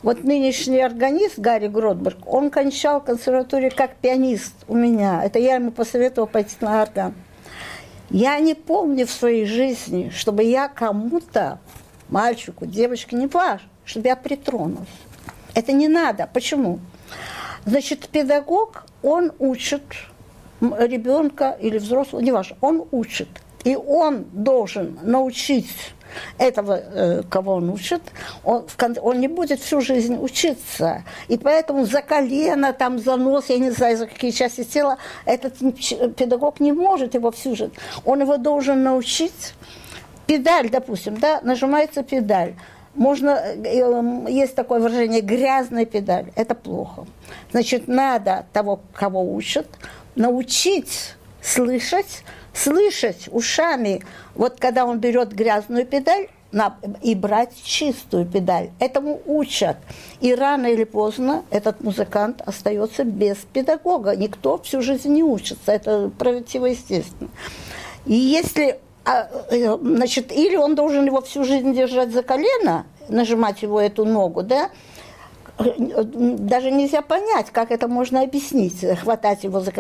Вот 0.02 0.24
нынешний 0.24 0.80
органист 0.80 1.40
Гарри 1.40 1.68
Гродберг, 1.68 2.20
он 2.26 2.52
кончал 2.52 3.02
консерваторию 3.02 3.72
как 3.76 3.96
пианист 3.96 4.54
у 4.68 4.76
меня. 4.76 5.24
Это 5.26 5.40
я 5.40 5.56
ему 5.56 5.72
посоветовала 5.72 6.28
пойти 6.28 6.56
на 6.62 6.82
орган. 6.82 7.14
Я 8.10 8.40
не 8.40 8.54
помню 8.54 9.06
в 9.06 9.12
своей 9.12 9.46
жизни, 9.46 10.10
чтобы 10.16 10.44
я 10.44 10.70
кому-то, 10.70 11.60
мальчику, 12.08 12.66
девочке, 12.66 13.16
не 13.18 13.28
важно, 13.28 13.68
чтобы 13.84 14.08
я 14.08 14.16
притронулась. 14.16 14.88
Это 15.54 15.74
не 15.74 15.88
надо. 15.90 16.30
Почему? 16.34 16.80
Значит, 17.70 18.10
педагог 18.10 18.86
он 19.04 19.32
учит 19.38 19.84
ребенка 20.60 21.56
или 21.62 21.78
взрослого, 21.78 22.22
неважно, 22.22 22.58
он 22.62 22.88
учит. 22.90 23.28
И 23.64 23.76
он 23.76 24.26
должен 24.34 24.98
научить 25.04 25.94
этого, 26.40 26.80
э, 26.80 27.24
кого 27.30 27.56
он 27.56 27.70
учит, 27.70 28.02
он, 28.44 28.66
он 29.02 29.20
не 29.20 29.28
будет 29.28 29.60
всю 29.60 29.82
жизнь 29.82 30.18
учиться. 30.20 31.04
И 31.28 31.38
поэтому 31.38 31.86
за 31.86 32.02
колено, 32.02 32.74
там, 32.74 32.98
за 32.98 33.18
нос, 33.18 33.46
я 33.50 33.60
не 33.60 33.70
знаю, 33.70 33.98
за 33.98 34.08
какие 34.08 34.32
части 34.32 34.64
тела, 34.64 34.98
этот 35.26 35.60
педагог 36.16 36.60
не 36.60 36.72
может 36.72 37.14
его 37.14 37.30
всю 37.30 37.56
жизнь. 37.56 37.74
Он 38.04 38.22
его 38.22 38.38
должен 38.38 38.82
научить. 38.82 39.54
Педаль, 40.26 40.70
допустим, 40.72 41.18
да, 41.18 41.40
нажимается 41.44 42.02
педаль. 42.02 42.56
Можно, 42.96 43.30
э, 43.30 44.32
есть 44.32 44.56
такое 44.56 44.80
выражение, 44.80 45.22
грязная 45.22 45.86
педаль. 45.86 46.32
Это 46.36 46.56
плохо. 46.56 47.06
Значит, 47.52 47.88
надо 47.88 48.46
того, 48.52 48.82
кого 48.94 49.34
учат, 49.34 49.68
научить 50.16 51.16
слышать, 51.42 52.24
слышать 52.54 53.30
ушами. 53.32 54.02
Вот 54.36 54.60
когда 54.60 54.86
он 54.86 55.00
берет 55.00 55.34
грязную 55.34 55.86
педаль, 55.86 56.28
и 57.04 57.14
брать 57.14 57.54
чистую 57.64 58.26
педаль. 58.26 58.72
Этому 58.80 59.22
учат. 59.28 59.78
И 60.20 60.34
рано 60.34 60.66
или 60.66 60.84
поздно 60.84 61.44
этот 61.52 61.82
музыкант 61.82 62.42
остается 62.44 63.04
без 63.04 63.38
педагога. 63.54 64.16
Никто 64.16 64.58
всю 64.58 64.82
жизнь 64.82 65.10
не 65.10 65.22
учится. 65.22 65.72
Это 65.72 66.10
противоестественно. 66.18 67.30
И 68.08 68.16
если 68.16 68.80
значит, 69.50 70.32
или 70.32 70.56
он 70.56 70.76
должен 70.76 71.06
его 71.06 71.22
всю 71.22 71.44
жизнь 71.44 71.74
держать 71.74 72.12
за 72.12 72.24
колено, 72.24 72.86
нажимать 73.08 73.62
его 73.62 73.80
эту 73.80 74.06
ногу, 74.06 74.44
да, 74.44 74.70
даже 75.58 76.72
нельзя 76.72 77.02
понять, 77.02 77.48
как 77.52 77.72
это 77.72 77.88
можно 77.88 78.22
объяснить, 78.22 78.86
хватать 79.00 79.44
его 79.44 79.60
за... 79.60 79.72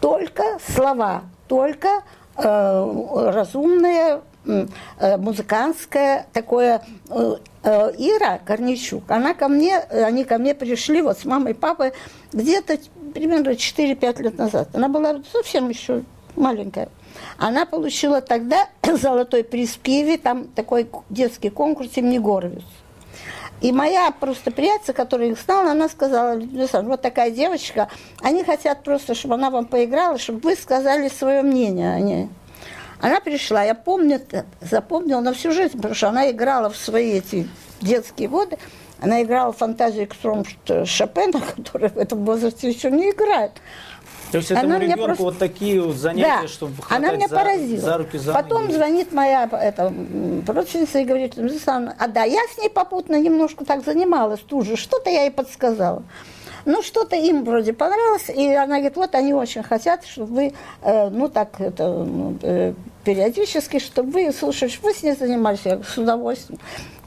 Только 0.00 0.58
слова, 0.74 1.22
только 1.48 2.02
э, 2.36 3.30
разумные 3.30 4.20
Э, 4.44 5.16
музыкантское 5.18 6.26
такое 6.32 6.82
э, 7.10 7.34
э, 7.62 7.92
Ира 7.96 8.40
Корничук, 8.44 9.08
она 9.08 9.34
ко 9.34 9.46
мне, 9.46 9.78
они 9.78 10.24
ко 10.24 10.38
мне 10.38 10.54
пришли 10.54 11.00
вот 11.00 11.18
с 11.20 11.24
мамой 11.24 11.52
и 11.52 11.54
папой 11.54 11.92
где-то 12.32 12.78
примерно 13.14 13.50
4-5 13.50 14.22
лет 14.22 14.38
назад. 14.38 14.70
Она 14.72 14.88
была 14.88 15.20
совсем 15.32 15.68
еще 15.68 16.02
маленькая. 16.34 16.88
Она 17.38 17.66
получила 17.66 18.20
тогда 18.20 18.68
золотой 18.82 19.44
приз 19.44 19.70
в 19.70 19.80
Киеве, 19.80 20.18
там 20.18 20.48
такой 20.48 20.88
детский 21.10 21.50
конкурс 21.50 21.90
имени 21.96 22.18
Горовец. 22.18 22.64
И 23.60 23.70
моя 23.70 24.10
просто 24.10 24.50
приятельница, 24.50 24.92
которая 24.92 25.28
их 25.28 25.40
знала, 25.40 25.70
она 25.70 25.88
сказала, 25.88 26.40
вот 26.82 27.00
такая 27.00 27.30
девочка, 27.30 27.88
они 28.20 28.42
хотят 28.42 28.82
просто, 28.82 29.14
чтобы 29.14 29.34
она 29.34 29.50
вам 29.50 29.66
поиграла, 29.66 30.18
чтобы 30.18 30.40
вы 30.40 30.56
сказали 30.56 31.08
свое 31.08 31.42
мнение 31.42 31.94
о 31.94 32.00
ней. 32.00 32.28
Она 33.00 33.20
пришла, 33.20 33.62
я 33.62 33.74
помню, 33.74 34.20
запомнила 34.60 35.20
на 35.20 35.32
всю 35.32 35.52
жизнь, 35.52 35.76
потому 35.76 35.94
что 35.94 36.08
она 36.08 36.30
играла 36.30 36.70
в 36.70 36.76
свои 36.76 37.18
эти 37.18 37.48
детские 37.80 38.28
годы, 38.28 38.58
она 39.00 39.22
играла 39.22 39.52
фантазию 39.52 40.04
Экстром 40.04 40.44
Шопена, 40.84 41.40
который 41.56 41.88
в 41.88 41.98
этом 41.98 42.24
возрасте 42.24 42.68
еще 42.68 42.90
не 42.90 43.10
играет. 43.10 43.52
То 44.32 44.38
есть 44.38 44.50
этому 44.50 44.76
она 44.76 44.78
ребенку 44.78 45.04
просто... 45.04 45.22
вот 45.24 45.38
такие 45.38 45.82
вот 45.82 45.94
занятия, 45.94 46.42
да. 46.42 46.48
чтобы 46.48 46.82
хватать 46.82 47.04
она 47.04 47.16
меня 47.16 47.28
за, 47.28 47.36
поразила. 47.36 47.80
за 47.80 47.98
руки, 47.98 48.16
за 48.16 48.32
Потом 48.32 48.62
ноги. 48.62 48.72
звонит 48.72 49.12
моя 49.12 49.44
это, 49.44 49.92
родственница 50.46 51.00
и 51.00 51.04
говорит, 51.04 51.34
а 51.36 52.08
да, 52.08 52.24
я 52.24 52.40
с 52.54 52.58
ней 52.58 52.70
попутно 52.70 53.20
немножко 53.20 53.66
так 53.66 53.84
занималась 53.84 54.40
тут 54.40 54.64
же, 54.64 54.76
что-то 54.76 55.10
я 55.10 55.24
ей 55.24 55.30
подсказала. 55.30 56.02
Ну, 56.64 56.82
что-то 56.82 57.14
им 57.14 57.44
вроде 57.44 57.74
понравилось, 57.74 58.30
и 58.34 58.54
она 58.54 58.76
говорит, 58.76 58.96
вот 58.96 59.14
они 59.14 59.34
очень 59.34 59.62
хотят, 59.62 60.06
чтобы 60.06 60.34
вы, 60.34 60.52
э, 60.82 61.08
ну, 61.10 61.28
так, 61.28 61.60
это, 61.60 62.06
э, 62.42 62.74
периодически, 63.04 63.80
чтобы 63.80 64.12
вы, 64.12 64.32
слушали, 64.32 64.72
вы 64.82 64.94
с 64.94 65.02
ней 65.02 65.14
занимались, 65.14 65.60
я 65.64 65.82
с 65.82 65.98
удовольствием. 65.98 66.58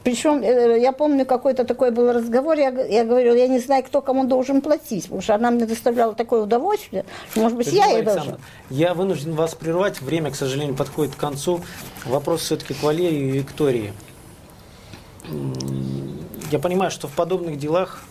Причем, 0.06 0.40
э, 0.40 0.78
я 0.80 0.92
помню, 0.92 1.26
какой-то 1.26 1.64
такой 1.64 1.90
был 1.90 2.12
разговор, 2.12 2.56
я, 2.56 2.68
я 2.68 3.04
говорю, 3.04 3.34
я 3.34 3.48
не 3.48 3.58
знаю, 3.58 3.82
кто 3.82 4.00
кому 4.00 4.24
должен 4.24 4.60
платить, 4.60 5.02
потому 5.02 5.20
что 5.20 5.34
она 5.34 5.50
мне 5.50 5.66
доставляла 5.66 6.14
такое 6.14 6.42
удовольствие, 6.42 7.04
может 7.34 7.58
быть, 7.58 7.72
я 7.72 7.86
ей 7.86 8.02
должен. 8.02 8.36
Я 8.70 8.94
вынужден 8.94 9.34
вас 9.34 9.56
прервать, 9.56 10.00
время, 10.00 10.30
к 10.30 10.36
сожалению, 10.36 10.76
подходит 10.76 11.16
к 11.16 11.18
концу. 11.18 11.60
Вопрос 12.04 12.42
все-таки 12.42 12.72
к 12.72 12.84
Валерии 12.84 13.18
и 13.18 13.30
Виктории. 13.32 13.92
Я 16.52 16.60
понимаю, 16.60 16.92
что 16.92 17.08
в 17.08 17.12
подобных 17.12 17.58
делах 17.58 18.04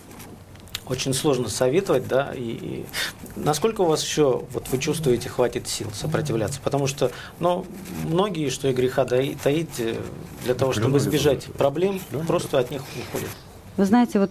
очень 0.88 1.12
сложно 1.14 1.48
советовать, 1.48 2.06
да, 2.06 2.32
и, 2.34 2.40
и 2.40 2.86
насколько 3.36 3.80
у 3.80 3.86
вас 3.86 4.02
еще, 4.02 4.44
вот 4.52 4.68
вы 4.68 4.78
чувствуете, 4.78 5.28
хватит 5.28 5.68
сил 5.68 5.88
сопротивляться, 5.92 6.60
потому 6.62 6.86
что, 6.86 7.10
ну, 7.40 7.66
многие, 8.04 8.50
что 8.50 8.68
и 8.68 8.72
греха 8.72 9.04
таить, 9.04 9.78
э, 9.78 9.96
для 10.44 10.54
того, 10.54 10.72
чтобы 10.72 10.98
избежать 10.98 11.44
проблем, 11.46 12.00
просто 12.26 12.58
от 12.58 12.70
них 12.70 12.82
уходят. 13.08 13.30
Вы 13.76 13.84
знаете, 13.84 14.20
вот 14.20 14.30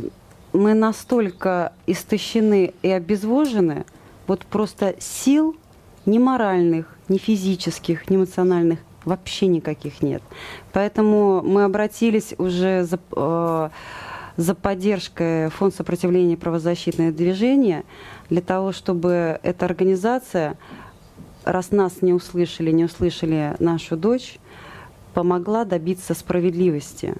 мы 0.54 0.74
настолько 0.74 1.74
истощены 1.88 2.74
и 2.82 2.90
обезвожены, 2.90 3.86
вот 4.28 4.46
просто 4.46 4.96
сил 5.00 5.56
ни 6.06 6.18
моральных, 6.18 6.88
ни 7.10 7.18
физических, 7.18 8.10
ни 8.10 8.16
эмоциональных 8.16 8.80
вообще 9.06 9.48
никаких 9.48 10.02
нет. 10.02 10.24
Поэтому 10.74 11.42
мы 11.44 11.64
обратились 11.64 12.34
уже 12.38 12.84
за, 12.84 13.00
э, 13.16 13.70
за 14.38 14.54
поддержкой 14.54 15.50
Фонд 15.50 15.76
сопротивления 15.76 16.38
правозащитное 16.38 17.12
движение 17.12 17.84
для 18.30 18.42
того, 18.42 18.72
чтобы 18.72 19.40
эта 19.44 19.66
организация, 19.66 20.58
раз 21.44 21.72
нас 21.72 22.02
не 22.02 22.14
услышали, 22.14 22.72
не 22.72 22.86
услышали 22.86 23.56
нашу 23.60 23.96
дочь, 23.96 24.38
помогла 25.14 25.64
добиться 25.64 26.14
справедливости. 26.14 27.16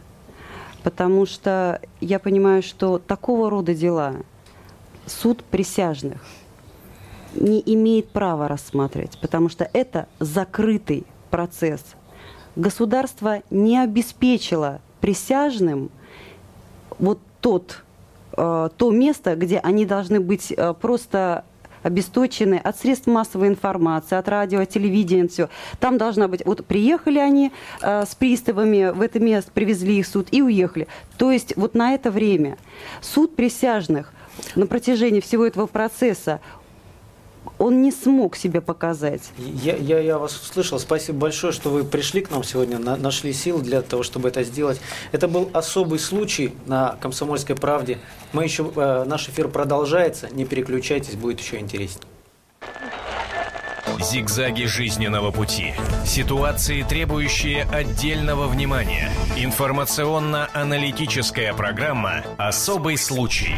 Потому 0.84 1.26
что 1.26 1.80
я 2.02 2.20
понимаю, 2.20 2.62
что 2.62 3.00
такого 3.00 3.50
рода 3.50 3.74
дела 3.74 4.18
суд 5.06 5.44
присяжных 5.44 6.22
не 7.34 7.62
имеет 7.66 8.10
права 8.10 8.48
рассматривать, 8.48 9.18
потому 9.20 9.50
что 9.50 9.70
это 9.74 10.08
закрытый 10.20 11.06
процесс. 11.32 11.82
Государство 12.56 13.42
не 13.50 13.78
обеспечило 13.78 14.82
присяжным– 15.00 15.90
вот 17.00 17.20
тот, 17.42 17.84
э, 18.38 18.70
то 18.76 18.92
место, 18.92 19.36
где 19.36 19.60
они 19.60 19.86
должны 19.86 20.20
быть 20.20 20.52
э, 20.52 20.74
просто 20.80 21.44
обесточены 21.84 22.56
от 22.56 22.78
средств 22.80 23.06
массовой 23.06 23.48
информации, 23.48 24.18
от 24.18 24.28
радио, 24.28 24.66
телевидения, 24.66 25.28
все. 25.28 25.50
Там 25.80 26.00
должна 26.00 26.28
быть... 26.28 26.44
Вот 26.44 26.66
приехали 26.66 27.20
они 27.20 27.52
э, 27.82 28.06
с 28.06 28.16
приставами 28.16 28.92
в 28.92 29.02
это 29.02 29.20
место, 29.20 29.52
привезли 29.54 30.00
их 30.00 30.08
в 30.08 30.10
суд 30.10 30.28
и 30.32 30.42
уехали. 30.42 30.88
То 31.18 31.32
есть 31.32 31.56
вот 31.56 31.76
на 31.76 31.94
это 31.94 32.10
время 32.10 32.58
суд 33.02 33.36
присяжных 33.36 34.12
на 34.56 34.66
протяжении 34.66 35.20
всего 35.20 35.46
этого 35.46 35.68
процесса 35.68 36.42
он 37.58 37.82
не 37.82 37.92
смог 37.92 38.36
себя 38.36 38.62
показать. 38.62 39.22
Я, 39.38 39.76
я, 39.76 40.00
я 40.00 40.18
вас 40.18 40.40
услышал. 40.40 40.80
Спасибо 40.80 41.20
большое, 41.20 41.54
что 41.54 41.70
вы 41.70 41.84
пришли 41.84 42.22
к 42.22 42.32
нам 42.32 42.44
сегодня, 42.44 42.80
на, 42.80 42.96
нашли 42.96 43.34
силы 43.34 43.62
для 43.62 43.82
того, 43.82 44.04
чтобы 44.04 44.30
это 44.30 44.44
сделать. 44.44 44.80
Это 45.12 45.28
был 45.28 45.50
особый 45.54 46.00
случай 46.00 46.54
на 46.66 46.98
«Комсомольской 47.02 47.56
правде». 47.56 48.00
Мы 48.34 48.44
еще, 48.44 48.72
э, 48.76 49.04
наш 49.06 49.30
эфир 49.30 49.48
продолжается. 49.48 50.30
Не 50.30 50.46
переключайтесь, 50.46 51.16
будет 51.16 51.40
еще 51.40 51.60
интереснее. 51.60 52.06
Зигзаги 54.00 54.66
жизненного 54.66 55.32
пути. 55.32 55.74
Ситуации, 56.06 56.84
требующие 56.84 57.64
отдельного 57.64 58.48
внимания. 58.48 59.10
Информационно-аналитическая 59.38 61.54
программа 61.54 62.24
«Особый 62.38 62.98
случай». 62.98 63.56